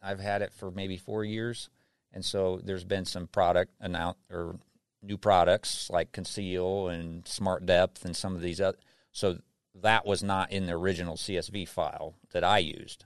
I've 0.02 0.20
had 0.20 0.42
it 0.42 0.52
for 0.52 0.72
maybe 0.72 0.98
four 0.98 1.24
years, 1.24 1.70
and 2.12 2.26
so 2.26 2.60
there's 2.64 2.84
been 2.84 3.06
some 3.06 3.28
product 3.28 3.72
announce 3.80 4.18
or 4.32 4.58
new 5.04 5.18
products 5.18 5.90
like 5.92 6.12
Conceal 6.12 6.88
and 6.88 7.28
Smart 7.28 7.66
Depth 7.68 8.04
and 8.04 8.16
some 8.16 8.36
of 8.36 8.42
these 8.42 8.60
other. 8.60 8.80
So 9.12 9.38
that 9.82 10.06
was 10.06 10.24
not 10.24 10.52
in 10.52 10.66
the 10.66 10.74
original 10.74 11.16
CSV 11.16 11.68
file 11.68 12.14
that 12.32 12.44
I 12.44 12.60
used. 12.60 13.06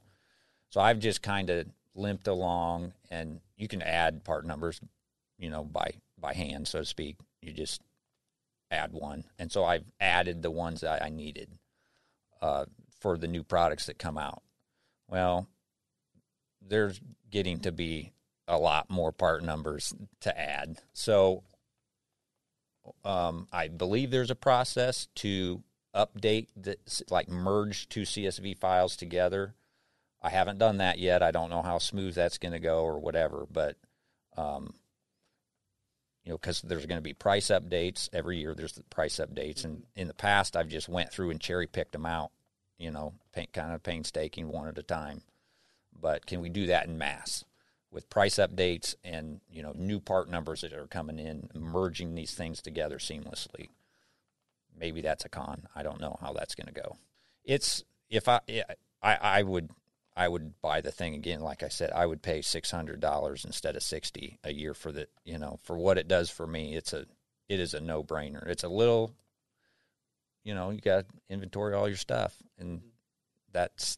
So 0.69 0.81
I've 0.81 0.99
just 0.99 1.21
kind 1.21 1.49
of 1.49 1.67
limped 1.95 2.27
along, 2.27 2.93
and 3.09 3.39
you 3.55 3.67
can 3.67 3.81
add 3.81 4.23
part 4.23 4.45
numbers, 4.45 4.81
you 5.37 5.49
know, 5.49 5.63
by 5.63 5.91
by 6.19 6.33
hand, 6.33 6.67
so 6.67 6.79
to 6.79 6.85
speak. 6.85 7.17
You 7.41 7.53
just 7.53 7.81
add 8.69 8.91
one, 8.91 9.23
and 9.39 9.51
so 9.51 9.63
I've 9.63 9.85
added 9.99 10.41
the 10.41 10.51
ones 10.51 10.81
that 10.81 11.01
I 11.01 11.09
needed 11.09 11.49
uh, 12.41 12.65
for 12.99 13.17
the 13.17 13.27
new 13.27 13.43
products 13.43 13.85
that 13.85 13.97
come 13.97 14.17
out. 14.17 14.41
Well, 15.07 15.47
there's 16.61 16.99
getting 17.29 17.59
to 17.59 17.71
be 17.71 18.11
a 18.47 18.57
lot 18.57 18.89
more 18.89 19.11
part 19.11 19.43
numbers 19.43 19.93
to 20.21 20.37
add. 20.37 20.79
So 20.93 21.43
um, 23.03 23.47
I 23.51 23.67
believe 23.67 24.11
there's 24.11 24.31
a 24.31 24.35
process 24.35 25.07
to 25.15 25.61
update 25.95 26.47
the 26.55 26.77
like 27.09 27.29
merge 27.29 27.89
two 27.89 28.01
CSV 28.01 28.57
files 28.57 28.95
together. 28.95 29.55
I 30.21 30.29
haven't 30.29 30.57
done 30.57 30.77
that 30.77 30.99
yet. 30.99 31.23
I 31.23 31.31
don't 31.31 31.49
know 31.49 31.61
how 31.61 31.77
smooth 31.77 32.15
that's 32.15 32.37
going 32.37 32.51
to 32.51 32.59
go 32.59 32.83
or 32.83 32.99
whatever, 32.99 33.45
but 33.51 33.77
um, 34.35 34.73
you 36.23 36.31
know, 36.31 36.37
because 36.37 36.61
there's 36.61 36.85
going 36.85 36.97
to 36.97 37.03
be 37.03 37.13
price 37.13 37.47
updates 37.47 38.09
every 38.11 38.37
year. 38.37 38.53
There's 38.53 38.73
the 38.73 38.83
price 38.83 39.15
updates, 39.17 39.63
and 39.63 39.83
in 39.95 40.07
the 40.07 40.13
past, 40.13 40.57
I've 40.57 40.67
just 40.67 40.89
went 40.89 41.11
through 41.11 41.29
and 41.29 41.39
cherry 41.39 41.67
picked 41.67 41.93
them 41.93 42.05
out. 42.05 42.31
You 42.77 42.91
know, 42.91 43.13
paint, 43.31 43.53
kind 43.53 43.73
of 43.73 43.81
painstaking 43.81 44.49
one 44.49 44.67
at 44.67 44.77
a 44.77 44.83
time. 44.83 45.21
But 45.99 46.25
can 46.25 46.41
we 46.41 46.49
do 46.49 46.67
that 46.67 46.87
in 46.87 46.97
mass 46.97 47.43
with 47.89 48.09
price 48.09 48.35
updates 48.35 48.93
and 49.03 49.39
you 49.49 49.63
know 49.63 49.71
new 49.75 49.99
part 49.99 50.29
numbers 50.29 50.61
that 50.61 50.73
are 50.73 50.87
coming 50.87 51.17
in, 51.17 51.49
merging 51.55 52.13
these 52.13 52.33
things 52.33 52.61
together 52.61 52.97
seamlessly? 52.97 53.69
Maybe 54.77 55.01
that's 55.01 55.25
a 55.25 55.29
con. 55.29 55.67
I 55.75 55.83
don't 55.83 55.99
know 56.01 56.17
how 56.21 56.33
that's 56.33 56.55
going 56.55 56.67
to 56.67 56.81
go. 56.81 56.97
It's 57.43 57.83
if 58.09 58.27
I, 58.27 58.41
I 59.01 59.15
I 59.15 59.43
would 59.43 59.69
I 60.15 60.27
would 60.27 60.59
buy 60.61 60.81
the 60.81 60.91
thing 60.91 61.15
again. 61.15 61.41
Like 61.41 61.63
I 61.63 61.67
said, 61.67 61.91
I 61.91 62.05
would 62.05 62.21
pay 62.21 62.41
six 62.41 62.71
hundred 62.71 62.99
dollars 62.99 63.45
instead 63.45 63.75
of 63.75 63.83
sixty 63.83 64.39
a 64.43 64.51
year 64.51 64.73
for 64.73 64.91
the 64.91 65.07
you 65.23 65.37
know 65.37 65.59
for 65.63 65.77
what 65.77 65.97
it 65.97 66.07
does 66.07 66.29
for 66.29 66.45
me. 66.45 66.75
It's 66.75 66.93
a 66.93 67.05
it 67.49 67.59
is 67.59 67.73
a 67.73 67.81
no 67.81 68.03
brainer. 68.03 68.45
It's 68.47 68.63
a 68.63 68.69
little, 68.69 69.13
you 70.43 70.53
know, 70.53 70.69
you 70.69 70.81
got 70.81 71.07
to 71.07 71.15
inventory 71.29 71.73
all 71.73 71.87
your 71.87 71.97
stuff, 71.97 72.35
and 72.59 72.81
that's 73.51 73.97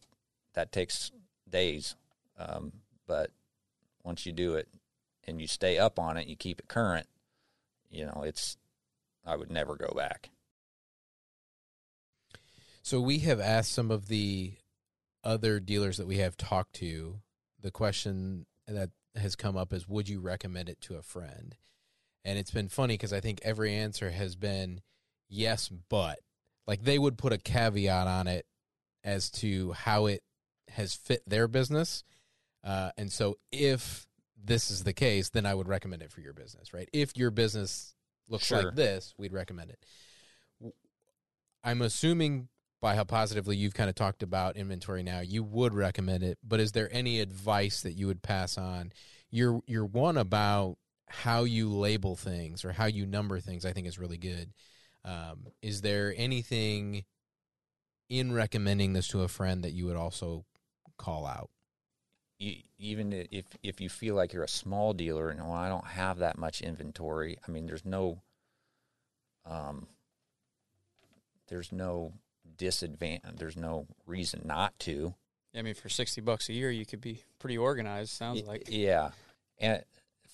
that 0.53 0.71
takes 0.71 1.11
days. 1.49 1.95
Um, 2.37 2.71
but 3.07 3.31
once 4.03 4.25
you 4.25 4.31
do 4.31 4.55
it 4.55 4.67
and 5.27 5.41
you 5.41 5.47
stay 5.47 5.77
up 5.77 5.99
on 5.99 6.17
it, 6.17 6.27
you 6.27 6.35
keep 6.35 6.59
it 6.59 6.67
current. 6.67 7.07
You 7.89 8.05
know, 8.05 8.23
it's 8.25 8.57
I 9.25 9.35
would 9.35 9.51
never 9.51 9.75
go 9.75 9.93
back. 9.95 10.29
So 12.81 13.01
we 13.01 13.19
have 13.19 13.39
asked 13.39 13.71
some 13.71 13.91
of 13.91 14.07
the 14.07 14.53
other 15.23 15.59
dealers 15.59 15.97
that 15.97 16.07
we 16.07 16.17
have 16.17 16.37
talked 16.37 16.73
to. 16.75 17.19
The 17.61 17.71
question 17.71 18.45
that 18.67 18.89
has 19.15 19.35
come 19.35 19.57
up 19.57 19.73
is, 19.73 19.87
would 19.87 20.07
you 20.07 20.19
recommend 20.19 20.69
it 20.69 20.79
to 20.81 20.95
a 20.95 21.01
friend? 21.01 21.55
And 22.23 22.37
it's 22.37 22.51
been 22.51 22.69
funny 22.69 22.93
because 22.93 23.13
I 23.13 23.19
think 23.19 23.39
every 23.43 23.73
answer 23.73 24.11
has 24.11 24.35
been 24.35 24.81
yes, 25.27 25.69
but 25.69 26.19
like 26.67 26.83
they 26.83 26.99
would 26.99 27.17
put 27.17 27.33
a 27.33 27.37
caveat 27.37 28.07
on 28.07 28.27
it 28.27 28.45
as 29.03 29.29
to 29.31 29.71
how 29.73 30.05
it 30.05 30.21
has 30.69 30.93
fit 30.93 31.23
their 31.27 31.47
business. 31.47 32.03
Uh, 32.63 32.91
and 32.97 33.11
so 33.11 33.37
if 33.51 34.05
this 34.41 34.69
is 34.69 34.83
the 34.83 34.93
case, 34.93 35.29
then 35.29 35.45
I 35.45 35.53
would 35.53 35.67
recommend 35.67 36.01
it 36.01 36.11
for 36.11 36.21
your 36.21 36.33
business, 36.33 36.73
right? 36.73 36.89
If 36.93 37.17
your 37.17 37.31
business 37.31 37.95
looks 38.27 38.45
Sure. 38.45 38.63
like 38.63 38.75
this, 38.75 39.13
we'd 39.17 39.33
recommend 39.33 39.71
it. 39.71 40.73
I'm 41.63 41.81
assuming 41.81 42.49
by 42.81 42.95
how 42.95 43.03
positively 43.03 43.57
you've 43.57 43.73
kind 43.73 43.89
of 43.89 43.95
talked 43.95 44.23
about 44.23 44.57
inventory 44.57 45.03
now, 45.03 45.19
you 45.19 45.43
would 45.43 45.73
recommend 45.73 46.23
it. 46.23 46.37
But 46.43 46.59
is 46.59 46.71
there 46.71 46.89
any 46.91 47.19
advice 47.19 47.81
that 47.81 47.93
you 47.93 48.07
would 48.07 48.21
pass 48.21 48.57
on? 48.57 48.91
Your 49.29 49.61
your 49.67 49.85
one 49.85 50.17
about 50.17 50.77
how 51.07 51.43
you 51.43 51.69
label 51.69 52.15
things 52.15 52.63
or 52.63 52.71
how 52.71 52.85
you 52.85 53.05
number 53.05 53.39
things, 53.39 53.65
I 53.65 53.73
think 53.73 53.87
is 53.87 53.99
really 53.99 54.17
good. 54.17 54.53
Um, 55.03 55.47
is 55.61 55.81
there 55.81 56.13
anything 56.17 57.05
in 58.09 58.33
recommending 58.33 58.93
this 58.93 59.07
to 59.09 59.21
a 59.21 59.27
friend 59.27 59.63
that 59.63 59.71
you 59.71 59.85
would 59.85 59.97
also 59.97 60.45
call 60.97 61.25
out? 61.25 61.49
even 62.39 63.11
if 63.11 63.57
if 63.61 63.81
you 63.81 63.89
feel 63.89 64.15
like 64.15 64.31
you're 64.31 64.43
a 64.43 64.47
small 64.47 64.93
dealer 64.93 65.29
and 65.29 65.41
well, 65.41 65.51
I 65.51 65.67
don't 65.67 65.85
have 65.85 66.19
that 66.19 66.37
much 66.37 66.61
inventory. 66.61 67.37
I 67.45 67.51
mean, 67.51 67.65
there's 67.65 67.85
no 67.85 68.21
um, 69.45 69.87
there's 71.49 71.71
no 71.71 72.13
disadvantage. 72.59 73.37
There's 73.37 73.57
no 73.57 73.87
reason 74.05 74.43
not 74.45 74.77
to. 74.81 75.15
I 75.57 75.63
mean, 75.63 75.73
for 75.73 75.89
sixty 75.89 76.21
bucks 76.21 76.47
a 76.49 76.53
year, 76.53 76.69
you 76.69 76.85
could 76.85 77.01
be 77.01 77.23
pretty 77.39 77.57
organized. 77.57 78.11
Sounds 78.11 78.45
like. 78.45 78.65
yeah, 78.67 79.09
and 79.57 79.83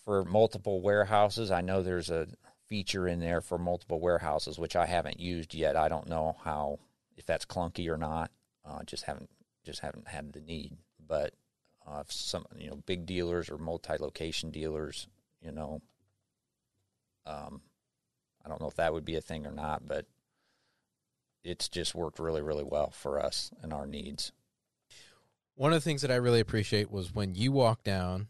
for 0.04 0.26
multiple 0.26 0.82
warehouses, 0.82 1.52
I 1.52 1.62
know 1.62 1.82
there's 1.82 2.10
a 2.10 2.28
feature 2.68 3.08
in 3.08 3.20
there 3.22 3.40
for 3.40 3.58
multiple 3.58 4.02
warehouses, 4.02 4.60
which 4.60 4.76
I 4.76 4.86
haven't 4.86 5.20
used 5.20 5.54
yet. 5.54 5.78
I 5.78 5.88
don't 5.88 6.10
know 6.10 6.36
how 6.44 6.80
if 7.16 7.26
that's 7.26 7.46
clunky 7.46 7.88
or 7.88 7.98
not. 7.98 8.32
Uh, 8.66 8.84
just 8.84 9.04
haven't 9.04 9.30
just 9.64 9.80
haven't 9.80 10.08
had 10.08 10.34
the 10.34 10.42
need, 10.42 10.74
but 11.08 11.34
uh, 11.88 12.02
if 12.02 12.12
some 12.12 12.46
you 12.58 12.70
know 12.70 12.82
big 12.86 13.06
dealers 13.06 13.50
or 13.50 13.58
multi-location 13.58 14.52
dealers, 14.52 15.08
you 15.42 15.52
know, 15.52 15.82
um, 17.26 17.62
I 18.44 18.50
don't 18.50 18.60
know 18.60 18.68
if 18.68 18.76
that 18.76 18.94
would 18.94 19.06
be 19.06 19.16
a 19.16 19.22
thing 19.22 19.46
or 19.46 19.52
not, 19.52 19.88
but 19.88 20.06
it's 21.46 21.70
just 21.70 21.96
worked 21.96 22.20
really 22.20 22.42
really 22.42 22.64
well 22.64 22.90
for 22.90 23.20
us 23.20 23.52
and 23.62 23.72
our 23.72 23.86
needs. 23.86 24.32
One 25.56 25.72
of 25.72 25.78
the 25.78 25.88
things 25.90 26.02
that 26.02 26.12
I 26.12 26.16
really 26.16 26.42
appreciate 26.42 26.92
was 26.92 27.16
when 27.16 27.36
you 27.36 27.54
walked 27.54 27.86
down 27.86 28.28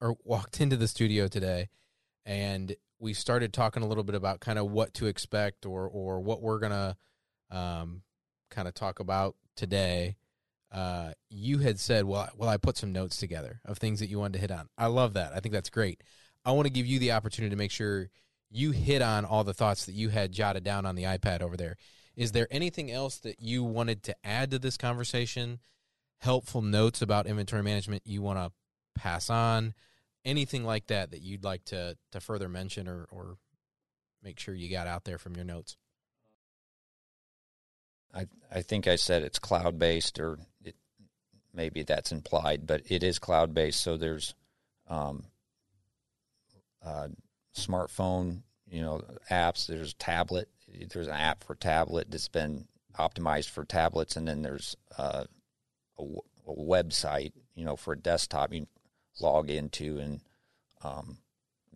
or 0.00 0.16
walked 0.24 0.60
into 0.60 0.76
the 0.76 0.88
studio 0.88 1.26
today 1.26 1.70
and 2.26 2.76
we 2.98 3.14
started 3.14 3.52
talking 3.52 3.82
a 3.82 3.86
little 3.86 4.04
bit 4.04 4.14
about 4.14 4.40
kind 4.40 4.58
of 4.58 4.70
what 4.70 4.92
to 4.94 5.06
expect 5.06 5.64
or 5.64 5.88
or 5.88 6.20
what 6.20 6.42
we're 6.42 6.58
gonna 6.58 6.96
um, 7.50 8.02
kind 8.50 8.68
of 8.68 8.74
talk 8.74 9.00
about 9.00 9.36
today. 9.54 10.16
Uh, 10.72 11.12
you 11.30 11.58
had 11.58 11.78
said, 11.78 12.04
"Well, 12.04 12.28
well, 12.36 12.48
I 12.48 12.56
put 12.56 12.76
some 12.76 12.92
notes 12.92 13.16
together 13.16 13.60
of 13.64 13.78
things 13.78 14.00
that 14.00 14.08
you 14.08 14.18
wanted 14.18 14.34
to 14.34 14.38
hit 14.40 14.50
on." 14.50 14.68
I 14.76 14.86
love 14.86 15.14
that. 15.14 15.32
I 15.32 15.40
think 15.40 15.52
that's 15.52 15.70
great. 15.70 16.02
I 16.44 16.52
want 16.52 16.66
to 16.66 16.72
give 16.72 16.86
you 16.86 16.98
the 16.98 17.12
opportunity 17.12 17.50
to 17.50 17.58
make 17.58 17.70
sure 17.70 18.10
you 18.50 18.70
hit 18.72 19.02
on 19.02 19.24
all 19.24 19.44
the 19.44 19.54
thoughts 19.54 19.86
that 19.86 19.94
you 19.94 20.08
had 20.08 20.32
jotted 20.32 20.64
down 20.64 20.86
on 20.86 20.94
the 20.94 21.04
iPad 21.04 21.42
over 21.42 21.56
there. 21.56 21.76
Is 22.16 22.32
there 22.32 22.48
anything 22.50 22.90
else 22.90 23.18
that 23.18 23.40
you 23.40 23.62
wanted 23.62 24.02
to 24.04 24.16
add 24.24 24.50
to 24.50 24.58
this 24.58 24.76
conversation? 24.76 25.60
Helpful 26.18 26.62
notes 26.62 27.02
about 27.02 27.26
inventory 27.26 27.62
management 27.62 28.02
you 28.06 28.22
want 28.22 28.38
to 28.38 28.52
pass 28.98 29.28
on? 29.28 29.74
Anything 30.24 30.64
like 30.64 30.86
that 30.86 31.10
that 31.10 31.20
you'd 31.20 31.44
like 31.44 31.64
to 31.66 31.96
to 32.12 32.20
further 32.20 32.48
mention 32.48 32.88
or 32.88 33.06
or 33.10 33.36
make 34.22 34.40
sure 34.40 34.54
you 34.54 34.70
got 34.70 34.86
out 34.86 35.04
there 35.04 35.18
from 35.18 35.36
your 35.36 35.44
notes? 35.44 35.76
I 38.14 38.26
I 38.50 38.62
think 38.62 38.88
I 38.88 38.96
said 38.96 39.22
it's 39.22 39.38
cloud 39.38 39.78
based, 39.78 40.18
or 40.18 40.38
it, 40.64 40.74
maybe 41.52 41.82
that's 41.82 42.12
implied, 42.12 42.66
but 42.66 42.82
it 42.90 43.04
is 43.04 43.18
cloud 43.18 43.54
based. 43.54 43.80
So 43.80 43.96
there's 43.96 44.34
um, 44.88 45.24
uh, 46.84 47.08
smartphone, 47.54 48.42
you 48.68 48.80
know, 48.80 49.02
apps. 49.30 49.66
There's 49.66 49.94
tablet. 49.94 50.48
There's 50.68 51.06
an 51.06 51.14
app 51.14 51.44
for 51.44 51.54
tablet 51.54 52.10
that's 52.10 52.28
been 52.28 52.66
optimized 52.98 53.50
for 53.50 53.64
tablets, 53.64 54.16
and 54.16 54.26
then 54.26 54.42
there's 54.42 54.76
uh, 54.98 55.24
a, 55.98 56.02
w- 56.02 56.20
a 56.46 56.52
website, 56.52 57.32
you 57.54 57.64
know, 57.64 57.76
for 57.76 57.92
a 57.92 57.98
desktop 57.98 58.52
you 58.52 58.66
log 59.20 59.50
into 59.50 59.98
and 59.98 60.20
um, 60.82 61.18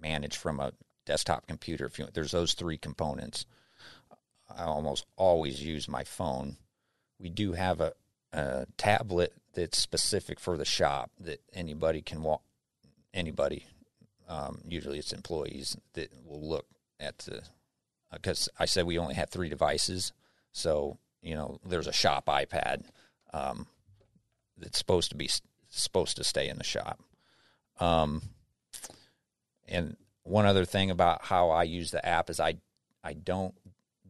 manage 0.00 0.36
from 0.36 0.60
a 0.60 0.72
desktop 1.06 1.46
computer. 1.46 1.86
If 1.86 1.98
you 1.98 2.08
there's 2.12 2.32
those 2.32 2.54
three 2.54 2.78
components. 2.78 3.46
I 4.56 4.64
almost 4.64 5.06
always 5.16 5.62
use 5.62 5.88
my 5.88 6.04
phone. 6.04 6.56
We 7.18 7.28
do 7.28 7.52
have 7.52 7.80
a, 7.80 7.92
a 8.32 8.66
tablet 8.76 9.32
that's 9.54 9.78
specific 9.78 10.40
for 10.40 10.56
the 10.56 10.64
shop 10.64 11.10
that 11.20 11.40
anybody 11.52 12.02
can 12.02 12.22
walk. 12.22 12.42
Anybody, 13.12 13.66
um, 14.28 14.60
usually 14.68 14.98
it's 14.98 15.12
employees 15.12 15.76
that 15.94 16.10
will 16.24 16.46
look 16.48 16.66
at 16.98 17.18
the. 17.18 17.42
Because 18.12 18.48
I 18.58 18.64
said 18.64 18.86
we 18.86 18.98
only 18.98 19.14
had 19.14 19.30
three 19.30 19.48
devices, 19.48 20.12
so 20.52 20.98
you 21.22 21.34
know 21.34 21.58
there's 21.64 21.86
a 21.86 21.92
shop 21.92 22.26
iPad 22.26 22.84
um, 23.32 23.66
that's 24.58 24.78
supposed 24.78 25.10
to 25.10 25.16
be 25.16 25.30
supposed 25.68 26.16
to 26.16 26.24
stay 26.24 26.48
in 26.48 26.58
the 26.58 26.64
shop. 26.64 27.00
Um, 27.78 28.22
and 29.68 29.96
one 30.24 30.46
other 30.46 30.64
thing 30.64 30.90
about 30.90 31.24
how 31.24 31.50
I 31.50 31.62
use 31.62 31.90
the 31.90 32.04
app 32.04 32.30
is 32.30 32.40
I 32.40 32.56
I 33.04 33.12
don't 33.12 33.54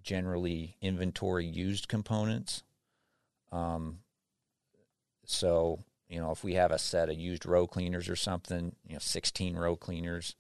generally 0.03 0.76
inventory 0.80 1.46
used 1.46 1.88
components. 1.88 2.62
Um, 3.53 3.98
so 5.24 5.80
you 6.11 6.20
know, 6.20 6.32
if 6.32 6.42
we 6.42 6.55
have 6.55 6.72
a 6.72 6.78
set 6.78 7.09
of 7.09 7.16
used 7.16 7.46
row 7.46 7.68
cleaners 7.68 8.09
or 8.09 8.16
something, 8.16 8.74
you 8.84 8.94
know, 8.94 8.98
16 8.98 9.55
row 9.55 9.76
cleaners 9.76 10.34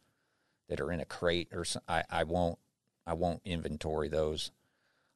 that 0.68 0.80
are 0.80 0.90
in 0.90 0.98
a 0.98 1.04
crate 1.04 1.48
or 1.52 1.64
so, 1.64 1.80
I, 1.88 2.02
I 2.10 2.24
won't 2.24 2.58
I 3.06 3.14
won't 3.14 3.40
inventory 3.44 4.08
those. 4.08 4.50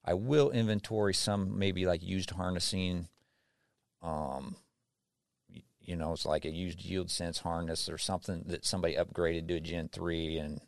I 0.04 0.14
will 0.14 0.50
inventory 0.50 1.14
some 1.14 1.58
maybe 1.58 1.86
like 1.86 2.02
used 2.02 2.30
harnessing. 2.30 3.08
Um, 4.02 4.56
you 5.80 5.96
know, 5.96 6.12
it's 6.12 6.26
like 6.26 6.44
a 6.44 6.50
used 6.50 6.82
yield 6.84 7.10
sense 7.10 7.38
harness 7.38 7.88
or 7.88 7.98
something 7.98 8.44
that 8.46 8.64
somebody 8.64 8.96
upgraded 8.96 9.48
to 9.48 9.54
a 9.54 9.60
Gen 9.60 9.88
three, 9.88 10.38
and 10.38 10.60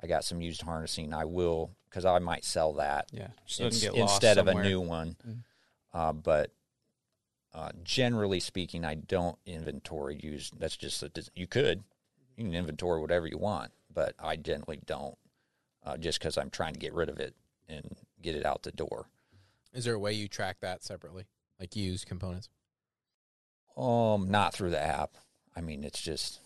I 0.00 0.06
got 0.06 0.24
some 0.24 0.40
used 0.40 0.62
harnessing. 0.62 1.12
I 1.12 1.24
will 1.24 1.70
because 1.88 2.04
I 2.04 2.18
might 2.20 2.44
sell 2.44 2.72
that 2.74 3.06
Yeah. 3.12 3.28
So 3.46 3.64
it 3.64 3.66
ins- 3.66 3.82
doesn't 3.82 4.00
lost 4.00 4.14
instead 4.24 4.38
of 4.38 4.48
a 4.48 4.62
new 4.62 4.80
one. 4.80 5.16
Mhm. 5.26 5.44
Uh, 5.92 6.12
but 6.12 6.50
uh, 7.54 7.70
generally 7.84 8.40
speaking, 8.40 8.84
I 8.84 8.94
don't 8.94 9.36
inventory 9.44 10.18
used. 10.22 10.58
That's 10.58 10.76
just 10.76 11.02
a, 11.02 11.10
you 11.34 11.46
could 11.46 11.84
you 12.36 12.44
can 12.44 12.54
inventory 12.54 13.00
whatever 13.00 13.26
you 13.26 13.36
want, 13.38 13.72
but 13.92 14.14
I 14.18 14.36
generally 14.36 14.80
don't, 14.86 15.18
uh, 15.84 15.96
just 15.96 16.18
because 16.18 16.38
I'm 16.38 16.50
trying 16.50 16.74
to 16.74 16.80
get 16.80 16.94
rid 16.94 17.08
of 17.08 17.18
it 17.18 17.34
and 17.68 17.96
get 18.20 18.36
it 18.36 18.46
out 18.46 18.62
the 18.62 18.72
door. 18.72 19.06
Is 19.72 19.84
there 19.84 19.94
a 19.94 19.98
way 19.98 20.12
you 20.12 20.28
track 20.28 20.58
that 20.60 20.82
separately, 20.84 21.24
like 21.58 21.74
used 21.76 22.06
components? 22.06 22.48
Um, 23.76 24.30
not 24.30 24.52
through 24.54 24.70
the 24.70 24.82
app. 24.82 25.16
I 25.56 25.60
mean, 25.60 25.84
it's 25.84 26.00
just. 26.00 26.40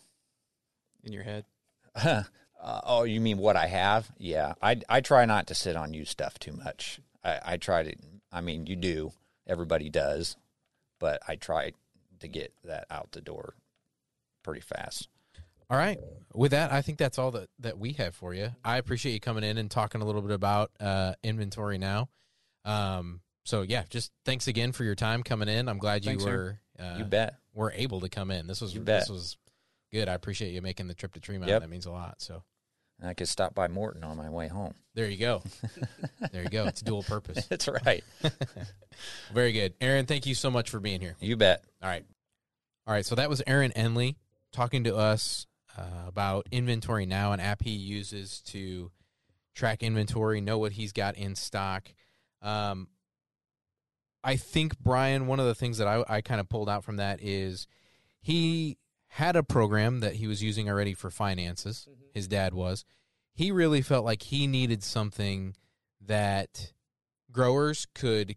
in 1.03 1.12
your 1.12 1.24
head. 1.24 1.45
uh, 1.97 2.22
oh, 2.62 3.03
you 3.05 3.20
mean 3.20 3.39
what 3.39 3.57
I 3.57 3.66
have? 3.66 4.11
Yeah, 4.18 4.55
I 4.62 4.80
I 4.89 5.01
try 5.01 5.24
not 5.24 5.47
to 5.49 5.55
sit 5.55 5.76
on 5.76 5.95
used 5.95 6.11
stuff 6.11 6.39
too 6.39 6.53
much. 6.53 7.01
I, 7.24 7.41
I 7.45 7.57
try 7.57 7.82
to. 7.82 7.95
I 8.32 8.41
mean, 8.41 8.66
you 8.66 8.76
do. 8.76 9.12
Everybody 9.47 9.89
does, 9.91 10.37
but 10.99 11.20
I 11.26 11.37
try 11.37 11.72
to 12.20 12.28
get 12.28 12.53
that 12.64 12.87
out 12.91 13.12
the 13.12 13.20
door 13.20 13.55
pretty 14.43 14.61
fast. 14.61 15.09
All 15.69 15.77
right. 15.77 15.99
With 16.33 16.53
that, 16.53 16.73
I 16.73 16.83
think 16.83 16.99
that's 16.99 17.19
all 17.19 17.31
that, 17.33 17.49
that 17.61 17.79
we 17.79 17.93
have 17.95 18.14
for 18.14 18.35
you. 18.35 18.51
I 18.64 18.77
appreciate 18.77 19.12
you 19.12 19.21
coming 19.21 19.43
in 19.43 19.59
and 19.59 19.71
talking 19.71 20.03
a 20.03 20.05
little 20.05 20.23
bit 20.23 20.33
about 20.33 20.71
uh, 20.79 21.14
inventory 21.23 21.79
now. 21.79 22.09
Um, 22.64 23.21
so 23.45 23.62
yeah, 23.62 23.85
just 23.89 24.12
thanks 24.25 24.49
again 24.49 24.73
for 24.73 24.85
your 24.85 24.95
time 24.97 25.23
coming 25.23 25.49
in. 25.49 25.69
I'm 25.69 25.79
glad 25.79 26.05
you 26.05 26.11
Thanks, 26.11 26.25
were 26.25 26.59
uh, 26.79 26.97
you 26.99 27.05
bet. 27.05 27.37
were 27.55 27.73
able 27.75 28.01
to 28.01 28.09
come 28.09 28.31
in. 28.31 28.49
This 28.49 28.61
was 28.61 28.75
this 28.75 29.09
was 29.09 29.37
good. 29.93 30.09
I 30.09 30.14
appreciate 30.14 30.53
you 30.53 30.61
making 30.61 30.89
the 30.89 30.95
trip 30.95 31.14
to 31.14 31.21
Tremont. 31.21 31.49
Yep. 31.49 31.62
That 31.62 31.71
means 31.71 31.87
a 31.87 31.93
lot. 31.93 32.17
So 32.21 32.43
and 33.01 33.09
I 33.09 33.14
could 33.14 33.29
stop 33.29 33.55
by 33.55 33.69
Morton 33.69 34.05
on 34.05 34.17
my 34.17 34.31
way 34.31 34.49
home. 34.49 34.75
there 34.95 35.09
you 35.09 35.19
go. 35.19 35.43
there 36.33 36.43
you 36.43 36.49
go. 36.49 36.64
It's 36.67 36.81
dual 36.81 37.03
purpose. 37.03 37.47
That's 37.49 37.69
right. 37.69 38.03
Very 39.33 39.53
good. 39.53 39.75
Aaron, 39.81 40.07
thank 40.07 40.27
you 40.27 40.35
so 40.35 40.51
much 40.51 40.71
for 40.71 40.81
being 40.81 41.01
here. 41.01 41.14
You 41.21 41.37
bet. 41.37 41.62
All 41.83 41.89
right. 41.89 42.05
All 42.87 42.95
right. 42.95 43.05
So 43.05 43.14
that 43.14 43.29
was 43.29 43.43
Aaron 43.47 43.73
Enley 43.73 44.17
talking 44.53 44.85
to 44.85 44.97
us 44.97 45.47
uh, 45.77 46.09
about 46.09 46.47
Inventory 46.51 47.07
Now, 47.07 47.33
an 47.33 47.41
app 47.41 47.62
he 47.62 47.70
uses 47.70 48.41
to 48.47 48.91
track 49.55 49.83
inventory, 49.83 50.41
know 50.41 50.59
what 50.59 50.72
he's 50.72 50.93
got 50.93 51.16
in 51.16 51.35
stock. 51.35 51.89
Um, 52.43 52.89
I 54.22 54.37
think, 54.37 54.79
Brian, 54.79 55.27
one 55.27 55.41
of 55.41 55.47
the 55.47 55.55
things 55.55 55.79
that 55.79 55.87
I, 55.87 56.05
I 56.09 56.20
kind 56.20 56.41
of 56.41 56.49
pulled 56.49 56.68
out 56.68 56.85
from 56.85 56.97
that 56.97 57.20
is 57.22 57.66
he 58.20 58.79
had 59.09 59.37
a 59.37 59.43
program 59.43 60.01
that 60.01 60.16
he 60.16 60.27
was 60.27 60.43
using 60.43 60.68
already 60.68 60.95
for 60.95 61.11
finances. 61.11 61.89
His 62.12 62.29
dad 62.29 62.53
was. 62.53 62.85
He 63.33 63.51
really 63.51 63.83
felt 63.83 64.05
like 64.05 64.22
he 64.22 64.47
needed 64.47 64.83
something 64.83 65.55
that 66.01 66.72
growers 67.31 67.87
could 67.95 68.37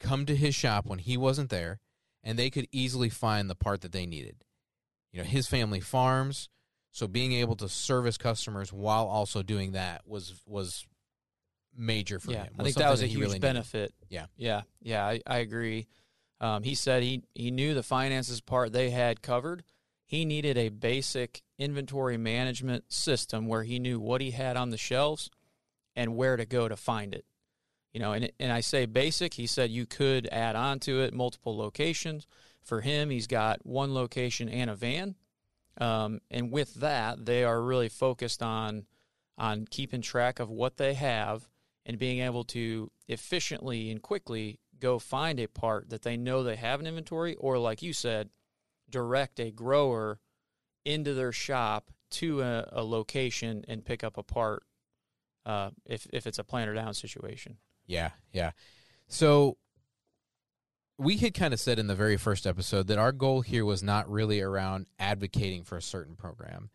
come 0.00 0.26
to 0.26 0.36
his 0.36 0.54
shop 0.54 0.86
when 0.86 0.98
he 0.98 1.16
wasn't 1.16 1.50
there 1.50 1.80
and 2.24 2.38
they 2.38 2.50
could 2.50 2.66
easily 2.72 3.08
find 3.08 3.48
the 3.48 3.54
part 3.54 3.80
that 3.82 3.92
they 3.92 4.06
needed. 4.06 4.44
You 5.12 5.20
know, 5.20 5.26
his 5.26 5.46
family 5.46 5.80
farms, 5.80 6.48
so 6.92 7.08
being 7.08 7.32
able 7.32 7.56
to 7.56 7.68
service 7.68 8.18
customers 8.18 8.72
while 8.72 9.06
also 9.06 9.42
doing 9.42 9.72
that 9.72 10.02
was 10.06 10.34
was 10.46 10.86
major 11.76 12.20
for 12.20 12.32
yeah, 12.32 12.44
him. 12.44 12.54
I 12.58 12.62
think 12.64 12.76
that 12.76 12.90
was 12.90 13.02
a 13.02 13.06
huge 13.06 13.20
really 13.20 13.32
needed. 13.34 13.42
benefit. 13.42 13.94
Yeah. 14.10 14.26
yeah, 14.36 14.62
yeah. 14.82 15.04
I, 15.04 15.20
I 15.26 15.38
agree. 15.38 15.88
Um, 16.40 16.62
he 16.62 16.74
said 16.74 17.02
he 17.02 17.22
he 17.34 17.50
knew 17.50 17.74
the 17.74 17.82
finances 17.82 18.40
part 18.40 18.72
they 18.72 18.90
had 18.90 19.22
covered. 19.22 19.64
He 20.04 20.24
needed 20.26 20.58
a 20.58 20.68
basic 20.68 21.42
inventory 21.58 22.18
management 22.18 22.92
system 22.92 23.46
where 23.46 23.62
he 23.62 23.78
knew 23.78 23.98
what 23.98 24.20
he 24.20 24.32
had 24.32 24.58
on 24.58 24.68
the 24.68 24.76
shelves 24.76 25.30
and 25.96 26.14
where 26.14 26.36
to 26.36 26.44
go 26.44 26.68
to 26.68 26.76
find 26.76 27.14
it. 27.14 27.24
You 27.94 28.00
know, 28.00 28.12
and 28.12 28.30
and 28.38 28.52
I 28.52 28.60
say 28.60 28.84
basic. 28.84 29.34
He 29.34 29.46
said 29.46 29.70
you 29.70 29.86
could 29.86 30.28
add 30.30 30.56
on 30.56 30.78
to 30.80 31.00
it 31.00 31.14
multiple 31.14 31.56
locations. 31.56 32.26
For 32.62 32.80
him, 32.80 33.10
he's 33.10 33.26
got 33.26 33.64
one 33.64 33.94
location 33.94 34.48
and 34.48 34.70
a 34.70 34.74
van, 34.76 35.16
um, 35.78 36.20
and 36.30 36.50
with 36.50 36.74
that, 36.74 37.24
they 37.24 37.44
are 37.44 37.62
really 37.62 37.88
focused 37.88 38.42
on 38.42 38.86
on 39.38 39.66
keeping 39.70 40.02
track 40.02 40.38
of 40.38 40.50
what 40.50 40.76
they 40.76 40.94
have 40.94 41.48
and 41.86 41.98
being 41.98 42.20
able 42.20 42.44
to 42.44 42.90
efficiently 43.08 43.90
and 43.90 44.02
quickly 44.02 44.60
go 44.78 44.98
find 44.98 45.40
a 45.40 45.46
part 45.46 45.88
that 45.90 46.02
they 46.02 46.16
know 46.16 46.42
they 46.42 46.56
have 46.56 46.80
an 46.80 46.86
inventory, 46.86 47.34
or 47.36 47.58
like 47.58 47.82
you 47.82 47.92
said, 47.92 48.28
direct 48.90 49.40
a 49.40 49.50
grower 49.50 50.20
into 50.84 51.14
their 51.14 51.32
shop 51.32 51.90
to 52.10 52.42
a, 52.42 52.68
a 52.72 52.84
location 52.84 53.64
and 53.68 53.84
pick 53.84 54.04
up 54.04 54.18
a 54.18 54.22
part 54.22 54.64
uh, 55.46 55.70
if 55.86 56.06
if 56.12 56.26
it's 56.26 56.38
a 56.38 56.44
planter 56.44 56.74
down 56.74 56.94
situation. 56.94 57.56
Yeah, 57.86 58.10
yeah. 58.32 58.52
So 59.08 59.56
we 61.02 61.16
had 61.16 61.34
kind 61.34 61.52
of 61.52 61.60
said 61.60 61.78
in 61.78 61.88
the 61.88 61.94
very 61.94 62.16
first 62.16 62.46
episode 62.46 62.86
that 62.86 62.98
our 62.98 63.12
goal 63.12 63.40
here 63.40 63.64
was 63.64 63.82
not 63.82 64.08
really 64.08 64.40
around 64.40 64.86
advocating 64.98 65.64
for 65.64 65.76
a 65.76 65.82
certain 65.82 66.14
program. 66.14 66.70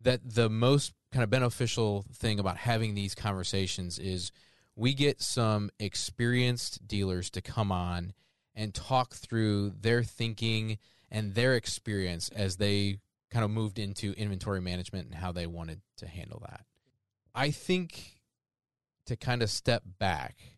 That 0.00 0.20
the 0.24 0.50
most 0.50 0.92
kind 1.12 1.22
of 1.22 1.30
beneficial 1.30 2.04
thing 2.12 2.40
about 2.40 2.56
having 2.56 2.94
these 2.94 3.14
conversations 3.14 3.98
is 3.98 4.32
we 4.74 4.94
get 4.94 5.22
some 5.22 5.70
experienced 5.78 6.86
dealers 6.86 7.30
to 7.30 7.40
come 7.40 7.70
on 7.70 8.12
and 8.54 8.74
talk 8.74 9.14
through 9.14 9.74
their 9.80 10.02
thinking 10.02 10.78
and 11.10 11.34
their 11.34 11.54
experience 11.54 12.28
as 12.30 12.56
they 12.56 12.98
kind 13.30 13.44
of 13.44 13.50
moved 13.50 13.78
into 13.78 14.12
inventory 14.14 14.60
management 14.60 15.06
and 15.06 15.14
how 15.14 15.30
they 15.30 15.46
wanted 15.46 15.80
to 15.98 16.06
handle 16.06 16.42
that. 16.48 16.64
I 17.34 17.52
think 17.52 18.20
to 19.06 19.16
kind 19.16 19.42
of 19.42 19.50
step 19.50 19.82
back 19.98 20.55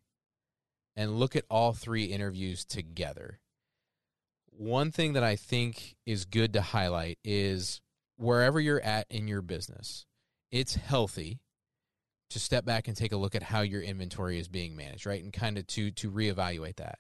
and 0.99 1.17
look 1.17 1.37
at 1.37 1.45
all 1.49 1.73
three 1.73 2.07
interviews 2.07 2.65
together. 2.65 3.39
One 4.51 4.91
thing 4.91 5.13
that 5.13 5.23
I 5.23 5.37
think 5.37 5.95
is 6.05 6.25
good 6.25 6.53
to 6.55 6.61
highlight 6.61 7.19
is 7.25 7.81
wherever 8.17 8.59
you're 8.61 8.81
at 8.83 9.07
in 9.09 9.29
your 9.29 9.41
business, 9.41 10.07
it's 10.51 10.75
healthy 10.75 11.39
to 12.31 12.41
step 12.41 12.65
back 12.65 12.89
and 12.89 12.97
take 12.97 13.13
a 13.13 13.17
look 13.17 13.37
at 13.37 13.45
how 13.45 13.61
your 13.61 13.81
inventory 13.81 14.41
is 14.41 14.49
being 14.49 14.77
managed, 14.77 15.07
right? 15.07 15.23
And 15.23 15.33
kind 15.33 15.57
of 15.57 15.69
to 15.69 15.93
to 15.93 16.11
reevaluate 16.11 16.77
that. 16.77 16.99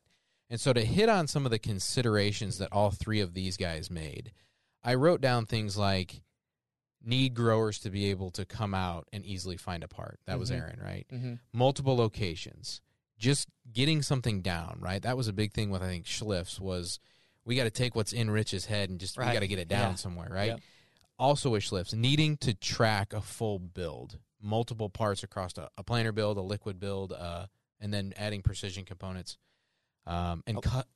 And 0.48 0.60
so 0.60 0.72
to 0.72 0.84
hit 0.84 1.08
on 1.08 1.26
some 1.26 1.44
of 1.44 1.50
the 1.50 1.58
considerations 1.58 2.58
that 2.58 2.72
all 2.72 2.90
three 2.92 3.20
of 3.20 3.34
these 3.34 3.56
guys 3.56 3.90
made, 3.90 4.30
I 4.84 4.94
wrote 4.94 5.20
down 5.20 5.44
things 5.44 5.76
like 5.76 6.22
need 7.04 7.34
growers 7.34 7.80
to 7.80 7.90
be 7.90 8.06
able 8.10 8.30
to 8.30 8.44
come 8.46 8.74
out 8.74 9.08
and 9.12 9.26
easily 9.26 9.56
find 9.56 9.82
a 9.82 9.88
part. 9.88 10.20
That 10.26 10.38
was 10.38 10.50
Mhm. 10.50 10.56
Aaron, 10.56 10.80
right? 10.80 11.06
Mm-hmm. 11.12 11.34
multiple 11.52 11.96
locations 11.96 12.80
just 13.18 13.48
getting 13.72 14.00
something 14.02 14.40
down 14.40 14.76
right 14.80 15.02
that 15.02 15.16
was 15.16 15.28
a 15.28 15.32
big 15.32 15.52
thing 15.52 15.70
with 15.70 15.82
i 15.82 15.86
think 15.86 16.04
schliff's 16.06 16.58
was 16.60 16.98
we 17.44 17.56
got 17.56 17.64
to 17.64 17.70
take 17.70 17.94
what's 17.94 18.12
in 18.12 18.30
rich's 18.30 18.66
head 18.66 18.88
and 18.90 18.98
just 19.00 19.18
we 19.18 19.24
got 19.24 19.40
to 19.40 19.48
get 19.48 19.58
it 19.58 19.68
down 19.68 19.90
Yeah. 19.90 19.94
somewhere 19.96 20.28
right 20.30 20.46
Yep. 20.48 20.60
also 21.18 21.50
with 21.50 21.62
schliff's 21.64 21.92
needing 21.94 22.36
to 22.38 22.54
track 22.54 23.12
a 23.12 23.20
full 23.20 23.58
build 23.58 24.18
multiple 24.40 24.88
parts 24.88 25.22
across 25.22 25.56
a, 25.58 25.68
a 25.76 25.82
planter 25.82 26.12
build 26.12 26.36
a 26.38 26.40
liquid 26.42 26.78
build 26.78 27.12
uh, 27.12 27.46
and 27.80 27.92
then 27.92 28.12
adding 28.16 28.40
precision 28.42 28.84
components 28.84 29.36
um, 30.06 30.42
and 30.46 30.58
Oh. 30.58 30.60
cut 30.60 30.86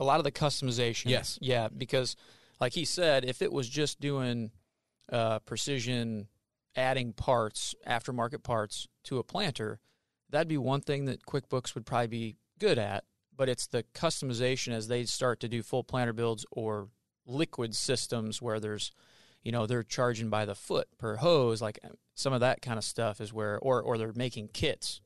a 0.00 0.04
lot 0.04 0.18
of 0.18 0.24
the 0.24 0.32
customization. 0.32 1.10
Yes. 1.10 1.38
Yeah, 1.40 1.68
because 1.68 2.16
like 2.60 2.72
he 2.72 2.84
said, 2.84 3.24
if 3.24 3.40
it 3.42 3.52
was 3.52 3.68
just 3.68 4.00
doing 4.00 4.50
uh, 5.12 5.38
precision 5.40 6.26
adding 6.74 7.12
parts, 7.12 7.74
aftermarket 7.86 8.42
parts 8.42 8.88
to 9.04 9.18
a 9.18 9.22
planter, 9.22 9.78
that'd 10.32 10.48
be 10.48 10.58
one 10.58 10.80
thing 10.80 11.04
that 11.04 11.24
QuickBooks 11.24 11.74
would 11.74 11.86
probably 11.86 12.08
be 12.08 12.36
good 12.58 12.78
at. 12.78 13.04
But 13.34 13.48
it's 13.48 13.66
the 13.66 13.84
customization 13.94 14.72
as 14.72 14.88
they 14.88 15.04
start 15.04 15.40
to 15.40 15.48
do 15.48 15.62
full 15.62 15.84
planter 15.84 16.12
builds 16.12 16.44
or 16.50 16.88
liquid 17.24 17.74
systems 17.74 18.42
where 18.42 18.60
there's, 18.60 18.90
you 19.42 19.52
know, 19.52 19.66
they're 19.66 19.82
charging 19.82 20.28
by 20.28 20.44
the 20.44 20.54
foot 20.54 20.88
per 20.98 21.16
hose, 21.16 21.62
like 21.62 21.78
uh, 21.84 21.88
some 22.14 22.32
of 22.32 22.40
that 22.40 22.60
kind 22.60 22.78
of 22.78 22.84
stuff 22.84 23.20
is 23.20 23.32
where, 23.32 23.58
or 23.60 23.80
or 23.80 23.96
they're 23.96 24.12
making 24.14 24.48
kits 24.48 25.00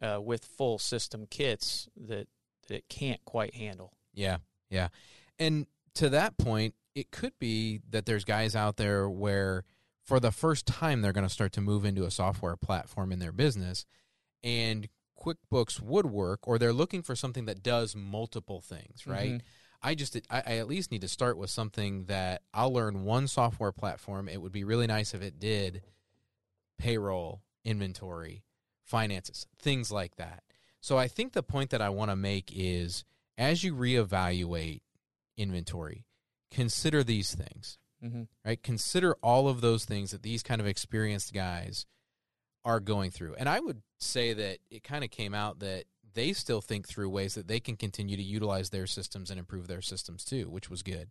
uh, 0.00 0.20
with 0.22 0.44
full 0.44 0.78
system 0.78 1.26
kits 1.28 1.88
that 1.96 2.28
that 2.68 2.76
it 2.76 2.88
can't 2.88 3.24
quite 3.24 3.54
handle. 3.54 3.96
Yeah, 4.14 4.38
yeah. 4.70 4.88
And 5.38 5.66
to 5.94 6.08
that 6.10 6.38
point, 6.38 6.74
it 6.94 7.10
could 7.10 7.38
be 7.38 7.80
that 7.90 8.06
there's 8.06 8.24
guys 8.24 8.54
out 8.54 8.76
there 8.76 9.08
where 9.08 9.64
for 10.04 10.20
the 10.20 10.32
first 10.32 10.66
time 10.66 11.02
they're 11.02 11.12
going 11.12 11.26
to 11.26 11.32
start 11.32 11.52
to 11.52 11.60
move 11.60 11.84
into 11.84 12.04
a 12.04 12.10
software 12.10 12.56
platform 12.56 13.12
in 13.12 13.18
their 13.18 13.32
business 13.32 13.84
and 14.44 14.88
QuickBooks 15.20 15.80
would 15.80 16.06
work 16.06 16.46
or 16.46 16.58
they're 16.58 16.72
looking 16.72 17.02
for 17.02 17.16
something 17.16 17.46
that 17.46 17.62
does 17.62 17.96
multiple 17.96 18.60
things, 18.60 19.06
right? 19.06 19.32
Mhm. 19.34 19.40
I 19.82 19.94
just 19.94 20.16
I, 20.30 20.42
I 20.46 20.56
at 20.58 20.68
least 20.68 20.90
need 20.90 21.00
to 21.02 21.08
start 21.08 21.36
with 21.38 21.50
something 21.50 22.04
that 22.06 22.42
I'll 22.52 22.72
learn 22.72 23.04
one 23.04 23.28
software 23.28 23.72
platform. 23.72 24.28
It 24.28 24.40
would 24.42 24.52
be 24.52 24.64
really 24.64 24.86
nice 24.86 25.14
if 25.14 25.22
it 25.22 25.38
did 25.38 25.82
payroll, 26.78 27.42
inventory, 27.64 28.42
finances, 28.82 29.46
things 29.58 29.90
like 29.90 30.16
that. 30.16 30.42
So 30.80 30.96
I 30.98 31.08
think 31.08 31.32
the 31.32 31.42
point 31.42 31.70
that 31.70 31.80
I 31.82 31.88
want 31.88 32.10
to 32.10 32.16
make 32.16 32.52
is 32.54 33.04
as 33.38 33.64
you 33.64 33.74
reevaluate 33.74 34.80
inventory, 35.36 36.06
consider 36.50 37.02
these 37.02 37.34
things, 37.34 37.78
Mm-hmm. 38.04 38.24
right? 38.44 38.62
Consider 38.62 39.14
all 39.22 39.48
of 39.48 39.62
those 39.62 39.86
things 39.86 40.10
that 40.10 40.22
these 40.22 40.42
kind 40.42 40.60
of 40.60 40.66
experienced 40.66 41.32
guys 41.32 41.86
are 42.66 42.80
going 42.80 43.10
through. 43.10 43.34
And 43.36 43.48
I 43.48 43.60
would 43.60 43.80
say 43.98 44.34
that 44.34 44.58
it 44.70 44.82
kind 44.84 45.04
of 45.04 45.10
came 45.10 45.32
out 45.32 45.60
that 45.60 45.84
they 46.12 46.32
still 46.34 46.60
think 46.60 46.86
through 46.88 47.08
ways 47.08 47.34
that 47.34 47.46
they 47.48 47.60
can 47.60 47.76
continue 47.76 48.16
to 48.16 48.22
utilize 48.22 48.70
their 48.70 48.86
systems 48.86 49.30
and 49.30 49.38
improve 49.38 49.68
their 49.68 49.80
systems 49.80 50.24
too, 50.24 50.50
which 50.50 50.68
was 50.68 50.82
good. 50.82 51.10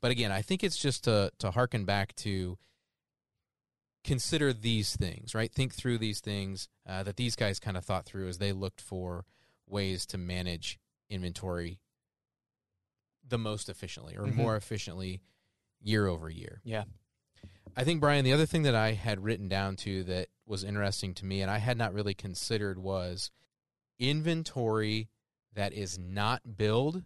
But 0.00 0.10
again, 0.10 0.32
I 0.32 0.42
think 0.42 0.64
it's 0.64 0.76
just 0.78 1.04
to 1.04 1.30
to 1.38 1.50
harken 1.52 1.84
back 1.84 2.14
to 2.16 2.58
consider 4.02 4.52
these 4.52 4.96
things, 4.96 5.34
right? 5.34 5.52
Think 5.52 5.74
through 5.74 5.98
these 5.98 6.20
things 6.20 6.68
uh, 6.86 7.02
that 7.04 7.16
these 7.16 7.36
guys 7.36 7.58
kind 7.60 7.76
of 7.76 7.84
thought 7.84 8.04
through 8.04 8.28
as 8.28 8.38
they 8.38 8.52
looked 8.52 8.80
for 8.80 9.24
ways 9.66 10.04
to 10.06 10.18
manage 10.18 10.78
inventory 11.08 11.80
the 13.26 13.38
most 13.38 13.68
efficiently 13.68 14.14
or 14.16 14.26
Mhm. 14.26 14.34
more 14.34 14.56
efficiently 14.56 15.22
year 15.80 16.06
over 16.06 16.28
year. 16.28 16.60
Yeah. 16.64 16.84
I 17.76 17.84
think 17.84 18.00
Brian, 18.00 18.24
the 18.24 18.32
other 18.32 18.46
thing 18.46 18.62
that 18.62 18.74
I 18.74 18.92
had 18.92 19.24
written 19.24 19.48
down 19.48 19.76
to 19.76 20.04
that 20.04 20.28
was 20.46 20.62
interesting 20.64 21.14
to 21.14 21.24
me 21.24 21.40
and 21.42 21.50
I 21.50 21.58
had 21.58 21.76
not 21.76 21.92
really 21.94 22.14
considered 22.14 22.78
was 22.78 23.30
inventory 23.98 25.08
that 25.54 25.72
is 25.72 25.98
not 25.98 26.56
billed 26.56 27.02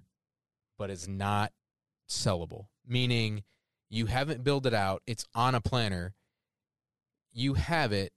but 0.77 0.91
is 0.91 1.09
not 1.09 1.53
sellable. 2.09 2.67
Meaning 2.87 3.45
you 3.91 4.07
haven't 4.07 4.45
billed 4.45 4.67
it 4.67 4.75
out, 4.75 5.03
it's 5.07 5.25
on 5.35 5.55
a 5.55 5.61
planter, 5.61 6.15
you 7.33 7.55
have 7.55 7.93
it, 7.93 8.13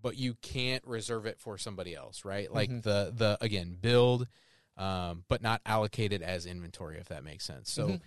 but 0.00 0.16
you 0.16 0.34
can't 0.42 0.84
reserve 0.86 1.26
it 1.26 1.40
for 1.40 1.56
somebody 1.58 1.94
else, 1.94 2.24
right? 2.24 2.52
Like 2.52 2.70
Mhm. 2.70 2.82
the 2.82 3.12
the 3.16 3.38
again, 3.40 3.74
build 3.80 4.28
um, 4.76 5.24
but 5.28 5.40
not 5.40 5.62
allocated 5.64 6.20
as 6.20 6.44
inventory, 6.44 6.98
if 6.98 7.08
that 7.08 7.24
makes 7.24 7.44
sense. 7.46 7.70
So 7.72 7.88
Mhm. 7.88 8.00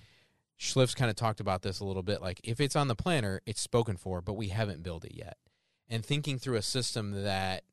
Schliff's 0.60 0.93
kind 0.93 1.10
of 1.10 1.16
talked 1.16 1.39
about 1.39 1.62
this 1.62 1.80
a 1.80 1.86
little 1.86 2.03
bit. 2.03 2.22
Like 2.22 2.41
if 2.43 2.60
it's 2.60 2.76
on 2.76 2.89
the 2.89 2.95
planter, 2.95 3.41
it's 3.45 3.62
spoken 3.62 3.95
for, 3.95 4.22
but 4.22 4.34
we 4.34 4.49
haven't 4.49 4.84
built 4.84 5.05
it 5.05 5.16
yet. 5.16 5.38
And 5.88 6.05
thinking 6.05 6.38
through 6.38 6.57
a 6.57 6.62
system 6.62 7.24
that 7.24 7.64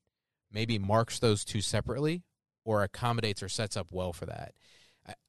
maybe 0.52 0.78
marks 0.78 1.18
those 1.18 1.44
two 1.44 1.60
separately 1.60 2.22
or 2.64 2.82
accommodates 2.82 3.42
or 3.42 3.48
sets 3.48 3.76
up 3.76 3.88
well 3.90 4.12
for 4.12 4.26
that. 4.26 4.52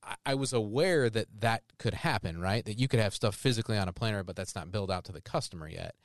I- 0.03 0.16
I, 0.26 0.36
was 0.36 0.53
aware 0.53 1.10
that 1.10 1.28
that 1.39 1.64
could 1.78 1.93
happen, 1.93 2.39
right? 2.39 2.64
That 2.66 2.80
you 2.80 2.88
could 2.88 2.99
have 2.99 3.14
stuff 3.14 3.36
physically 3.36 3.78
on 3.78 3.88
a 3.88 3.93
planter, 3.93 4.24
but 4.24 4.36
that's 4.36 4.55
not 4.55 4.72
billed 4.72 4.89
out 4.89 5.05
to 5.05 5.12
the 5.12 5.22
customer 5.22 5.68
yet. 5.68 5.95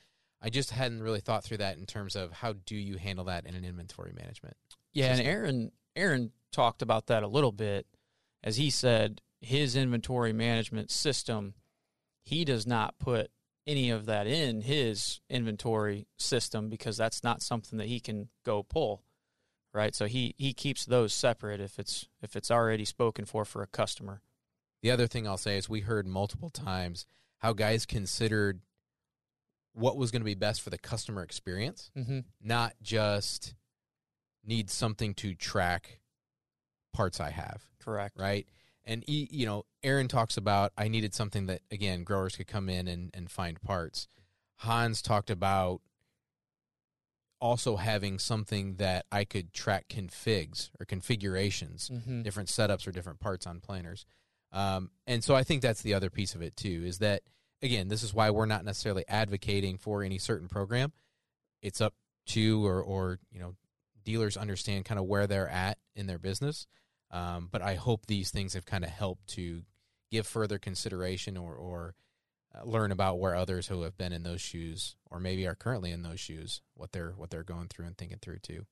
I 0.41 0.49
just 0.49 0.71
hadn't 0.71 1.01
really 1.01 1.21
thought 1.21 1.43
through 1.43 1.57
that 1.57 1.77
in 1.77 1.85
terms 1.85 2.15
of 2.15 2.33
how 2.33 2.53
do 2.65 2.75
you 2.75 2.97
handle 2.97 3.25
that 3.25 3.45
in 3.45 3.55
an 3.55 3.63
inventory 3.63 4.11
management. 4.13 4.57
Yeah, 4.91 5.13
and. 5.13 5.21
Aaron 5.21 5.71
Aaron 5.95 6.31
talked 6.51 6.81
about 6.81 7.07
that 7.07 7.23
a 7.23 7.27
little 7.27 7.51
bit 7.51 7.87
as 8.43 8.57
he 8.57 8.69
said 8.69 9.21
his 9.45 9.75
inventory 9.75 10.33
management 10.33 10.89
system 10.91 11.53
he 12.25 12.45
does 12.45 12.65
not 12.65 12.97
put 12.99 13.29
any 13.67 13.89
of 13.89 14.05
that 14.05 14.27
in 14.27 14.61
his 14.61 15.19
inventory 15.29 16.07
system 16.17 16.69
because 16.69 16.95
that's 16.97 17.23
not 17.23 17.41
something 17.41 17.77
that 17.79 17.87
he 17.87 17.99
can 17.99 18.29
go 18.45 18.63
pull. 18.63 19.03
Right? 19.73 19.93
So 19.95 20.05
he 20.05 20.33
he 20.37 20.53
keeps 20.53 20.85
those 20.85 21.13
separate 21.13 21.59
if 21.59 21.79
it's 21.79 22.07
if 22.21 22.35
it's 22.35 22.49
already 22.51 22.85
spoken 22.85 23.25
for 23.25 23.43
for 23.43 23.61
a 23.63 23.67
customer. 23.67 24.21
The 24.81 24.91
other 24.91 25.07
thing 25.07 25.27
I'll 25.27 25.37
say 25.37 25.57
is 25.57 25.67
we 25.67 25.81
heard 25.81 26.05
multiple 26.07 26.49
times 26.49 27.05
how 27.39 27.53
guys 27.53 27.85
considered 27.85 28.61
what 29.73 29.97
was 29.97 30.11
going 30.11 30.21
to 30.21 30.25
be 30.25 30.35
best 30.35 30.61
for 30.61 30.69
the 30.69 30.77
customer 30.77 31.23
experience, 31.23 31.89
Mm-hmm. 31.97 32.19
not 32.41 32.73
just 32.81 33.55
need 34.45 34.69
something 34.69 35.13
to 35.15 35.33
track 35.35 35.99
parts 36.93 37.19
I 37.19 37.31
have, 37.31 37.63
Correct. 37.83 38.15
right? 38.17 38.45
And 38.85 39.03
you 39.07 39.45
know, 39.45 39.65
Aaron 39.81 40.07
talks 40.07 40.35
about 40.37 40.73
I 40.77 40.87
needed 40.87 41.13
something 41.13 41.45
that 41.47 41.61
again 41.71 42.03
growers 42.03 42.35
could 42.35 42.47
come 42.47 42.69
in 42.69 42.87
and, 42.87 43.11
and 43.13 43.29
find 43.31 43.61
parts. 43.61 44.07
Hans 44.57 45.01
talked 45.01 45.29
about 45.29 45.81
also 47.39 47.75
having 47.75 48.19
something 48.19 48.75
that 48.75 49.05
I 49.11 49.25
could 49.25 49.53
track 49.53 49.87
configs 49.89 50.69
or 50.79 50.85
configurations 50.85 51.89
Mm-hmm. 51.89 52.21
different 52.21 52.49
setups 52.49 52.87
or 52.87 52.91
different 52.91 53.19
parts 53.19 53.45
on 53.45 53.59
planters. 53.59 54.05
Um, 54.51 54.91
and 55.07 55.23
so 55.23 55.35
I 55.35 55.43
think 55.43 55.61
that's 55.61 55.81
the 55.81 55.93
other 55.93 56.09
piece 56.09 56.35
of 56.35 56.41
it 56.41 56.55
too 56.55 56.83
is 56.85 56.99
that 56.99 57.23
again, 57.61 57.87
this 57.87 58.03
is 58.03 58.13
why 58.13 58.29
we're 58.29 58.45
not 58.45 58.63
necessarily 58.65 59.03
advocating 59.07 59.77
for 59.77 60.03
any 60.03 60.17
certain 60.17 60.47
program. 60.47 60.91
It's 61.61 61.81
up 61.81 61.93
to 62.27 62.65
or 62.65 62.81
or 62.81 63.19
you 63.31 63.39
know 63.39 63.55
dealers 64.03 64.35
understand 64.37 64.85
kind 64.85 64.99
of 64.99 65.05
where 65.05 65.27
they're 65.27 65.49
at 65.49 65.77
in 65.95 66.07
their 66.07 66.19
business. 66.19 66.67
Um, 67.13 67.47
but 67.51 67.61
I 67.61 67.75
hope 67.75 68.07
these 68.07 68.31
things 68.31 68.55
have 68.55 68.65
kind 68.65 68.83
of 68.83 68.89
helped 68.89 69.27
to 69.35 69.61
give 70.11 70.27
further 70.27 70.57
consideration 70.57 71.37
or 71.37 71.55
or 71.55 71.95
uh, 72.53 72.65
learn 72.65 72.91
about 72.91 73.19
where 73.19 73.35
others 73.35 73.67
who 73.67 73.83
have 73.83 73.97
been 73.97 74.11
in 74.11 74.23
those 74.23 74.41
shoes 74.41 74.95
or 75.09 75.19
maybe 75.19 75.47
are 75.47 75.55
currently 75.55 75.91
in 75.91 76.01
those 76.01 76.19
shoes 76.19 76.61
what 76.73 76.91
they're 76.91 77.13
what 77.15 77.29
they're 77.29 77.43
going 77.43 77.67
through 77.67 77.85
and 77.85 77.97
thinking 77.97 78.17
through 78.19 78.39
too. 78.39 78.65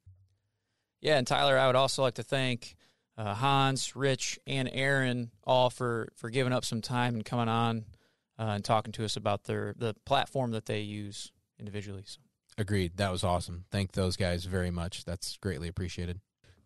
Yeah, 1.02 1.18
and 1.18 1.26
Tyler, 1.26 1.58
I 1.58 1.68
would 1.68 1.76
also 1.76 2.02
like 2.02 2.16
to 2.16 2.24
thank 2.24 2.76
uh, 3.18 3.36
Hans, 3.36 3.96
Rich, 3.96 4.40
and 4.48 4.70
Aaron 4.74 5.32
all 5.44 5.70
for 5.70 6.10
for 6.16 6.32
giving 6.32 6.54
up 6.54 6.66
some 6.66 6.82
time 6.82 7.14
and 7.14 7.24
coming 7.24 7.48
on 7.48 7.86
uh, 8.40 8.54
and 8.56 8.66
talking 8.66 8.92
to 8.94 9.06
us 9.06 9.16
about 9.16 9.44
their 9.44 9.76
the 9.78 9.94
platform 10.06 10.52
that 10.52 10.66
they 10.66 10.82
use 10.82 11.32
individually. 11.60 12.04
So, 12.06 12.20
Agreed. 12.58 12.98
That 12.98 13.12
was 13.12 13.24
awesome. 13.24 13.66
Thank 13.72 13.92
those 13.92 14.18
guys 14.18 14.46
very 14.46 14.72
much. 14.72 15.06
That's 15.06 15.38
greatly 15.38 15.68
appreciated. 15.68 16.20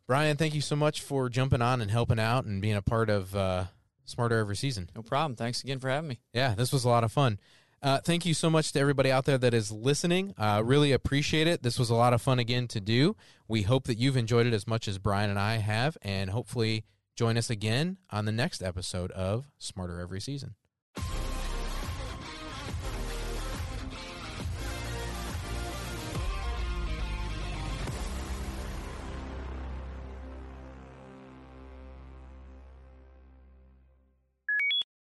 Brian, 0.08 0.38
thank 0.38 0.53
you 0.53 0.62
so 0.62 0.76
much 0.76 1.01
for 1.01 1.30
jumping 1.30 1.62
on 1.62 1.82
and 1.82 1.89
helping 1.89 2.20
out 2.20 2.45
and 2.45 2.62
being 2.62 2.76
a 2.76 2.82
part 2.82 3.10
of 3.10 3.36
uh, 3.36 3.66
Smarter 4.06 4.38
Every 4.38 4.56
Season. 4.56 4.89
no 4.95 5.01
problem. 5.01 5.36
Thanks 5.36 5.64
again 5.64 5.80
for 5.80 5.89
having 5.89 6.10
me. 6.10 6.20
Yeah, 6.34 6.53
this 6.56 6.72
was 6.72 6.84
a 6.86 6.89
lot 6.89 7.03
of 7.03 7.12
fun. 7.12 7.39
Uh, 7.82 7.99
thank 7.99 8.26
you 8.26 8.34
so 8.34 8.49
much 8.49 8.72
to 8.72 8.80
everybody 8.80 9.12
out 9.12 9.26
there 9.26 9.38
that 9.38 9.53
is 9.53 9.72
listening. 9.72 10.34
Uh, 10.38 10.62
really 10.64 10.91
appreciate 10.91 11.47
it. 11.47 11.62
This 11.64 11.78
was 11.78 11.89
a 11.89 11.95
lot 11.95 12.14
of 12.14 12.22
fun 12.22 12.39
again 12.39 12.68
to 12.70 12.80
do. 12.80 13.16
We 13.47 13.64
hope 13.64 13.86
that 13.86 13.97
you've 13.97 14.18
enjoyed 14.18 14.47
it 14.47 14.53
as 14.53 14.68
much 14.68 14.88
as 14.88 14.97
Brian 14.97 15.30
and 15.30 15.39
I 15.39 15.58
have, 15.58 15.97
and 16.01 16.30
hopefully 16.30 16.86
join 17.16 17.38
us 17.38 17.49
again 17.49 17.97
on 18.10 18.26
the 18.26 18.32
next 18.32 18.64
episode 18.64 19.12
of 19.12 19.49
Smarter 19.58 19.99
Every 19.99 20.22
Season. 20.22 20.56